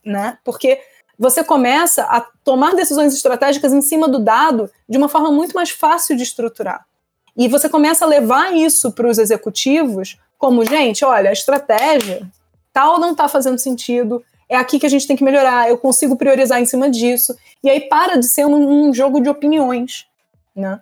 né? 0.05 0.39
Porque 0.45 0.81
você 1.19 1.43
começa 1.43 2.05
a 2.05 2.21
tomar 2.45 2.75
decisões 2.75 3.15
estratégicas 3.15 3.73
em 3.73 3.83
cima 3.83 4.09
do 4.09 4.19
dado 4.19 4.71
de 4.89 4.97
uma 4.97 5.09
forma 5.09 5.31
muito 5.31 5.55
mais 5.55 5.71
fácil 5.71 6.17
de 6.17 6.23
estruturar. 6.23 6.87
E 7.37 7.49
você 7.49 7.69
começa 7.69 8.05
a 8.05 8.09
levar 8.09 8.55
isso 8.55 8.93
para 8.93 9.09
os 9.09 9.19
executivos 9.19 10.19
como, 10.39 10.65
gente, 10.65 11.05
olha, 11.05 11.31
a 11.31 11.33
estratégia 11.33 12.29
tal 12.73 12.99
não 12.99 13.13
está 13.13 13.29
fazendo 13.29 13.59
sentido, 13.59 14.25
é 14.53 14.57
aqui 14.57 14.79
que 14.79 14.85
a 14.85 14.89
gente 14.89 15.07
tem 15.07 15.17
que 15.17 15.25
melhorar, 15.25 15.71
eu 15.71 15.79
consigo 15.79 16.15
priorizar 16.15 16.61
em 16.61 16.67
cima 16.67 16.91
disso. 16.91 17.35
E 17.65 17.71
aí 17.71 17.81
para 17.89 18.19
de 18.19 18.27
ser 18.27 18.45
um, 18.45 18.89
um 18.89 18.93
jogo 18.93 19.19
de 19.19 19.31
opiniões, 19.31 20.07
né? 20.55 20.79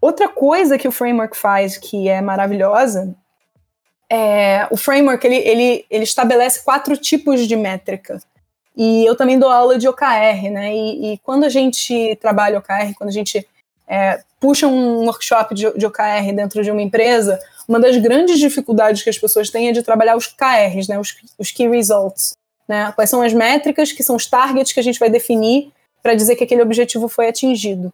Outra 0.00 0.28
coisa 0.28 0.78
que 0.78 0.86
o 0.86 0.92
framework 0.92 1.36
faz 1.36 1.76
que 1.76 2.08
é 2.08 2.20
maravilhosa 2.20 3.12
é 4.08 4.68
o 4.70 4.76
framework 4.76 5.26
ele, 5.26 5.38
ele, 5.38 5.86
ele 5.90 6.04
estabelece 6.04 6.62
quatro 6.62 6.96
tipos 6.96 7.48
de 7.48 7.56
métrica 7.56 8.20
e 8.76 9.04
eu 9.04 9.16
também 9.16 9.40
dou 9.40 9.50
aula 9.50 9.76
de 9.76 9.88
OKR, 9.88 10.50
né? 10.52 10.72
E, 10.72 11.14
e 11.14 11.18
quando 11.18 11.42
a 11.42 11.48
gente 11.48 12.14
trabalha 12.20 12.58
OKR, 12.58 12.94
quando 12.96 13.08
a 13.08 13.12
gente 13.12 13.44
é, 13.88 14.22
puxa 14.38 14.68
um 14.68 15.04
workshop 15.06 15.52
de, 15.52 15.76
de, 15.76 15.84
OKR 15.84 16.32
dentro 16.32 16.62
de 16.62 16.70
uma 16.70 16.82
empresa, 16.82 17.40
uma 17.66 17.80
das 17.80 17.96
grandes 17.96 18.38
dificuldades 18.38 19.02
que 19.02 19.10
as 19.10 19.18
pessoas 19.18 19.50
têm 19.50 19.68
é 19.68 19.72
de 19.72 19.82
trabalhar 19.82 20.16
os 20.16 20.28
KRs, 20.28 20.86
né? 20.86 20.96
Os, 20.96 21.16
os 21.36 21.50
Key 21.50 21.68
Results. 21.68 22.34
Né? 22.68 22.92
Quais 22.92 23.10
são 23.10 23.22
as 23.22 23.32
métricas, 23.32 23.92
que 23.92 24.02
são 24.02 24.16
os 24.16 24.26
targets 24.26 24.72
que 24.72 24.80
a 24.80 24.82
gente 24.82 24.98
vai 24.98 25.10
definir 25.10 25.72
para 26.02 26.14
dizer 26.14 26.36
que 26.36 26.44
aquele 26.44 26.62
objetivo 26.62 27.08
foi 27.08 27.28
atingido. 27.28 27.92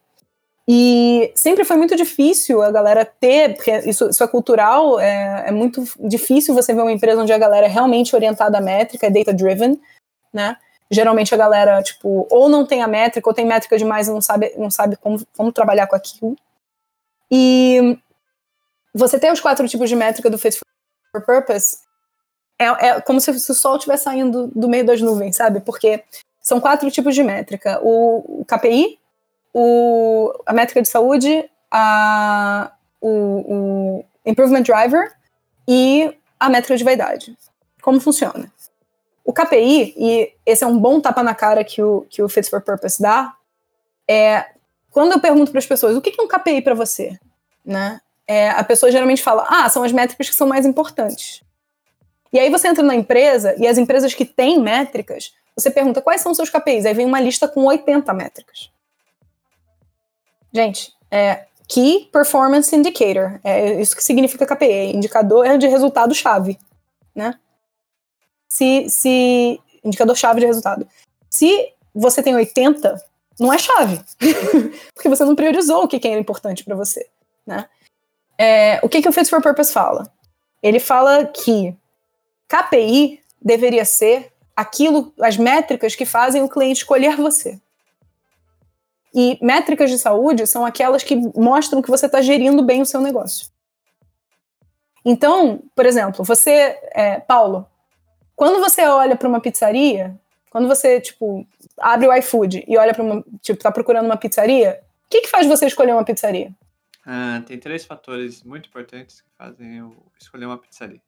E 0.68 1.33
sempre 1.35 1.64
foi 1.64 1.76
muito 1.76 1.96
difícil 1.96 2.62
a 2.62 2.70
galera 2.70 3.04
ter, 3.04 3.54
porque 3.54 3.70
isso, 3.88 4.09
isso 4.09 4.22
é 4.22 4.28
cultural, 4.28 5.00
é, 5.00 5.44
é, 5.46 5.50
muito 5.52 5.85
difícil 5.98 6.54
você 6.54 6.74
ver 6.74 6.83
uma 6.83 6.92
empresa 6.92 7.22
onde 7.22 7.33
a 7.33 7.38
galera 7.38 7.66
é 7.66 7.68
realmente 7.68 8.14
orientada 8.14 8.59
à 8.59 8.61
métrica, 8.61 9.06
é 9.06 9.11
data-driven, 9.11 9.80
né? 10.33 10.56
Geralmente 10.90 11.35
a 11.35 11.38
galera, 11.38 11.83
tipo, 11.83 12.26
ou 12.30 12.48
não 12.48 12.66
tem 12.66 12.83
a 12.83 12.88
métrica, 12.88 13.28
ou 13.28 13.35
tem 13.35 13.46
métrica 13.46 13.78
demais 13.78 14.09
e 14.09 14.11
não 14.11 14.20
sabe, 14.20 14.52
não 14.56 14.70
sabe 14.70 14.96
como, 14.96 15.24
como 15.37 15.52
trabalhar 15.52 15.87
com 15.87 15.96
aquilo. 15.96 16.37
E 17.30 17.96
você 18.92 19.18
ter 19.18 19.33
os 19.33 19.40
quatro 19.40 19.66
tipos 19.68 19.88
de 19.88 19.94
métrica 19.96 20.28
do 20.28 20.38
Fit 20.38 20.59
for 21.12 21.24
Purpose 21.24 21.78
é, 22.61 22.88
é 22.88 23.01
como 23.01 23.18
se, 23.20 23.31
o 23.31 23.55
sol 23.55 23.77
estivesse 23.77 24.05
saindo 24.05 24.49
do 24.49 24.68
meio 24.68 24.85
das 24.85 25.01
nuvens, 25.01 25.37
sabe? 25.37 25.61
Porque 25.61 26.05
são 26.42 26.61
quatro 26.61 26.90
tipos 26.90 27.14
de 27.14 27.23
métrica. 27.23 27.81
O, 27.83 28.42
o 28.42 28.44
KPI, 28.44 28.99
o, 29.55 30.31
a 30.44 30.53
métrica 30.53 30.83
de 30.83 30.88
saúde, 30.88 31.49
a, 31.70 32.70
o, 33.01 33.09
o 33.09 34.05
Improvement 34.27 34.62
Driver 34.62 35.11
e 35.66 36.14
a 36.38 36.51
métrica 36.51 36.77
de 36.77 36.85
vaidade. 36.85 37.37
Como 37.81 37.99
funciona? 37.99 38.53
O 39.25 39.33
KPI, 39.33 39.94
e 39.96 40.33
esse 40.44 40.62
é 40.62 40.66
um 40.66 40.79
bom 40.79 41.01
tapa 41.01 41.23
na 41.23 41.35
cara 41.35 41.64
que 41.64 41.83
o, 41.83 42.07
que 42.11 42.23
o 42.23 42.29
Fit 42.29 42.51
for 42.51 42.61
Purpose 42.61 43.01
dá, 43.01 43.35
é 44.07 44.44
quando 44.90 45.12
eu 45.12 45.20
pergunto 45.20 45.51
para 45.51 45.61
as 45.61 45.66
pessoas 45.66 45.96
o 45.96 46.01
que 46.01 46.14
é 46.18 46.23
um 46.23 46.29
KPI 46.29 46.61
para 46.61 46.75
você, 46.75 47.18
né? 47.64 48.01
É, 48.27 48.51
a 48.51 48.62
pessoa 48.62 48.92
geralmente 48.92 49.23
fala, 49.23 49.46
ah, 49.49 49.68
são 49.68 49.83
as 49.83 49.92
métricas 49.92 50.29
que 50.29 50.35
são 50.35 50.46
mais 50.46 50.66
importantes. 50.66 51.42
E 52.32 52.38
aí 52.38 52.50
você 52.50 52.68
entra 52.68 52.82
na 52.84 52.94
empresa 52.94 53.54
e 53.58 53.66
as 53.66 53.78
empresas 53.78 54.14
que 54.14 54.24
têm 54.24 54.60
métricas, 54.60 55.34
você 55.56 55.70
pergunta 55.70 56.00
quais 56.00 56.20
são 56.20 56.32
os 56.32 56.36
seus 56.36 56.50
KPIs, 56.50 56.86
aí 56.86 56.94
vem 56.94 57.06
uma 57.06 57.20
lista 57.20 57.48
com 57.48 57.64
80 57.64 58.12
métricas. 58.12 58.70
Gente, 60.52 60.92
é 61.10 61.46
Key 61.68 62.08
Performance 62.12 62.74
Indicator. 62.74 63.40
É 63.44 63.80
isso 63.80 63.94
que 63.94 64.02
significa 64.02 64.46
KPI, 64.46 64.94
indicador 64.94 65.58
de 65.58 65.68
resultado-chave, 65.68 66.58
né? 67.14 67.38
Se, 68.48 68.88
se 68.88 69.60
indicador-chave 69.84 70.40
de 70.40 70.46
resultado. 70.46 70.88
Se 71.28 71.72
você 71.94 72.22
tem 72.22 72.34
80, 72.34 72.96
não 73.38 73.52
é 73.52 73.58
chave, 73.58 74.00
porque 74.92 75.08
você 75.08 75.24
não 75.24 75.36
priorizou 75.36 75.84
o 75.84 75.88
que, 75.88 76.00
que 76.00 76.08
era 76.08 76.20
importante 76.20 76.64
para 76.64 76.74
você, 76.74 77.08
né? 77.46 77.68
É, 78.36 78.80
o 78.82 78.88
que, 78.88 79.02
que 79.02 79.08
o 79.08 79.12
Fit 79.12 79.28
for 79.28 79.42
Purpose 79.42 79.72
fala? 79.72 80.10
Ele 80.62 80.80
fala 80.80 81.26
que 81.26 81.76
KPI 82.50 83.20
deveria 83.40 83.84
ser 83.84 84.32
aquilo, 84.56 85.14
as 85.20 85.36
métricas 85.36 85.94
que 85.94 86.04
fazem 86.04 86.42
o 86.42 86.48
cliente 86.48 86.78
escolher 86.78 87.16
você. 87.16 87.60
E 89.14 89.38
métricas 89.40 89.88
de 89.88 89.98
saúde 89.98 90.46
são 90.46 90.66
aquelas 90.66 91.04
que 91.04 91.14
mostram 91.36 91.80
que 91.80 91.90
você 91.90 92.06
está 92.06 92.20
gerindo 92.20 92.62
bem 92.62 92.82
o 92.82 92.86
seu 92.86 93.00
negócio. 93.00 93.48
Então, 95.04 95.62
por 95.74 95.86
exemplo, 95.86 96.24
você, 96.24 96.78
é, 96.92 97.20
Paulo, 97.20 97.66
quando 98.34 98.60
você 98.60 98.82
olha 98.82 99.16
para 99.16 99.28
uma 99.28 99.40
pizzaria, 99.40 100.18
quando 100.50 100.66
você, 100.66 101.00
tipo, 101.00 101.46
abre 101.78 102.08
o 102.08 102.14
iFood 102.14 102.64
e 102.66 102.76
olha 102.76 102.92
para 102.92 103.02
uma, 103.02 103.24
tipo, 103.40 103.62
tá 103.62 103.70
procurando 103.70 104.06
uma 104.06 104.16
pizzaria, 104.16 104.80
o 105.06 105.08
que, 105.08 105.22
que 105.22 105.28
faz 105.28 105.46
você 105.46 105.66
escolher 105.66 105.92
uma 105.92 106.04
pizzaria? 106.04 106.52
Ah, 107.06 107.42
tem 107.46 107.58
três 107.58 107.84
fatores 107.84 108.42
muito 108.42 108.68
importantes 108.68 109.20
que 109.20 109.30
fazem 109.38 109.78
eu 109.78 109.96
escolher 110.20 110.46
uma 110.46 110.58
pizzaria. 110.58 111.00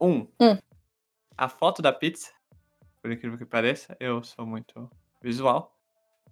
Um, 0.00 0.26
hum. 0.40 0.56
a 1.36 1.48
foto 1.48 1.82
da 1.82 1.92
pizza, 1.92 2.30
por 3.02 3.12
incrível 3.12 3.36
que 3.36 3.44
pareça, 3.44 3.96
eu 4.00 4.22
sou 4.22 4.46
muito 4.46 4.90
visual. 5.20 5.76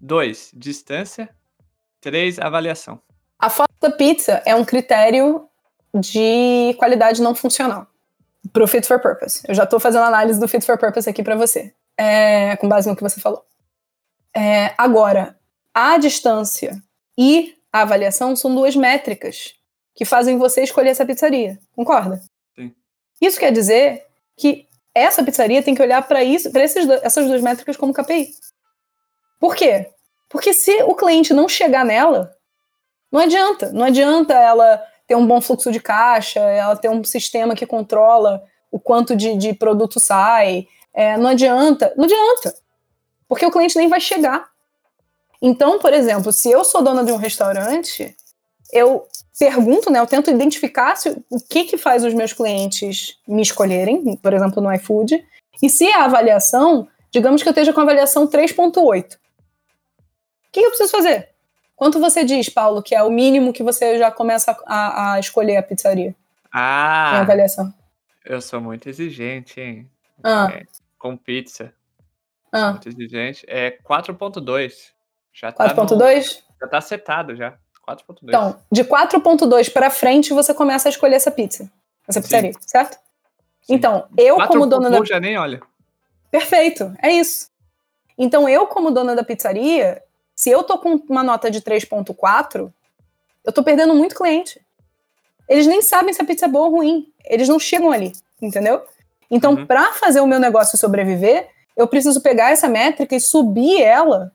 2. 0.00 0.52
Distância. 0.54 1.28
3. 2.00 2.38
Avaliação. 2.38 3.00
A 3.38 3.50
foto 3.50 3.70
da 3.81 3.90
pizza 3.90 4.42
é 4.46 4.54
um 4.54 4.64
critério 4.64 5.48
de 5.94 6.74
qualidade 6.78 7.20
não 7.20 7.35
funcional 7.35 7.87
para 8.52 8.64
o 8.64 8.66
Fit 8.66 8.87
for 8.87 9.00
Purpose. 9.00 9.42
Eu 9.46 9.54
já 9.54 9.64
estou 9.64 9.78
fazendo 9.78 10.04
análise 10.04 10.40
do 10.40 10.48
Fit 10.48 10.64
for 10.64 10.78
Purpose 10.78 11.09
aqui 11.09 11.22
para 11.22 11.37
você, 11.37 11.74
é, 11.96 12.57
com 12.57 12.68
base 12.68 12.88
no 12.88 12.96
que 12.96 13.02
você 13.02 13.20
falou. 13.20 13.44
É, 14.35 14.74
agora, 14.78 15.38
a 15.74 15.98
distância 15.98 16.81
e 17.16 17.54
a 17.72 17.83
avaliação 17.83 18.35
são 18.35 18.54
duas 18.54 18.74
métricas 18.74 19.54
que 19.94 20.04
fazem 20.04 20.38
você 20.38 20.62
escolher 20.62 20.90
essa 20.90 21.04
pizzaria. 21.04 21.59
Concorda? 21.72 22.20
Isso 23.20 23.38
quer 23.38 23.52
dizer 23.52 24.04
que 24.37 24.66
essa 24.94 25.22
pizzaria 25.22 25.62
tem 25.62 25.74
que 25.74 25.83
olhar 25.83 26.07
para 26.07 26.22
isso, 26.24 26.50
para 26.50 26.62
essas 26.62 27.26
duas 27.26 27.40
métricas 27.40 27.76
como 27.76 27.92
KPI. 27.92 28.31
Por 29.38 29.54
quê? 29.54 29.90
Porque 30.28 30.52
se 30.52 30.83
o 30.83 30.94
cliente 30.94 31.33
não 31.33 31.48
chegar 31.48 31.85
nela, 31.85 32.35
não 33.11 33.20
adianta. 33.20 33.72
Não 33.72 33.85
adianta 33.85 34.35
ela 34.35 34.83
ter 35.07 35.14
um 35.14 35.26
bom 35.26 35.40
fluxo 35.40 35.72
de 35.72 35.81
caixa, 35.81 36.40
ela 36.40 36.76
ter 36.76 36.88
um 36.88 37.02
sistema 37.02 37.54
que 37.54 37.66
controla 37.66 38.42
o 38.70 38.78
quanto 38.78 39.16
de, 39.16 39.37
de 39.37 39.54
produto 39.54 39.98
sai. 39.98 40.66
É, 40.92 41.16
não 41.16 41.31
adianta. 41.31 41.92
Não 41.96 42.04
adianta. 42.04 42.54
Porque 43.26 43.46
o 43.46 43.50
cliente 43.50 43.76
nem 43.76 43.88
vai 43.88 44.00
chegar. 44.00 44.48
Então, 45.40 45.78
por 45.78 45.92
exemplo, 45.92 46.33
se 46.33 46.50
eu 46.50 46.64
sou 46.64 46.83
dona 46.83 47.04
de 47.04 47.12
um 47.12 47.16
restaurante, 47.16 48.14
eu 48.72 49.07
pergunto, 49.38 49.90
né? 49.90 49.98
Eu 49.98 50.07
tento 50.07 50.31
identificar 50.31 50.96
se, 50.96 51.11
o 51.31 51.40
que, 51.40 51.64
que 51.64 51.78
faz 51.78 52.04
os 52.04 52.14
meus 52.14 52.33
clientes 52.33 53.18
me 53.26 53.42
escolherem, 53.42 54.16
por 54.16 54.33
exemplo, 54.33 54.62
no 54.62 54.72
iFood, 54.74 55.24
e 55.62 55.68
se 55.68 55.90
a 55.92 56.04
avaliação, 56.04 56.88
digamos 57.11 57.42
que 57.42 57.48
eu 57.48 57.52
esteja 57.52 57.72
com 57.72 57.81
a 57.81 57.83
avaliação 57.83 58.26
3.8. 58.26 59.14
O 59.14 59.18
que 60.52 60.61
eu 60.61 60.68
preciso 60.68 60.90
fazer? 60.90 61.31
Quanto 61.76 62.00
você 62.00 62.24
diz, 62.24 62.48
Paulo, 62.48 62.83
que 62.83 62.94
é 62.94 63.02
o 63.02 63.11
mínimo 63.11 63.52
que 63.52 63.62
você 63.62 63.98
já 63.98 64.11
começa 64.11 64.57
a, 64.66 65.12
a 65.12 65.20
escolher 65.20 65.57
a 65.57 65.62
pizzaria? 65.62 66.14
Ah! 66.52 67.12
Em 67.14 67.20
avaliação. 67.20 67.72
Eu 68.24 68.40
sou 68.40 68.61
muito 68.61 68.88
exigente, 68.88 69.61
hein? 69.61 69.88
Ah. 70.22 70.48
É, 70.52 70.64
com 70.98 71.16
pizza. 71.16 71.72
Ah. 72.50 72.72
Muito 72.72 72.88
exigente. 72.88 73.44
É 73.48 73.70
4.2. 73.70 74.90
Já 75.33 75.52
tá 75.52 75.72
4.2? 75.74 76.42
Já 76.61 76.68
tá 76.68 76.81
setado 76.81 77.37
já. 77.37 77.57
4.2. 77.96 78.18
Então, 78.22 78.57
de 78.70 78.85
4.2 78.85 79.72
para 79.72 79.90
frente, 79.90 80.33
você 80.33 80.53
começa 80.53 80.88
a 80.88 80.90
escolher 80.90 81.16
essa 81.16 81.31
pizza. 81.31 81.70
Essa 82.07 82.20
pizzaria, 82.20 82.53
Sim. 82.53 82.59
certo? 82.66 82.98
Sim. 83.62 83.74
Então, 83.74 84.07
eu 84.16 84.37
4. 84.37 84.53
como 84.53 84.66
dona 84.66 84.90
da. 84.90 85.05
já 85.05 85.20
nem 85.20 85.38
olha. 85.38 85.61
Perfeito, 86.31 86.92
é 87.03 87.11
isso. 87.11 87.51
Então, 88.16 88.48
eu, 88.48 88.66
como 88.66 88.90
dona 88.90 89.14
da 89.14 89.24
pizzaria, 89.24 90.03
se 90.35 90.51
eu 90.51 90.62
tô 90.62 90.79
com 90.79 90.94
uma 91.09 91.22
nota 91.22 91.51
de 91.51 91.61
3.4, 91.61 92.72
eu 93.44 93.53
tô 93.53 93.62
perdendo 93.62 93.94
muito 93.94 94.14
cliente. 94.14 94.61
Eles 95.48 95.66
nem 95.66 95.81
sabem 95.81 96.12
se 96.12 96.20
a 96.20 96.24
pizza 96.24 96.44
é 96.44 96.48
boa 96.48 96.66
ou 96.66 96.77
ruim. 96.77 97.11
Eles 97.24 97.48
não 97.48 97.59
chegam 97.59 97.90
ali, 97.90 98.12
entendeu? 98.40 98.83
Então, 99.31 99.55
uhum. 99.55 99.66
para 99.66 99.92
fazer 99.94 100.20
o 100.20 100.27
meu 100.27 100.38
negócio 100.38 100.77
sobreviver, 100.77 101.48
eu 101.77 101.87
preciso 101.87 102.20
pegar 102.20 102.51
essa 102.51 102.68
métrica 102.68 103.14
e 103.14 103.20
subir 103.20 103.81
ela 103.81 104.33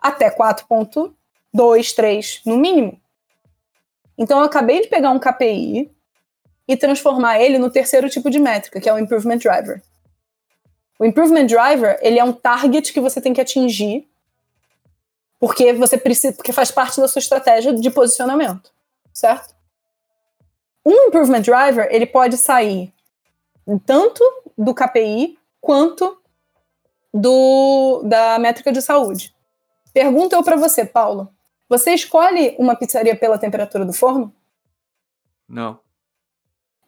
até 0.00 0.30
4.2, 0.30 1.12
3 1.94 2.42
no 2.44 2.56
mínimo. 2.56 3.00
Então, 4.16 4.38
eu 4.38 4.44
acabei 4.44 4.82
de 4.82 4.88
pegar 4.88 5.10
um 5.10 5.18
KPI 5.18 5.90
e 6.66 6.76
transformar 6.76 7.40
ele 7.40 7.58
no 7.58 7.70
terceiro 7.70 8.08
tipo 8.08 8.30
de 8.30 8.38
métrica, 8.38 8.80
que 8.80 8.88
é 8.88 8.92
o 8.92 8.98
Improvement 8.98 9.38
Driver. 9.38 9.82
O 10.98 11.04
Improvement 11.04 11.46
Driver, 11.46 11.98
ele 12.00 12.18
é 12.18 12.24
um 12.24 12.32
target 12.32 12.92
que 12.92 13.00
você 13.00 13.20
tem 13.20 13.32
que 13.32 13.40
atingir 13.40 14.08
porque 15.44 15.74
você 15.74 15.98
precisa, 15.98 16.34
porque 16.34 16.54
faz 16.54 16.70
parte 16.70 16.98
da 16.98 17.06
sua 17.06 17.18
estratégia 17.18 17.74
de 17.74 17.90
posicionamento, 17.90 18.72
certo? 19.12 19.54
Um 20.82 21.08
improvement 21.08 21.42
driver, 21.42 21.86
ele 21.90 22.06
pode 22.06 22.38
sair 22.38 22.90
tanto 23.84 24.24
do 24.56 24.74
KPI 24.74 25.38
quanto 25.60 26.18
do 27.12 28.02
da 28.04 28.38
métrica 28.38 28.72
de 28.72 28.80
saúde. 28.80 29.34
Pergunta 29.92 30.34
eu 30.34 30.42
para 30.42 30.56
você, 30.56 30.82
Paulo. 30.82 31.30
Você 31.68 31.94
escolhe 31.94 32.54
uma 32.58 32.76
pizzaria 32.76 33.16
pela 33.16 33.38
temperatura 33.38 33.84
do 33.84 33.92
forno? 33.92 34.34
Não. 35.48 35.80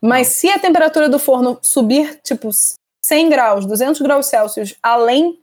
Mas 0.01 0.29
se 0.29 0.49
a 0.49 0.59
temperatura 0.59 1.09
do 1.09 1.19
forno 1.19 1.59
subir, 1.63 2.21
tipo, 2.23 2.51
100 3.03 3.29
graus, 3.29 3.67
200 3.67 4.01
graus 4.01 4.27
Celsius, 4.27 4.75
além 4.83 5.41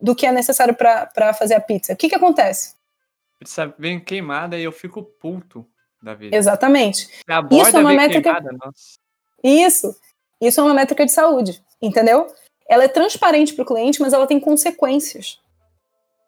do 0.00 0.14
que 0.14 0.26
é 0.26 0.32
necessário 0.32 0.74
para 0.74 1.34
fazer 1.34 1.54
a 1.54 1.60
pizza. 1.60 1.92
O 1.92 1.96
que, 1.96 2.08
que 2.08 2.14
acontece? 2.14 2.74
Pizza 3.38 3.74
vem 3.78 3.98
queimada 3.98 4.58
e 4.58 4.64
eu 4.64 4.72
fico 4.72 5.02
puto 5.02 5.66
da 6.02 6.14
vida. 6.14 6.36
Exatamente. 6.36 7.08
Isso 7.50 7.76
é 7.76 7.80
uma 7.80 7.94
métrica. 7.94 8.34
Queimada, 8.34 8.56
Isso. 9.42 9.96
Isso 10.40 10.60
é 10.60 10.62
uma 10.62 10.74
métrica 10.74 11.06
de 11.06 11.12
saúde, 11.12 11.64
entendeu? 11.80 12.26
Ela 12.68 12.84
é 12.84 12.88
transparente 12.88 13.54
para 13.54 13.62
o 13.62 13.66
cliente, 13.66 14.00
mas 14.00 14.12
ela 14.12 14.26
tem 14.26 14.38
consequências. 14.38 15.40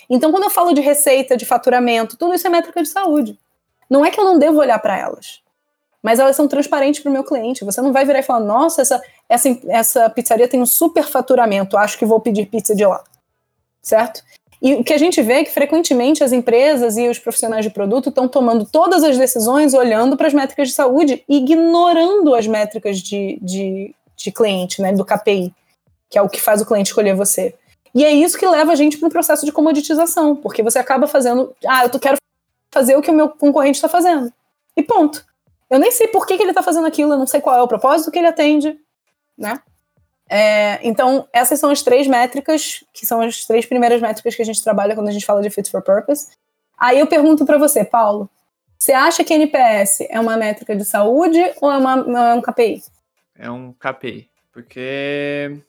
Então, 0.08 0.30
quando 0.30 0.44
eu 0.44 0.50
falo 0.50 0.72
de 0.72 0.80
receita, 0.80 1.36
de 1.36 1.44
faturamento, 1.44 2.16
tudo 2.16 2.34
isso 2.34 2.46
é 2.46 2.50
métrica 2.50 2.82
de 2.82 2.88
saúde. 2.88 3.38
Não 3.88 4.04
é 4.04 4.10
que 4.10 4.18
eu 4.18 4.24
não 4.24 4.38
devo 4.38 4.58
olhar 4.58 4.78
para 4.78 4.98
elas, 4.98 5.40
mas 6.02 6.18
elas 6.18 6.36
são 6.36 6.48
transparentes 6.48 7.00
para 7.00 7.10
o 7.10 7.12
meu 7.12 7.24
cliente. 7.24 7.64
Você 7.64 7.80
não 7.80 7.92
vai 7.92 8.04
virar 8.04 8.20
e 8.20 8.22
falar: 8.22 8.40
nossa, 8.40 8.82
essa, 8.82 9.00
essa, 9.28 9.58
essa 9.68 10.10
pizzaria 10.10 10.48
tem 10.48 10.60
um 10.60 10.66
super 10.66 11.04
faturamento, 11.04 11.76
acho 11.76 11.98
que 11.98 12.06
vou 12.06 12.20
pedir 12.20 12.46
pizza 12.46 12.74
de 12.74 12.84
lá 12.84 13.02
certo? 13.86 14.22
E 14.60 14.74
o 14.74 14.82
que 14.82 14.92
a 14.92 14.98
gente 14.98 15.22
vê 15.22 15.34
é 15.34 15.44
que 15.44 15.52
frequentemente 15.52 16.24
as 16.24 16.32
empresas 16.32 16.96
e 16.96 17.08
os 17.08 17.18
profissionais 17.18 17.64
de 17.64 17.70
produto 17.70 18.08
estão 18.08 18.26
tomando 18.26 18.66
todas 18.66 19.04
as 19.04 19.16
decisões 19.16 19.74
olhando 19.74 20.16
para 20.16 20.26
as 20.26 20.34
métricas 20.34 20.68
de 20.68 20.74
saúde 20.74 21.22
ignorando 21.28 22.34
as 22.34 22.46
métricas 22.46 22.98
de, 22.98 23.38
de, 23.40 23.94
de 24.16 24.32
cliente, 24.32 24.82
né, 24.82 24.92
do 24.92 25.04
KPI, 25.04 25.54
que 26.10 26.18
é 26.18 26.22
o 26.22 26.28
que 26.28 26.40
faz 26.40 26.60
o 26.60 26.66
cliente 26.66 26.88
escolher 26.88 27.14
você. 27.14 27.54
E 27.96 28.04
é 28.04 28.12
isso 28.12 28.36
que 28.36 28.46
leva 28.46 28.72
a 28.72 28.74
gente 28.74 28.98
para 28.98 29.06
um 29.06 29.10
processo 29.10 29.46
de 29.46 29.50
comoditização, 29.50 30.36
porque 30.36 30.62
você 30.62 30.78
acaba 30.78 31.06
fazendo, 31.06 31.56
ah, 31.66 31.86
eu 31.86 31.98
quero 31.98 32.18
fazer 32.70 32.94
o 32.94 33.00
que 33.00 33.10
o 33.10 33.14
meu 33.14 33.30
concorrente 33.30 33.78
está 33.78 33.88
fazendo. 33.88 34.30
E 34.76 34.82
ponto. 34.82 35.24
Eu 35.70 35.78
nem 35.78 35.90
sei 35.90 36.06
por 36.06 36.26
que, 36.26 36.36
que 36.36 36.42
ele 36.42 36.50
está 36.50 36.62
fazendo 36.62 36.86
aquilo, 36.86 37.14
eu 37.14 37.18
não 37.18 37.26
sei 37.26 37.40
qual 37.40 37.56
é 37.56 37.62
o 37.62 37.66
propósito 37.66 38.10
que 38.10 38.18
ele 38.18 38.26
atende, 38.26 38.78
né? 39.36 39.62
É, 40.28 40.78
então, 40.86 41.26
essas 41.32 41.58
são 41.58 41.70
as 41.70 41.80
três 41.80 42.06
métricas, 42.06 42.84
que 42.92 43.06
são 43.06 43.22
as 43.22 43.46
três 43.46 43.64
primeiras 43.64 43.98
métricas 43.98 44.34
que 44.34 44.42
a 44.42 44.44
gente 44.44 44.62
trabalha 44.62 44.94
quando 44.94 45.08
a 45.08 45.12
gente 45.12 45.24
fala 45.24 45.40
de 45.40 45.48
Fit 45.48 45.70
for 45.70 45.80
Purpose. 45.80 46.28
Aí 46.76 47.00
eu 47.00 47.06
pergunto 47.06 47.46
para 47.46 47.56
você, 47.56 47.82
Paulo, 47.82 48.28
você 48.78 48.92
acha 48.92 49.24
que 49.24 49.32
NPS 49.32 50.02
é 50.10 50.20
uma 50.20 50.36
métrica 50.36 50.76
de 50.76 50.84
saúde 50.84 51.42
ou 51.62 51.72
é, 51.72 51.78
uma, 51.78 51.94
é 51.94 52.34
um 52.34 52.42
KPI? 52.42 52.82
É 53.38 53.50
um 53.50 53.72
KPI, 53.72 54.28
porque 54.52 55.62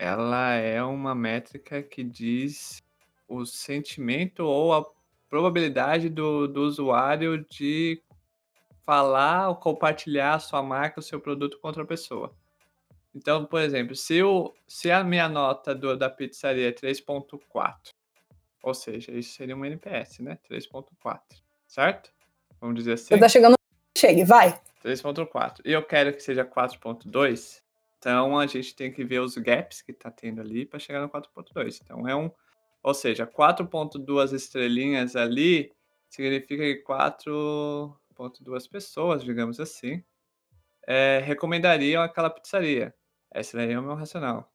ela 0.00 0.54
é 0.54 0.82
uma 0.82 1.14
métrica 1.14 1.82
que 1.82 2.02
diz 2.02 2.82
o 3.28 3.44
sentimento 3.44 4.40
ou 4.40 4.72
a 4.72 4.82
probabilidade 5.28 6.08
do, 6.08 6.48
do 6.48 6.62
usuário 6.62 7.44
de 7.50 8.02
falar 8.82 9.50
ou 9.50 9.56
compartilhar 9.56 10.36
a 10.36 10.38
sua 10.38 10.62
marca, 10.62 11.00
o 11.00 11.02
seu 11.02 11.20
produto 11.20 11.58
com 11.60 11.68
outra 11.68 11.84
pessoa. 11.84 12.34
Então, 13.14 13.44
por 13.44 13.60
exemplo, 13.60 13.94
se, 13.94 14.22
o, 14.22 14.54
se 14.66 14.90
a 14.90 15.04
minha 15.04 15.28
nota 15.28 15.74
do, 15.74 15.94
da 15.94 16.08
pizzaria 16.08 16.70
é 16.70 16.72
3.4, 16.72 17.92
ou 18.62 18.72
seja, 18.72 19.12
isso 19.12 19.34
seria 19.34 19.54
um 19.54 19.66
NPS, 19.66 20.20
né? 20.20 20.38
3.4, 20.50 21.20
certo? 21.68 22.10
Vamos 22.58 22.76
dizer 22.76 22.94
assim. 22.94 23.14
Você 23.14 23.20
tá 23.20 23.28
chegando, 23.28 23.54
chegue, 23.98 24.24
vai. 24.24 24.58
3.4. 24.82 25.60
E 25.62 25.72
eu 25.72 25.82
quero 25.82 26.14
que 26.14 26.22
seja 26.22 26.42
4.2, 26.42 27.60
então 28.00 28.38
a 28.38 28.46
gente 28.46 28.74
tem 28.74 28.90
que 28.90 29.04
ver 29.04 29.20
os 29.20 29.36
gaps 29.36 29.82
que 29.82 29.92
tá 29.92 30.10
tendo 30.10 30.40
ali 30.40 30.64
para 30.64 30.78
chegar 30.78 31.02
no 31.02 31.08
4.2. 31.10 31.80
Então 31.84 32.08
é 32.08 32.16
um, 32.16 32.30
ou 32.82 32.94
seja, 32.94 33.26
4.2 33.26 34.32
estrelinhas 34.32 35.14
ali 35.14 35.70
significa 36.08 36.62
que 36.62 36.82
4.2 36.82 38.70
pessoas, 38.70 39.22
digamos 39.22 39.60
assim, 39.60 40.02
é, 40.86 41.20
recomendariam 41.22 42.02
aquela 42.02 42.30
pizzaria. 42.30 42.94
Esse 43.34 43.54
daí 43.54 43.70
é 43.70 43.78
o 43.78 43.82
meu 43.82 43.94
racional. 43.94 44.50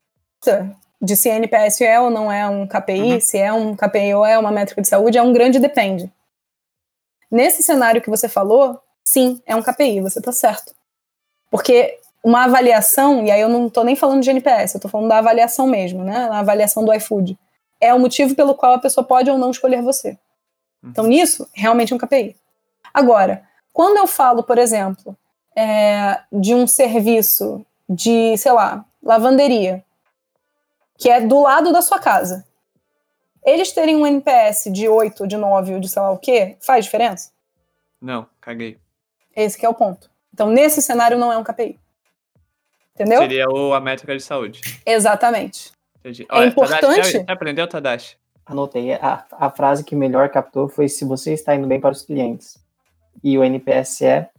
De 0.99 1.15
se 1.15 1.29
NPS 1.29 1.81
é 1.81 1.99
ou 1.99 2.09
não 2.09 2.31
é 2.31 2.47
um 2.47 2.67
KPI, 2.67 3.13
uhum. 3.13 3.21
se 3.21 3.37
é 3.37 3.53
um 3.53 3.75
KPI 3.75 4.15
ou 4.15 4.25
é 4.25 4.39
uma 4.39 4.51
métrica 4.51 4.81
de 4.81 4.87
saúde, 4.87 5.19
é 5.19 5.21
um 5.21 5.31
grande 5.31 5.59
depende. 5.59 6.11
Nesse 7.29 7.61
cenário 7.61 8.01
que 8.01 8.09
você 8.09 8.27
falou, 8.27 8.81
sim, 9.03 9.39
é 9.45 9.55
um 9.55 9.61
KPI, 9.61 10.01
você 10.01 10.17
está 10.17 10.31
certo. 10.31 10.73
Porque 11.51 11.99
uma 12.25 12.45
avaliação, 12.45 13.23
e 13.23 13.29
aí 13.29 13.39
eu 13.39 13.47
não 13.47 13.67
estou 13.67 13.83
nem 13.83 13.95
falando 13.95 14.23
de 14.23 14.31
NPS, 14.31 14.73
eu 14.73 14.77
estou 14.79 14.89
falando 14.89 15.09
da 15.09 15.19
avaliação 15.19 15.67
mesmo, 15.67 16.03
né? 16.03 16.27
A 16.31 16.39
avaliação 16.39 16.83
do 16.83 16.91
iFood. 16.91 17.37
É 17.79 17.93
o 17.93 17.99
motivo 17.99 18.33
pelo 18.33 18.55
qual 18.55 18.73
a 18.73 18.79
pessoa 18.79 19.05
pode 19.05 19.29
ou 19.29 19.37
não 19.37 19.51
escolher 19.51 19.83
você. 19.83 20.17
Uhum. 20.81 20.89
Então, 20.89 21.05
nisso, 21.05 21.47
realmente 21.53 21.93
é 21.93 21.95
um 21.95 21.99
KPI. 21.99 22.35
Agora, 22.91 23.43
quando 23.71 23.97
eu 23.97 24.07
falo, 24.07 24.41
por 24.41 24.57
exemplo, 24.57 25.15
é, 25.55 26.19
de 26.31 26.55
um 26.55 26.65
serviço 26.65 27.63
de, 27.87 28.35
sei 28.37 28.53
lá, 28.53 28.83
lavanderia, 29.03 29.85
que 30.97 31.11
é 31.11 31.21
do 31.21 31.39
lado 31.39 31.71
da 31.71 31.83
sua 31.83 31.99
casa, 31.99 32.43
eles 33.45 33.71
terem 33.71 33.95
um 33.95 34.07
NPS 34.07 34.71
de 34.71 34.89
8, 34.89 35.27
de 35.27 35.37
9 35.37 35.75
ou 35.75 35.79
de 35.79 35.87
sei 35.87 36.01
lá 36.01 36.09
o 36.09 36.17
quê, 36.17 36.57
faz 36.59 36.85
diferença? 36.85 37.29
Não, 38.01 38.25
caguei. 38.41 38.79
Esse 39.35 39.59
que 39.59 39.65
é 39.65 39.69
o 39.69 39.75
ponto. 39.75 40.09
Então, 40.33 40.49
nesse 40.49 40.81
cenário, 40.81 41.19
não 41.19 41.31
é 41.31 41.37
um 41.37 41.43
KPI. 41.43 41.84
Entendeu? 42.95 43.19
Seria 43.19 43.49
o, 43.49 43.73
a 43.73 43.79
métrica 43.79 44.15
de 44.15 44.23
saúde. 44.23 44.61
Exatamente. 44.85 45.71
Entendi. 45.99 46.23
É 46.23 46.35
Olha, 46.35 46.47
importante. 46.47 46.81
Tadashi, 46.81 47.11
você 47.11 47.25
aprendeu, 47.27 47.67
Tadashi? 47.67 48.17
Anotei. 48.45 48.93
A, 48.93 49.25
a 49.31 49.49
frase 49.49 49.83
que 49.83 49.95
melhor 49.95 50.29
captou 50.29 50.67
foi: 50.67 50.87
se 50.87 51.03
você 51.03 51.33
está 51.33 51.55
indo 51.55 51.67
bem 51.67 51.79
para 51.79 51.91
os 51.91 52.03
clientes. 52.03 52.57
E 53.23 53.37
o 53.37 53.43
NPS 53.43 54.01
é 54.01 54.29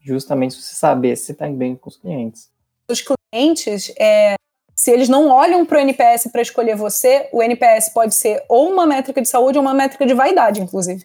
justamente 0.00 0.54
você 0.54 0.74
saber 0.74 1.16
se 1.16 1.32
está 1.32 1.46
indo 1.46 1.56
bem 1.56 1.76
com 1.76 1.88
os 1.88 1.96
clientes 1.96 2.50
os 2.90 3.02
clientes, 3.02 3.92
é, 3.98 4.34
se 4.74 4.90
eles 4.90 5.08
não 5.08 5.28
olham 5.28 5.64
para 5.66 5.78
o 5.78 5.80
NPS 5.80 6.28
para 6.32 6.40
escolher 6.40 6.74
você, 6.74 7.28
o 7.32 7.42
NPS 7.42 7.90
pode 7.90 8.14
ser 8.14 8.42
ou 8.48 8.70
uma 8.70 8.86
métrica 8.86 9.20
de 9.20 9.28
saúde 9.28 9.58
ou 9.58 9.62
uma 9.62 9.74
métrica 9.74 10.06
de 10.06 10.14
vaidade, 10.14 10.60
inclusive. 10.60 11.04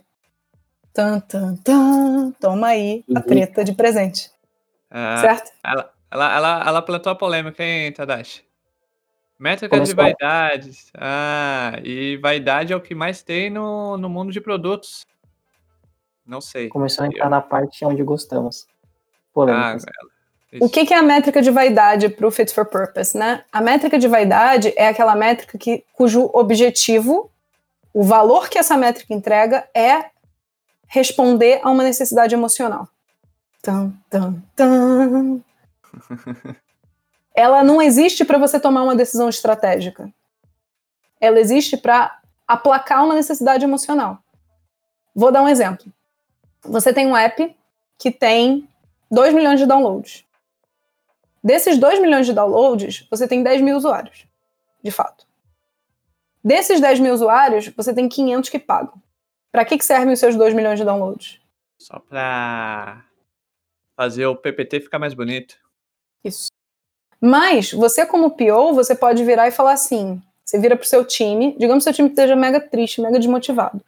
Tan, 0.93 1.19
tan, 1.21 1.55
tan. 1.57 2.31
Toma 2.39 2.67
aí 2.67 3.03
a 3.13 3.19
uhum. 3.19 3.25
treta 3.25 3.63
de 3.63 3.73
presente. 3.73 4.31
Ah, 4.89 5.17
certo? 5.19 5.51
Ela, 5.63 5.91
ela, 6.13 6.35
ela, 6.35 6.63
ela 6.67 6.81
plantou 6.83 7.11
a 7.11 7.15
polêmica, 7.15 7.63
hein, 7.63 7.91
Tadashi? 7.91 8.43
Métrica 9.39 9.79
de 9.79 9.95
vaidades. 9.95 10.91
Ah, 10.95 11.79
e 11.83 12.17
vaidade 12.17 12.71
é 12.71 12.75
o 12.75 12.81
que 12.81 12.93
mais 12.93 13.23
tem 13.23 13.49
no, 13.49 13.97
no 13.97 14.07
mundo 14.07 14.31
de 14.31 14.39
produtos. 14.39 15.07
Não 16.23 16.39
sei. 16.39 16.69
Começou 16.69 17.03
a 17.03 17.07
entrar 17.07 17.29
na 17.31 17.41
parte 17.41 17.83
onde 17.83 18.03
gostamos. 18.03 18.67
Polêmicas. 19.33 19.85
Ah, 19.87 20.57
o 20.61 20.69
que, 20.69 20.85
que, 20.85 20.93
é 20.93 20.97
a 20.97 21.01
métrica 21.01 21.41
de 21.41 21.49
vaidade 21.49 22.07
para 22.09 22.27
o 22.27 22.31
Fit 22.31 22.53
for 22.53 22.67
Purpose? 22.67 23.17
Né? 23.17 23.43
A 23.51 23.59
métrica 23.59 23.97
de 23.97 24.07
vaidade 24.07 24.71
é 24.77 24.89
aquela 24.89 25.15
métrica 25.15 25.57
que, 25.57 25.83
cujo 25.93 26.29
objetivo, 26.31 27.31
o 27.91 28.03
valor 28.03 28.49
que 28.49 28.59
essa 28.59 28.77
métrica 28.77 29.15
entrega 29.15 29.67
é 29.73 30.11
responder 30.87 31.59
a 31.63 31.71
uma 31.71 31.83
necessidade 31.83 32.35
emocional. 32.35 32.87
Tum, 33.63 33.91
tum, 34.11 34.39
tum. 34.55 35.41
Ela 37.35 37.63
não 37.63 37.81
existe 37.81 38.23
para 38.23 38.37
você 38.37 38.59
tomar 38.59 38.83
uma 38.83 38.95
decisão 38.95 39.27
estratégica. 39.27 40.13
Ela 41.19 41.39
existe 41.39 41.75
para 41.75 42.21
aplacar 42.47 43.03
uma 43.03 43.15
necessidade 43.15 43.63
emocional. 43.63 44.19
Vou 45.15 45.31
dar 45.31 45.41
um 45.41 45.49
exemplo. 45.49 45.91
Você 46.61 46.93
tem 46.93 47.07
um 47.07 47.17
app 47.17 47.55
que 47.97 48.11
tem 48.11 48.67
2 49.09 49.33
milhões 49.33 49.59
de 49.59 49.65
downloads. 49.65 50.25
Desses 51.43 51.77
2 51.77 51.99
milhões 51.99 52.25
de 52.25 52.33
downloads, 52.33 53.05
você 53.09 53.27
tem 53.27 53.43
10 53.43 53.61
mil 53.61 53.75
usuários, 53.75 54.25
de 54.81 54.91
fato. 54.91 55.27
Desses 56.43 56.79
10 56.79 56.99
mil 56.99 57.13
usuários, 57.13 57.67
você 57.69 57.93
tem 57.93 58.07
500 58.07 58.49
que 58.49 58.59
pagam. 58.59 59.01
Para 59.51 59.65
que, 59.65 59.77
que 59.77 59.85
servem 59.85 60.13
os 60.13 60.19
seus 60.19 60.35
2 60.35 60.53
milhões 60.53 60.79
de 60.79 60.85
downloads? 60.85 61.39
Só 61.77 61.99
para 61.99 63.05
fazer 63.95 64.25
o 64.25 64.35
PPT 64.35 64.81
ficar 64.81 64.99
mais 64.99 65.13
bonito. 65.13 65.62
Isso. 66.23 66.47
Mas, 67.19 67.71
você 67.71 68.05
como 68.05 68.31
PO, 68.31 68.73
você 68.73 68.95
pode 68.95 69.23
virar 69.23 69.47
e 69.47 69.51
falar 69.51 69.73
assim, 69.73 70.21
você 70.43 70.59
vira 70.59 70.75
pro 70.75 70.87
seu 70.87 71.05
time, 71.05 71.55
digamos 71.57 71.83
que 71.83 71.89
seu 71.89 71.93
time 71.93 72.09
esteja 72.09 72.35
mega 72.35 72.59
triste, 72.59 73.01
mega 73.01 73.17
desmotivado. 73.17 73.81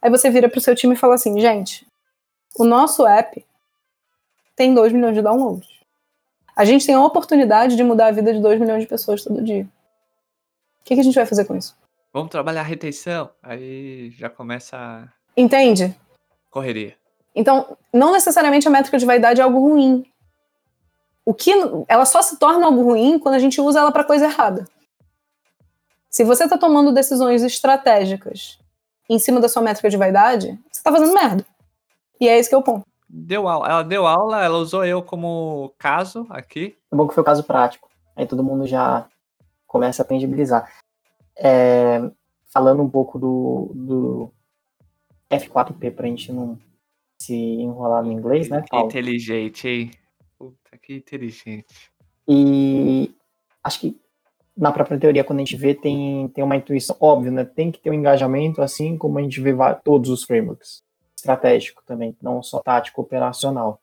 Aí 0.00 0.10
você 0.10 0.30
vira 0.30 0.48
pro 0.48 0.60
seu 0.60 0.74
time 0.74 0.94
e 0.94 0.98
fala 0.98 1.14
assim, 1.14 1.38
gente, 1.38 1.86
o 2.56 2.64
nosso 2.64 3.06
app 3.06 3.44
tem 4.56 4.74
2 4.74 4.92
milhões 4.92 5.14
de 5.14 5.22
downloads. 5.22 5.68
A 6.56 6.64
gente 6.64 6.86
tem 6.86 6.94
a 6.94 7.04
oportunidade 7.04 7.76
de 7.76 7.84
mudar 7.84 8.08
a 8.08 8.12
vida 8.12 8.32
de 8.32 8.40
2 8.40 8.60
milhões 8.60 8.82
de 8.82 8.88
pessoas 8.88 9.22
todo 9.22 9.42
dia. 9.42 9.68
O 10.80 10.84
que, 10.84 10.94
que 10.94 11.00
a 11.00 11.04
gente 11.04 11.14
vai 11.14 11.26
fazer 11.26 11.44
com 11.44 11.56
isso? 11.56 11.76
Vamos 12.12 12.30
trabalhar 12.30 12.60
a 12.60 12.64
retenção. 12.64 13.30
Aí 13.42 14.10
já 14.10 14.28
começa 14.28 14.76
a. 14.76 15.08
Entende? 15.36 15.94
Correria. 16.50 16.96
Então, 17.34 17.76
não 17.92 18.12
necessariamente 18.12 18.66
a 18.66 18.70
métrica 18.70 18.98
de 18.98 19.06
vaidade 19.06 19.40
é 19.40 19.44
algo 19.44 19.60
ruim. 19.60 20.04
O 21.30 21.34
que 21.34 21.52
ela 21.86 22.04
só 22.04 22.20
se 22.22 22.38
torna 22.38 22.66
algo 22.66 22.82
ruim 22.82 23.18
quando 23.18 23.36
a 23.36 23.38
gente 23.38 23.60
usa 23.60 23.78
ela 23.78 23.92
para 23.92 24.02
coisa 24.02 24.24
errada. 24.24 24.64
Se 26.10 26.24
você 26.24 26.42
está 26.42 26.58
tomando 26.58 26.92
decisões 26.92 27.44
estratégicas 27.44 28.58
em 29.08 29.16
cima 29.16 29.38
da 29.38 29.48
sua 29.48 29.62
métrica 29.62 29.88
de 29.88 29.96
vaidade, 29.96 30.58
você 30.70 30.80
está 30.80 30.90
fazendo 30.90 31.14
merda. 31.14 31.46
E 32.20 32.26
é 32.26 32.36
esse 32.36 32.48
que 32.48 32.54
é 32.56 32.58
o 32.58 32.62
ponto 32.62 32.84
deu 33.08 33.46
aula. 33.46 33.68
Ela 33.68 33.82
deu 33.84 34.06
aula, 34.08 34.44
ela 34.44 34.58
usou 34.58 34.84
eu 34.84 35.02
como 35.02 35.72
caso 35.78 36.26
aqui. 36.30 36.76
É 36.92 36.96
bom 36.96 37.06
que 37.06 37.14
foi 37.14 37.22
o 37.22 37.26
caso 37.26 37.44
prático. 37.44 37.88
Aí 38.16 38.26
todo 38.26 38.42
mundo 38.42 38.66
já 38.66 39.08
começa 39.68 40.02
a 40.02 40.04
tangibilizar. 40.04 40.68
É, 41.36 42.10
falando 42.52 42.82
um 42.82 42.90
pouco 42.90 43.20
do, 43.20 43.70
do 43.72 44.32
F4P 45.30 45.94
pra 45.94 46.08
gente 46.08 46.32
não 46.32 46.58
se 47.22 47.34
enrolar 47.34 48.02
no 48.02 48.10
inglês, 48.10 48.48
né, 48.48 48.64
Paulo? 48.68 48.86
Inteligente, 48.86 49.68
hein? 49.68 49.90
Puta, 50.40 50.78
que 50.82 50.94
inteligente. 50.94 51.92
E 52.26 53.14
acho 53.62 53.78
que 53.78 54.00
na 54.56 54.72
própria 54.72 54.98
teoria, 54.98 55.22
quando 55.22 55.40
a 55.40 55.44
gente 55.44 55.54
vê, 55.54 55.74
tem, 55.74 56.28
tem 56.28 56.42
uma 56.42 56.56
intuição 56.56 56.96
óbvia, 56.98 57.30
né? 57.30 57.44
Tem 57.44 57.70
que 57.70 57.78
ter 57.78 57.90
um 57.90 57.94
engajamento, 57.94 58.62
assim 58.62 58.96
como 58.96 59.18
a 59.18 59.22
gente 59.22 59.38
vê 59.38 59.52
todos 59.84 60.08
os 60.08 60.24
frameworks 60.24 60.82
estratégico 61.14 61.82
também, 61.84 62.16
não 62.22 62.42
só 62.42 62.58
tático 62.60 63.02
operacional. 63.02 63.78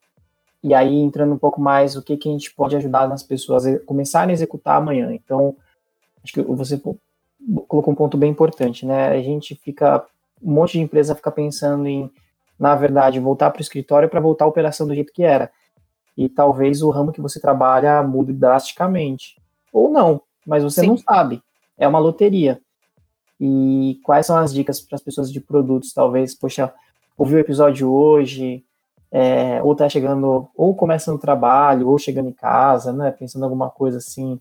E 0.63 0.73
aí, 0.73 0.95
entrando 0.95 1.31
um 1.31 1.37
pouco 1.37 1.61
mais, 1.61 1.95
o 1.95 2.01
que, 2.01 2.17
que 2.17 2.27
a 2.27 2.31
gente 2.31 2.51
pode 2.55 2.75
ajudar 2.75 3.07
nas 3.07 3.21
pessoas 3.21 3.63
a 3.67 3.77
começarem 3.81 4.31
a 4.31 4.33
executar 4.33 4.77
amanhã. 4.77 5.13
Então, 5.13 5.55
acho 6.23 6.33
que 6.33 6.41
você 6.41 6.81
colocou 7.67 7.93
um 7.93 7.95
ponto 7.95 8.17
bem 8.17 8.31
importante, 8.31 8.83
né? 8.83 9.09
A 9.09 9.21
gente 9.21 9.53
fica, 9.53 10.03
um 10.41 10.53
monte 10.53 10.71
de 10.71 10.79
empresa 10.79 11.13
fica 11.13 11.31
pensando 11.31 11.87
em, 11.87 12.11
na 12.57 12.73
verdade, 12.73 13.19
voltar 13.19 13.51
para 13.51 13.59
o 13.59 13.61
escritório 13.61 14.09
para 14.09 14.19
voltar 14.19 14.45
a 14.45 14.47
operação 14.47 14.87
do 14.87 14.95
jeito 14.95 15.13
que 15.13 15.21
era. 15.21 15.51
E 16.17 16.27
talvez 16.27 16.81
o 16.81 16.89
ramo 16.89 17.11
que 17.11 17.21
você 17.21 17.39
trabalha 17.39 18.01
mude 18.01 18.33
drasticamente. 18.33 19.39
Ou 19.71 19.89
não, 19.89 20.21
mas 20.45 20.63
você 20.63 20.81
Sim. 20.81 20.87
não 20.87 20.97
sabe. 20.97 21.41
É 21.77 21.87
uma 21.87 21.99
loteria. 21.99 22.59
E 23.39 23.99
quais 24.03 24.25
são 24.25 24.35
as 24.35 24.51
dicas 24.51 24.81
para 24.81 24.95
as 24.95 25.01
pessoas 25.01 25.31
de 25.31 25.39
produtos? 25.39 25.93
Talvez, 25.93 26.33
poxa, 26.33 26.73
ouviu 27.15 27.37
o 27.37 27.41
episódio 27.41 27.91
hoje, 27.91 28.65
é, 29.11 29.61
ou 29.61 29.75
tá 29.75 29.87
chegando, 29.87 30.49
ou 30.55 30.75
começando 30.75 31.15
o 31.15 31.19
trabalho, 31.19 31.87
ou 31.87 31.99
chegando 31.99 32.29
em 32.29 32.33
casa, 32.33 32.91
né? 32.91 33.11
Pensando 33.11 33.43
em 33.43 33.45
alguma 33.45 33.69
coisa 33.69 33.99
assim. 33.99 34.39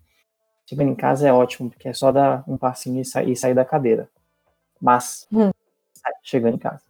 Chegando 0.64 0.91
em 0.91 0.95
casa 0.95 1.29
é 1.29 1.33
ótimo, 1.33 1.70
porque 1.70 1.89
é 1.89 1.93
só 1.93 2.11
dar 2.11 2.43
um 2.49 2.57
passinho 2.57 3.01
e, 3.01 3.05
sa 3.05 3.22
e 3.22 3.37
sair 3.37 3.55
da 3.55 3.64
cadeira. 3.64 4.09
Mas, 4.81 5.27
hum. 5.31 5.51
chegando 6.22 6.55
em 6.55 6.59
casa. 6.59 6.83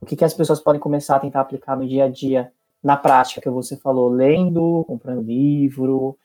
O 0.00 0.06
que, 0.06 0.16
que 0.16 0.24
as 0.24 0.34
pessoas 0.34 0.60
podem 0.60 0.80
começar 0.80 1.16
a 1.16 1.20
tentar 1.20 1.40
aplicar 1.40 1.76
no 1.76 1.86
dia 1.86 2.04
a 2.04 2.08
dia, 2.08 2.52
na 2.84 2.98
prática, 2.98 3.40
que 3.40 3.48
você 3.48 3.78
falou, 3.78 4.10
lendo, 4.10 4.84
comprando 4.86 5.22
livro, 5.22 6.18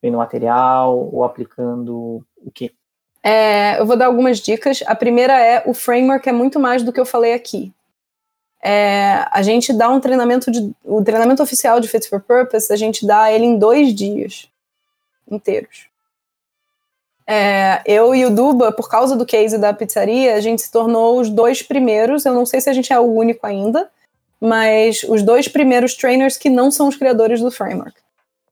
vendo 0.00 0.16
material, 0.16 0.96
ou 1.12 1.24
aplicando 1.24 2.24
o 2.36 2.50
quê? 2.54 2.72
É, 3.22 3.80
eu 3.80 3.84
vou 3.84 3.96
dar 3.96 4.06
algumas 4.06 4.38
dicas. 4.38 4.82
A 4.86 4.94
primeira 4.94 5.38
é 5.44 5.64
o 5.66 5.74
framework 5.74 6.28
é 6.28 6.32
muito 6.32 6.60
mais 6.60 6.84
do 6.84 6.92
que 6.92 7.00
eu 7.00 7.04
falei 7.04 7.34
aqui. 7.34 7.72
É, 8.62 9.26
a 9.30 9.42
gente 9.42 9.72
dá 9.72 9.88
um 9.88 10.00
treinamento 10.00 10.50
de, 10.50 10.72
o 10.84 11.02
treinamento 11.02 11.42
oficial 11.42 11.80
de 11.80 11.88
Fit 11.88 12.08
for 12.08 12.20
Purpose, 12.20 12.72
a 12.72 12.76
gente 12.76 13.06
dá 13.06 13.30
ele 13.32 13.44
em 13.44 13.58
dois 13.58 13.94
dias 13.94 14.48
inteiros. 15.30 15.88
É, 17.26 17.82
eu 17.84 18.14
e 18.14 18.24
o 18.24 18.30
Duba, 18.30 18.72
por 18.72 18.88
causa 18.88 19.14
do 19.14 19.26
case 19.26 19.58
da 19.58 19.74
pizzaria, 19.74 20.34
a 20.34 20.40
gente 20.40 20.62
se 20.62 20.72
tornou 20.72 21.20
os 21.20 21.28
dois 21.28 21.62
primeiros. 21.62 22.24
Eu 22.24 22.32
não 22.32 22.46
sei 22.46 22.60
se 22.60 22.70
a 22.70 22.72
gente 22.72 22.92
é 22.92 22.98
o 22.98 23.02
único 23.02 23.46
ainda, 23.46 23.90
mas 24.40 25.02
os 25.08 25.22
dois 25.22 25.48
primeiros 25.48 25.94
trainers 25.94 26.36
que 26.36 26.48
não 26.48 26.70
são 26.70 26.88
os 26.88 26.96
criadores 26.96 27.40
do 27.40 27.50
framework, 27.50 27.94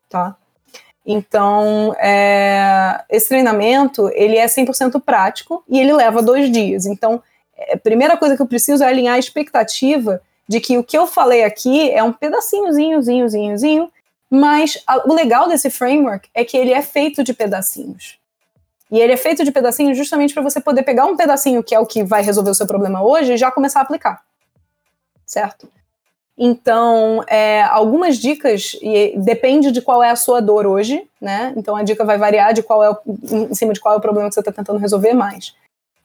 tá? 0.09 0.37
Então, 1.07 1.95
é, 2.01 3.05
esse 3.09 3.29
treinamento, 3.29 4.11
ele 4.13 4.37
é 4.37 4.47
100% 4.47 5.01
prático 5.01 5.63
e 5.69 5.79
ele 5.79 5.93
leva 5.93 6.21
dois 6.21 6.51
dias. 6.51 6.85
Então, 6.85 7.23
a 7.57 7.75
é, 7.75 7.77
primeira 7.77 8.17
coisa 8.17 8.35
que 8.35 8.43
eu 8.43 8.47
preciso 8.47 8.83
é 8.83 8.89
alinhar 8.89 9.15
a 9.15 9.19
expectativa 9.19 10.21
de 10.49 10.61
que 10.61 10.77
o 10.77 10.83
que 10.83 10.99
eu 10.99 11.07
falei 11.07 11.45
aqui 11.45 11.91
é 11.93 12.03
um 12.03 12.13
pedacinhozinho, 12.13 13.01
zinho, 13.01 13.29
zinho, 13.29 13.57
zinho, 13.57 13.93
mas 14.29 14.83
a, 14.85 15.09
o 15.09 15.15
legal 15.15 15.49
desse 15.49 15.71
framework 15.71 16.29
é 16.35 16.45
que 16.45 16.57
ele 16.57 16.73
é 16.73 16.83
feito 16.83 17.23
de 17.23 17.33
pedacinhos. 17.33 18.19
E 18.91 18.99
ele 18.99 19.13
é 19.13 19.17
feito 19.17 19.45
de 19.45 19.53
pedacinhos 19.53 19.97
justamente 19.97 20.35
para 20.35 20.43
você 20.43 20.61
poder 20.61 20.83
pegar 20.83 21.07
um 21.07 21.17
pedacinho 21.17 21.63
que 21.63 21.75
é 21.75 21.79
o 21.79 21.87
que 21.87 22.03
vai 22.03 22.23
resolver 22.23 22.51
o 22.51 22.55
seu 22.55 22.67
problema 22.67 23.03
hoje 23.03 23.35
e 23.35 23.37
já 23.37 23.51
começar 23.51 23.81
a 23.81 23.83
aplicar. 23.83 24.23
Certo? 25.27 25.69
Então, 26.39 27.25
é, 27.27 27.63
algumas 27.63 28.19
dicas, 28.19 28.77
e 28.83 29.15
depende 29.17 29.73
de 29.73 29.81
qual 29.81 30.03
é 30.03 30.11
a 30.11 30.17
sua 30.17 30.41
dor 30.43 30.67
hoje, 30.67 31.09
né? 31.19 31.55
Então 31.57 31.75
a 31.75 31.83
dica 31.83 32.05
vai 32.05 32.19
variar 32.19 32.53
de 32.53 32.63
qual 32.63 32.85
é 32.85 32.91
o, 32.91 32.99
em 33.07 33.55
cima 33.55 33.73
de 33.73 33.81
qual 33.81 33.95
é 33.95 33.97
o 33.97 34.01
problema 34.01 34.29
que 34.29 34.35
você 34.35 34.41
está 34.41 34.53
tentando 34.53 34.79
resolver 34.79 35.15
mais. 35.15 35.55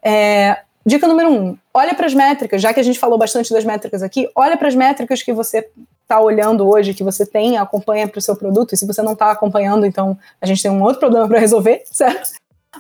É, 0.02 0.62
dica 0.86 1.06
número 1.06 1.30
um: 1.30 1.58
olha 1.74 1.94
para 1.94 2.06
as 2.06 2.14
métricas, 2.14 2.62
já 2.62 2.74
que 2.74 2.80
a 2.80 2.84
gente 2.84 2.98
falou 2.98 3.18
bastante 3.18 3.52
das 3.52 3.66
métricas 3.66 4.02
aqui, 4.02 4.30
olha 4.34 4.56
para 4.56 4.70
as 4.70 4.76
métricas 4.76 5.22
que 5.22 5.34
você 5.34 5.70
está 6.02 6.22
olhando 6.22 6.66
hoje, 6.66 6.94
que 6.94 7.04
você 7.04 7.26
tem, 7.26 7.58
acompanha 7.58 8.08
para 8.08 8.20
o 8.20 8.22
seu 8.22 8.36
produto, 8.36 8.74
e 8.74 8.78
se 8.78 8.88
você 8.88 9.02
não 9.02 9.14
está 9.14 9.32
acompanhando, 9.32 9.86
então 9.86 10.18
a 10.40 10.46
gente 10.46 10.64
tem 10.64 10.72
um 10.72 10.82
outro 10.82 11.00
problema 11.00 11.28
para 11.28 11.40
resolver, 11.40 11.84
certo? 11.92 12.32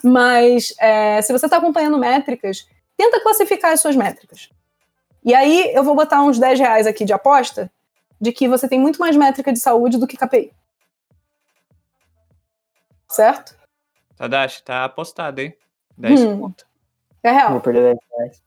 Mas 0.01 0.73
é, 0.79 1.21
se 1.21 1.33
você 1.33 1.47
está 1.47 1.57
acompanhando 1.57 1.97
métricas, 1.97 2.65
tenta 2.95 3.19
classificar 3.19 3.73
as 3.73 3.81
suas 3.81 3.95
métricas. 3.95 4.49
E 5.24 5.34
aí 5.34 5.72
eu 5.74 5.84
vou 5.84 5.95
botar 5.95 6.24
uns 6.24 6.39
10 6.39 6.59
reais 6.59 6.88
aqui 6.88 7.05
de 7.05 7.13
aposta 7.13 7.72
de 8.19 8.32
que 8.32 8.47
você 8.47 8.67
tem 8.67 8.80
muito 8.80 8.99
mais 8.99 9.15
métrica 9.15 9.51
de 9.51 9.59
saúde 9.59 9.97
do 9.97 10.07
que 10.07 10.17
KPI. 10.17 10.51
Certo? 13.09 13.55
Tadashi, 14.15 14.63
tá 14.63 14.86
apostado, 14.86 15.41
hein? 15.41 15.55
10 15.97 16.22
hum. 16.22 16.39
pontos. 16.39 16.65
É 17.24 17.32
real. 17.32 17.51
Vou 17.51 17.61
perder 17.61 17.95
10 17.95 17.97
reais. 18.17 18.41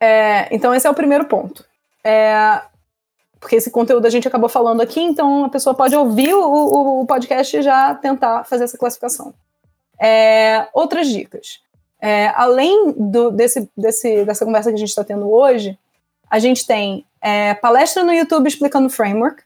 É, 0.00 0.54
então 0.54 0.74
esse 0.74 0.86
é 0.86 0.90
o 0.90 0.94
primeiro 0.94 1.26
ponto. 1.26 1.64
É, 2.02 2.62
porque 3.38 3.56
esse 3.56 3.70
conteúdo 3.70 4.06
a 4.06 4.10
gente 4.10 4.26
acabou 4.26 4.48
falando 4.48 4.80
aqui, 4.80 5.00
então 5.00 5.44
a 5.44 5.48
pessoa 5.50 5.74
pode 5.74 5.94
ouvir 5.94 6.34
o, 6.34 6.42
o, 6.42 7.00
o 7.02 7.06
podcast 7.06 7.56
e 7.56 7.62
já 7.62 7.94
tentar 7.94 8.44
fazer 8.44 8.64
essa 8.64 8.78
classificação. 8.78 9.34
É, 10.00 10.66
outras 10.72 11.08
dicas. 11.08 11.62
É, 12.00 12.28
além 12.34 12.92
do, 12.92 13.30
desse, 13.30 13.70
desse, 13.76 14.24
dessa 14.24 14.44
conversa 14.44 14.70
que 14.70 14.76
a 14.76 14.78
gente 14.78 14.88
está 14.88 15.04
tendo 15.04 15.30
hoje, 15.30 15.78
a 16.34 16.40
gente 16.40 16.66
tem 16.66 17.06
é, 17.20 17.54
palestra 17.54 18.02
no 18.02 18.12
YouTube 18.12 18.48
explicando 18.48 18.88
o 18.88 18.90
framework. 18.90 19.40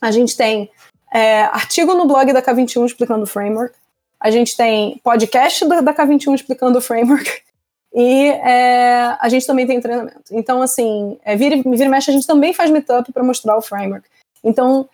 A 0.00 0.10
gente 0.10 0.36
tem 0.36 0.68
é, 1.12 1.42
artigo 1.44 1.94
no 1.94 2.04
blog 2.04 2.32
da 2.32 2.42
K21 2.42 2.84
explicando 2.84 3.22
o 3.22 3.28
framework. 3.28 3.76
A 4.18 4.28
gente 4.28 4.56
tem 4.56 5.00
podcast 5.04 5.64
da 5.64 5.94
K21 5.94 6.34
explicando 6.34 6.78
o 6.78 6.82
framework. 6.82 7.30
E 7.96 8.26
é, 8.26 9.16
a 9.20 9.28
gente 9.28 9.46
também 9.46 9.68
tem 9.68 9.80
treinamento. 9.80 10.24
Então, 10.32 10.60
assim, 10.60 11.16
é, 11.24 11.36
vira, 11.36 11.54
vira 11.54 11.84
e 11.84 11.88
mexe, 11.88 12.10
a 12.10 12.14
gente 12.14 12.26
também 12.26 12.52
faz 12.52 12.68
meetup 12.68 13.12
para 13.12 13.22
mostrar 13.22 13.56
o 13.56 13.62
framework. 13.62 14.04
Então, 14.42 14.88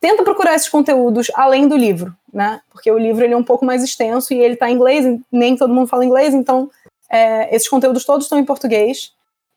tenta 0.00 0.24
procurar 0.24 0.56
esses 0.56 0.68
conteúdos 0.68 1.30
além 1.34 1.68
do 1.68 1.76
livro, 1.76 2.12
né? 2.32 2.60
Porque 2.68 2.90
o 2.90 2.98
livro 2.98 3.24
ele 3.24 3.34
é 3.34 3.36
um 3.36 3.44
pouco 3.44 3.64
mais 3.64 3.84
extenso 3.84 4.34
e 4.34 4.40
ele 4.40 4.54
está 4.54 4.68
em 4.68 4.74
inglês, 4.74 5.20
nem 5.30 5.56
todo 5.56 5.72
mundo 5.72 5.86
fala 5.86 6.04
inglês, 6.04 6.34
então 6.34 6.68
é, 7.08 7.54
esses 7.54 7.68
conteúdos 7.68 8.04
todos 8.04 8.26
estão 8.26 8.40
em 8.40 8.44
português 8.44 9.12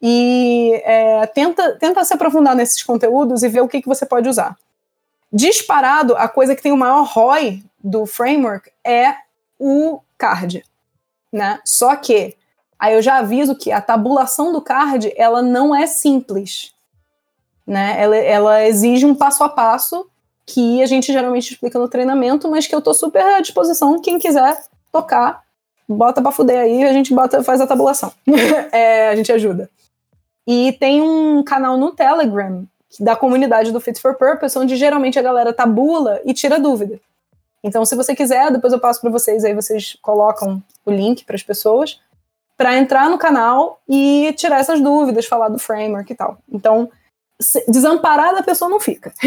e 0.06 0.82
é, 0.84 1.26
tenta, 1.28 1.78
tenta 1.80 2.04
se 2.04 2.14
aprofundar 2.14 2.54
nesses 2.54 2.84
conteúdos 2.84 3.42
e 3.42 3.48
ver 3.48 3.62
o 3.62 3.70
que, 3.70 3.82
que 3.82 3.88
você 3.88 4.06
pode 4.06 4.28
usar. 4.28 4.58
Disparado, 5.32 6.14
a 6.18 6.28
coisa 6.28 6.54
que 6.54 6.62
tem 6.62 6.74
o 6.74 6.78
maior 6.78 7.06
ROI 7.06 7.64
do 7.82 8.06
framework 8.06 8.70
é 8.84 9.16
o 9.58 10.02
card, 10.18 10.62
né? 11.32 11.62
Só 11.64 11.96
que 11.96 12.36
aí 12.78 12.96
eu 12.96 13.02
já 13.02 13.20
aviso 13.20 13.56
que 13.56 13.72
a 13.72 13.80
tabulação 13.80 14.52
do 14.52 14.62
card 14.62 15.14
ela 15.16 15.42
não 15.42 15.74
é 15.74 15.88
simples, 15.88 16.74
né? 17.66 17.96
Ela, 17.98 18.18
ela 18.18 18.66
exige 18.66 19.06
um 19.06 19.16
passo 19.16 19.42
a 19.42 19.48
passo 19.48 20.06
que 20.46 20.84
a 20.84 20.86
gente 20.86 21.14
geralmente 21.14 21.54
explica 21.54 21.80
no 21.80 21.88
treinamento, 21.88 22.52
mas 22.52 22.68
que 22.68 22.76
eu 22.76 22.82
tô 22.82 22.94
super 22.94 23.24
à 23.24 23.40
disposição 23.40 24.02
quem 24.02 24.20
quiser 24.20 24.62
tocar, 24.92 25.44
bota 25.88 26.22
para 26.22 26.34
fuder 26.34 26.60
aí, 26.60 26.84
a 26.84 26.92
gente 26.92 27.14
bota 27.14 27.42
faz 27.42 27.62
a 27.62 27.68
tabulação, 27.68 28.12
é, 28.70 29.08
a 29.08 29.16
gente 29.16 29.32
ajuda. 29.32 29.70
E 30.46 30.74
tem 30.74 31.02
um 31.02 31.44
canal 31.44 31.78
no 31.78 31.92
Telegram 31.92 32.66
da 33.00 33.16
comunidade 33.16 33.72
do 33.72 33.80
Fit 33.80 34.00
for 34.00 34.16
Purpose, 34.16 34.58
onde 34.58 34.76
geralmente 34.76 35.18
a 35.18 35.22
galera 35.22 35.54
tabula 35.54 36.22
e 36.26 36.34
tira 36.34 36.60
dúvida. 36.60 37.00
Então, 37.64 37.86
se 37.86 37.96
você 37.96 38.14
quiser, 38.14 38.52
depois 38.52 38.74
eu 38.74 38.80
passo 38.80 39.00
para 39.00 39.10
vocês, 39.10 39.46
aí 39.46 39.54
vocês 39.54 39.98
colocam 40.02 40.62
o 40.86 40.92
link 40.92 41.24
para 41.24 41.36
as 41.36 41.44
pessoas, 41.44 42.00
para 42.58 42.78
entrar 42.78 43.10
no 43.10 43.18
canal 43.18 43.82
e 43.88 44.34
tirar 44.38 44.60
essas 44.60 44.82
dúvidas, 44.82 45.26
falar 45.26 45.50
do 45.50 45.58
framework 45.58 46.12
e 46.12 46.16
tal. 46.16 46.38
Então, 46.52 46.92
desamparada 47.68 48.40
a 48.40 48.44
pessoa 48.44 48.70
não 48.70 48.80
fica. 48.80 49.14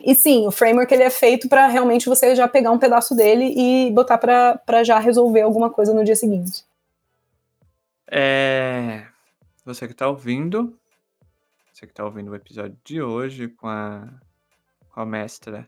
e 0.00 0.14
sim, 0.14 0.46
o 0.46 0.50
framework 0.50 0.92
ele 0.92 1.02
é 1.02 1.10
feito 1.10 1.48
para 1.48 1.66
realmente 1.66 2.08
você 2.08 2.34
já 2.34 2.48
pegar 2.48 2.70
um 2.70 2.78
pedaço 2.78 3.14
dele 3.14 3.52
e 3.54 3.90
botar 3.90 4.18
para 4.18 4.82
já 4.82 4.98
resolver 4.98 5.42
alguma 5.42 5.68
coisa 5.68 5.92
no 5.92 6.02
dia 6.02 6.16
seguinte. 6.16 6.64
É, 8.14 9.06
você 9.64 9.86
que 9.86 9.94
está 9.94 10.06
ouvindo, 10.06 10.78
você 11.72 11.86
que 11.86 11.92
está 11.92 12.04
ouvindo 12.04 12.30
o 12.30 12.34
episódio 12.34 12.76
de 12.84 13.00
hoje 13.00 13.48
com 13.48 13.66
a, 13.66 14.06
com 14.90 15.00
a 15.00 15.06
mestra, 15.06 15.66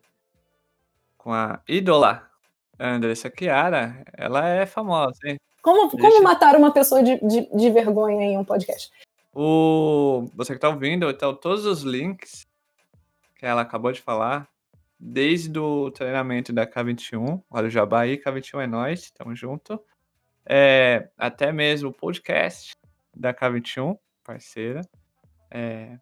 com 1.16 1.32
a 1.32 1.62
ídola 1.66 2.30
Andressa 2.78 3.32
Chiara, 3.34 4.05
ela 4.12 4.47
é 4.47 4.66
famosa, 4.66 5.16
hein? 5.24 5.38
Como, 5.62 5.88
como 5.88 6.03
Deixa... 6.03 6.20
matar 6.20 6.55
uma 6.55 6.70
pessoa 6.70 7.03
de, 7.03 7.18
de, 7.26 7.49
de, 7.51 7.70
vergonha 7.70 8.26
em 8.26 8.36
um 8.36 8.45
podcast? 8.45 8.92
O, 9.32 10.28
você 10.34 10.53
que 10.53 10.59
está 10.59 10.68
ouvindo, 10.68 11.09
então 11.09 11.34
todos 11.34 11.64
os 11.64 11.80
links 11.80 12.47
que 13.36 13.47
ela 13.47 13.62
acabou 13.62 13.90
de 13.90 14.03
falar, 14.03 14.47
desde 15.01 15.59
o 15.59 15.90
treinamento 15.90 16.53
da 16.53 16.66
K21, 16.66 17.42
olha 17.51 17.68
o 17.68 17.70
Jabá 17.70 18.03
aí, 18.03 18.18
K21 18.18 18.64
é 18.64 18.66
nós, 18.66 19.11
tamo 19.12 19.34
junto 19.34 19.80
é, 20.47 21.09
até 21.16 21.53
mesmo 21.53 21.90
o 21.90 21.92
podcast 21.92 22.72
da 23.14 23.32
K21, 23.32 23.99
parceira. 24.22 24.82
É, 25.51 25.99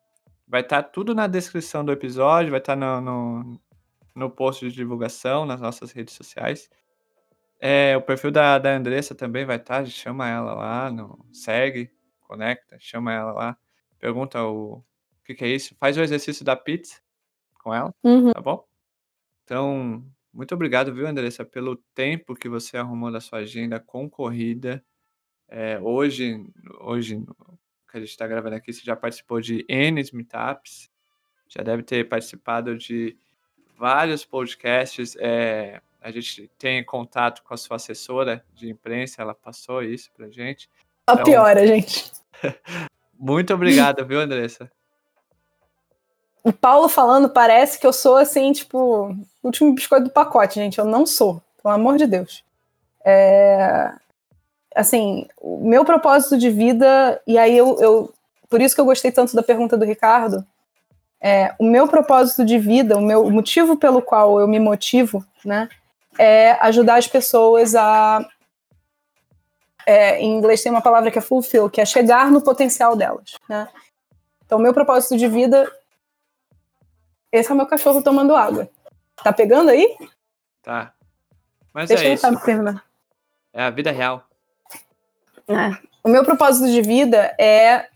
vai 0.47 0.63
estar 0.63 0.83
tá 0.83 0.89
tudo 0.89 1.15
na 1.15 1.27
descrição 1.27 1.85
do 1.85 1.93
episódio, 1.93 2.51
vai 2.51 2.61
estar 2.61 2.77
tá 2.77 3.01
no, 3.01 3.01
no, 3.01 3.61
no, 4.15 4.31
post 4.31 4.69
de 4.69 4.75
divulgação 4.75 5.47
nas 5.47 5.61
nossas 5.61 5.93
redes 5.93 6.15
sociais. 6.15 6.71
É, 7.61 7.97
o 7.97 8.03
perfil 8.03 8.31
da, 8.31 8.59
da 8.59 8.75
Andressa 8.75 9.15
também 9.15 9.45
vai 9.45 9.57
estar, 9.57 9.83
tá, 9.83 9.87
chama 9.87 10.29
ela 10.29 10.55
lá, 10.55 10.91
no, 10.91 11.25
segue, 11.33 11.91
conecta, 12.23 12.77
chama 12.81 13.13
ela 13.13 13.33
lá, 13.33 13.57
pergunta 13.99 14.43
o, 14.43 14.75
o 14.75 14.85
que, 15.25 15.35
que, 15.35 15.45
é 15.45 15.49
isso, 15.49 15.77
faz 15.79 15.97
o 15.97 16.03
exercício 16.03 16.45
da 16.45 16.57
pizza 16.57 17.01
com 17.63 17.73
ela, 17.73 17.95
uhum. 18.03 18.33
tá 18.33 18.41
bom? 18.41 18.67
Então, 19.45 20.05
muito 20.33 20.55
obrigado, 20.55 20.95
viu, 20.95 21.07
Andressa, 21.07 21.45
pelo 21.45 21.77
tempo 21.95 22.35
que 22.35 22.49
você 22.49 22.77
arrumou 22.77 23.11
na 23.11 23.21
sua 23.21 23.41
agenda 23.41 23.79
concorrida. 23.79 24.83
É, 25.49 25.79
hoje, 25.79 26.43
hoje 26.81 27.23
que 27.91 27.99
a 27.99 28.01
gente 28.01 28.11
está 28.11 28.27
gravando 28.27 28.57
aqui, 28.57 28.73
você 28.73 28.81
já 28.83 28.97
participou 28.97 29.41
de 29.41 29.65
N 29.69 30.03
meetups, 30.15 30.91
já 31.47 31.63
deve 31.63 31.83
ter 31.83 32.09
participado 32.09 32.77
de 32.79 33.15
vários 33.77 34.25
podcasts. 34.25 35.15
É, 35.19 35.83
a 36.01 36.11
gente 36.11 36.51
tem 36.59 36.83
contato 36.83 37.43
com 37.43 37.53
a 37.53 37.57
sua 37.59 37.77
assessora 37.77 38.43
de 38.55 38.71
imprensa, 38.71 39.21
ela 39.21 39.35
passou 39.35 39.83
isso 39.83 40.11
pra 40.13 40.31
gente. 40.31 40.71
A 41.07 41.13
então, 41.13 41.25
piora, 41.25 41.67
gente. 41.67 42.11
muito 43.13 43.53
obrigado, 43.53 44.07
viu, 44.07 44.19
Andressa? 44.19 44.73
O 46.45 46.53
Paulo 46.53 46.89
falando 46.89 47.29
parece 47.29 47.79
que 47.79 47.87
eu 47.87 47.93
sou 47.93 48.17
assim, 48.17 48.53
tipo, 48.53 49.17
último 49.43 49.73
biscoito 49.75 50.05
do 50.05 50.11
pacote, 50.11 50.55
gente. 50.55 50.79
Eu 50.79 50.85
não 50.85 51.07
sou, 51.07 51.41
pelo 51.63 51.75
amor 51.75 51.97
de 51.97 52.07
Deus. 52.07 52.43
É, 53.05 53.93
assim, 54.75 55.27
o 55.41 55.69
meu 55.69 55.85
propósito 55.85 56.37
de 56.37 56.51
vida, 56.51 57.21
e 57.27 57.39
aí 57.39 57.57
eu, 57.57 57.81
eu, 57.81 58.15
por 58.49 58.61
isso 58.61 58.75
que 58.75 58.81
eu 58.81 58.85
gostei 58.85 59.13
tanto 59.13 59.35
da 59.35 59.43
pergunta 59.43 59.77
do 59.77 59.85
Ricardo, 59.85 60.45
é, 61.21 61.55
o 61.59 61.65
meu 61.65 61.87
propósito 61.87 62.45
de 62.45 62.59
vida, 62.59 62.97
o 62.97 63.01
meu 63.01 63.25
o 63.25 63.31
motivo 63.31 63.77
pelo 63.77 64.03
qual 64.03 64.41
eu 64.41 64.49
me 64.49 64.59
motivo, 64.59 65.25
né, 65.45 65.69
é 66.19 66.53
ajudar 66.61 66.97
as 66.97 67.07
pessoas 67.07 67.75
a. 67.75 68.27
É, 69.85 70.21
em 70.21 70.37
inglês 70.37 70.63
tem 70.63 70.71
uma 70.71 70.83
palavra 70.83 71.11
que 71.11 71.19
é 71.19 71.23
fulfill, 71.23 71.69
que 71.69 71.81
é 71.81 71.85
chegar 71.85 72.31
no 72.31 72.41
potencial 72.41 72.95
delas, 72.95 73.35
né? 73.49 73.69
Então, 74.47 74.59
o 74.59 74.63
meu 74.63 74.73
propósito 74.73 75.17
de 75.17 75.27
vida. 75.27 75.71
Esse 77.33 77.51
é 77.51 77.55
o 77.55 77.57
meu 77.57 77.67
cachorro 77.67 78.03
tomando 78.03 78.37
água. 78.37 78.69
Tá 79.25 79.33
pegando 79.33 79.71
aí? 79.71 79.97
Tá. 80.63 80.93
Mas 81.73 81.89
Deixa 81.89 82.05
é 82.05 82.13
isso. 82.13 82.27
É 83.53 83.63
a 83.65 83.71
vida 83.71 83.91
real. 83.91 84.25
É. 85.49 85.77
O 86.05 86.09
meu 86.09 86.25
propósito 86.25 86.71
de 86.71 86.83
vida 86.83 87.35
é 87.39 87.87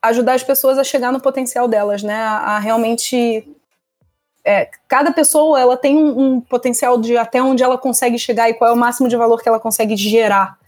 ajudar 0.00 0.34
as 0.34 0.42
pessoas 0.42 0.78
a 0.78 0.84
chegar 0.84 1.12
no 1.12 1.20
potencial 1.20 1.66
delas, 1.66 2.02
né? 2.02 2.14
A, 2.14 2.38
a 2.38 2.58
realmente. 2.58 3.48
É, 4.44 4.68
cada 4.88 5.12
pessoa 5.12 5.60
ela 5.60 5.76
tem 5.76 5.96
um, 5.96 6.18
um, 6.18 6.40
potencial 6.40 7.00
de 7.00 7.16
até 7.16 7.40
onde 7.40 7.62
ela 7.62 7.78
consegue 7.78 8.18
chegar 8.18 8.50
e 8.50 8.54
qual 8.54 8.70
é 8.70 8.72
o 8.72 8.76
máximo 8.76 9.08
de 9.08 9.16
valor 9.16 9.40
que 9.40 9.48
ela 9.48 9.60
consegue 9.60 9.96
gerar 9.96 10.58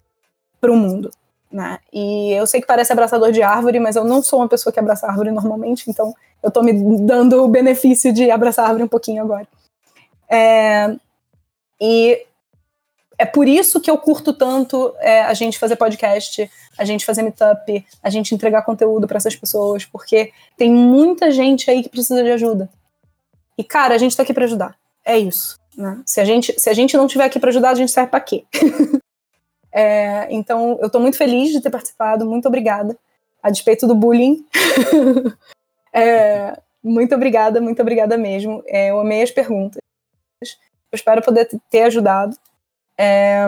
para 0.61 0.71
o 0.71 0.77
mundo. 0.77 1.11
Né? 1.55 1.79
E 1.93 2.33
eu 2.33 2.49
sei 2.49 2.61
que 2.61 2.67
parece 2.67 2.93
abraçador 2.93 3.31
de 3.31 3.41
árvore, 3.41 3.79
mas 3.79 3.95
eu 3.95 4.03
não 4.03 4.21
sou 4.21 4.41
uma 4.41 4.49
pessoa 4.49 4.73
que 4.73 4.81
abraça 4.81 5.07
árvore 5.07 5.31
normalmente, 5.31 5.89
então 5.89 6.13
eu 6.43 6.49
estou 6.49 6.65
me 6.65 6.73
dando 6.99 7.45
o 7.45 7.47
benefício 7.47 8.13
de 8.13 8.29
abraçar 8.29 8.65
árvore 8.65 8.83
um 8.83 8.89
pouquinho 8.89 9.23
agora. 9.23 9.47
É, 10.29 10.97
e 11.81 12.27
é 13.17 13.25
por 13.25 13.47
isso 13.47 13.81
que 13.81 13.89
eu 13.89 13.97
curto 13.97 14.33
tanto 14.33 14.93
é, 14.99 15.23
a 15.23 15.33
gente 15.33 15.57
fazer 15.57 15.77
podcast, 15.77 16.51
a 16.77 16.85
gente 16.85 17.07
fazer 17.07 17.23
meetup, 17.23 17.87
a 18.03 18.11
gente 18.11 18.35
entregar 18.35 18.63
conteúdo 18.63 19.07
para 19.07 19.19
essas 19.19 19.37
pessoas, 19.37 19.85
porque 19.85 20.33
tem 20.57 20.73
muita 20.73 21.31
gente 21.31 21.71
aí 21.71 21.85
que 21.85 21.89
precisa 21.89 22.25
de 22.25 22.33
ajuda. 22.33 22.69
E, 23.57 23.63
cara, 23.63 23.95
a 23.95 23.99
gente 23.99 24.17
tá 24.17 24.25
aqui 24.25 24.35
para 24.35 24.47
ajudar. 24.47 24.77
É 25.05 25.17
isso. 25.17 25.57
Né? 25.79 26.03
Se, 26.05 26.21
a 26.21 26.25
gente, 26.25 26.53
se 26.59 26.69
a 26.69 26.75
gente 26.75 26.97
não 26.97 27.07
tiver 27.07 27.27
aqui 27.27 27.39
para 27.39 27.51
ajudar, 27.51 27.71
a 27.71 27.75
gente 27.77 27.93
serve 27.93 28.11
para 28.11 28.19
quê? 28.19 28.45
é, 29.75 30.29
então, 30.31 30.79
eu 30.81 30.89
tô 30.89 31.01
muito 31.01 31.19
feliz 31.19 31.51
de 31.51 31.61
ter 31.61 31.69
participado, 31.69 32.25
muito 32.25 32.47
obrigada. 32.47 32.97
A 33.43 33.51
despeito 33.51 33.89
do 33.89 33.95
bullying. 33.95 34.47
é, 35.93 36.57
muito 36.83 37.13
obrigada, 37.13 37.61
muito 37.61 37.83
obrigada 37.83 38.17
mesmo. 38.17 38.63
É, 38.69 38.91
eu 38.91 39.01
amei 39.01 39.23
as 39.23 39.33
perguntas. 39.33 39.83
Eu 40.41 40.95
espero 40.97 41.21
poder 41.23 41.49
ter 41.69 41.83
ajudado. 41.83 42.37
É, 42.97 43.47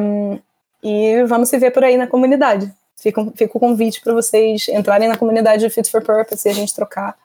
e 0.83 1.23
vamos 1.25 1.49
se 1.49 1.59
ver 1.59 1.71
por 1.71 1.85
aí 1.85 1.97
na 1.97 2.09
comunidade. 2.09 2.75
Fica, 2.97 3.25
fica 3.37 3.57
o 3.57 3.61
convite 3.61 4.01
para 4.01 4.13
vocês 4.13 4.67
entrarem 4.69 5.09
na 5.09 5.17
comunidade 5.17 5.71
Fit 5.71 5.89
for 5.89 6.03
Purpose 6.03 6.49
e 6.49 6.51
a 6.51 6.55
gente 6.55 6.75
trocar. 6.75 7.17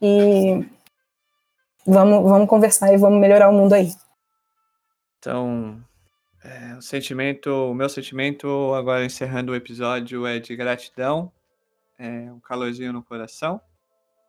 E 0.00 0.64
vamos, 1.84 2.30
vamos 2.30 2.48
conversar 2.48 2.92
e 2.94 2.98
vamos 2.98 3.20
melhorar 3.20 3.48
o 3.48 3.52
mundo 3.52 3.72
aí. 3.72 3.92
Então, 5.18 5.82
é, 6.44 6.76
o 6.76 6.82
sentimento, 6.82 7.48
o 7.48 7.74
meu 7.74 7.88
sentimento, 7.88 8.74
agora 8.74 9.04
encerrando 9.04 9.52
o 9.52 9.54
episódio, 9.54 10.26
é 10.26 10.38
de 10.38 10.54
gratidão, 10.54 11.32
é, 11.98 12.30
um 12.30 12.38
calorzinho 12.38 12.92
no 12.92 13.02
coração. 13.02 13.58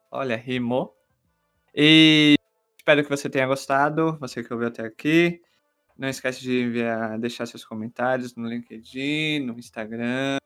Olha, 0.09 0.37
rimou. 0.37 0.95
E 1.73 2.35
espero 2.77 3.03
que 3.03 3.09
você 3.09 3.29
tenha 3.29 3.45
gostado, 3.45 4.17
você 4.17 4.41
que 4.41 4.53
ouviu 4.53 4.69
até 4.69 4.83
aqui. 4.83 5.41
Não 5.97 6.07
esquece 6.07 6.41
de 6.41 6.61
enviar, 6.61 7.19
deixar 7.19 7.45
seus 7.47 7.65
comentários 7.65 8.33
no 8.35 8.47
LinkedIn, 8.47 9.41
no 9.41 9.59
Instagram, 9.59 10.37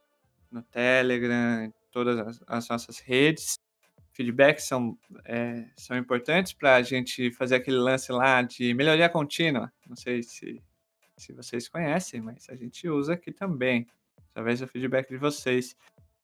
no 0.51 0.63
Telegram, 0.63 1.65
em 1.65 1.73
todas 1.91 2.17
as, 2.17 2.43
as 2.47 2.67
nossas 2.67 2.97
redes. 2.99 3.59
Feedbacks 4.13 4.65
são, 4.65 4.97
é, 5.23 5.65
são 5.77 5.95
importantes 5.95 6.51
para 6.51 6.75
a 6.75 6.81
gente 6.81 7.31
fazer 7.31 7.55
aquele 7.55 7.77
lance 7.77 8.11
lá 8.11 8.41
de 8.41 8.73
melhoria 8.73 9.07
contínua. 9.07 9.71
Não 9.87 9.95
sei 9.95 10.23
se, 10.23 10.61
se 11.19 11.33
vocês 11.33 11.67
conhecem, 11.67 12.21
mas 12.21 12.49
a 12.49 12.55
gente 12.55 12.87
usa 12.87 13.13
aqui 13.13 13.31
também, 13.31 13.87
através 14.31 14.59
do 14.59 14.67
feedback 14.67 15.09
de 15.09 15.17
vocês. 15.17 15.75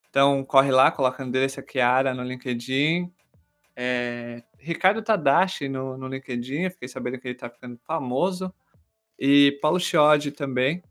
Então, 0.09 0.43
corre 0.43 0.71
lá, 0.71 0.91
coloca 0.91 1.23
o 1.23 1.27
endereço 1.27 1.61
Kiara 1.61 2.13
no 2.13 2.23
LinkedIn. 2.23 3.13
É, 3.75 4.41
Ricardo 4.57 5.01
Tadashi 5.01 5.67
no, 5.67 5.97
no 5.97 6.07
LinkedIn, 6.07 6.61
eu 6.61 6.71
fiquei 6.71 6.87
sabendo 6.87 7.19
que 7.19 7.27
ele 7.27 7.35
está 7.35 7.49
ficando 7.49 7.77
famoso. 7.79 8.53
E 9.19 9.59
Paulo 9.61 9.79
Chiodi 9.79 10.31
também, 10.31 10.81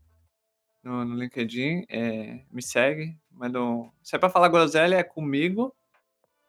no, 0.83 1.03
no 1.03 1.15
LinkedIn, 1.15 1.85
é, 1.89 2.41
me 2.51 2.61
segue. 2.61 3.17
Manda 3.31 3.61
um... 3.61 3.91
Se 4.03 4.15
é 4.15 4.19
para 4.19 4.29
falar 4.29 4.49
groselha, 4.49 4.95
é 4.95 5.03
comigo, 5.03 5.75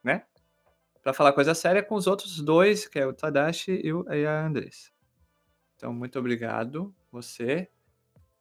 né? 0.03 0.23
Para 1.01 1.13
falar 1.13 1.33
coisa 1.33 1.55
séria, 1.55 1.79
é 1.79 1.83
com 1.83 1.95
os 1.95 2.05
outros 2.05 2.39
dois, 2.41 2.87
que 2.87 2.99
é 2.99 3.05
o 3.07 3.13
Tadashi 3.13 3.81
e, 3.83 3.91
o, 3.91 4.05
e 4.13 4.25
a 4.25 4.45
Andressa. 4.45 4.91
Então, 5.77 5.93
muito 5.93 6.17
obrigado, 6.17 6.93
você. 7.11 7.69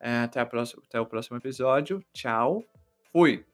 É, 0.01 0.21
até, 0.21 0.45
próxima, 0.45 0.83
até 0.89 1.01
o 1.01 1.07
próximo 1.07 1.37
episódio. 1.37 2.03
Tchau. 2.13 2.65
Fui. 3.13 3.45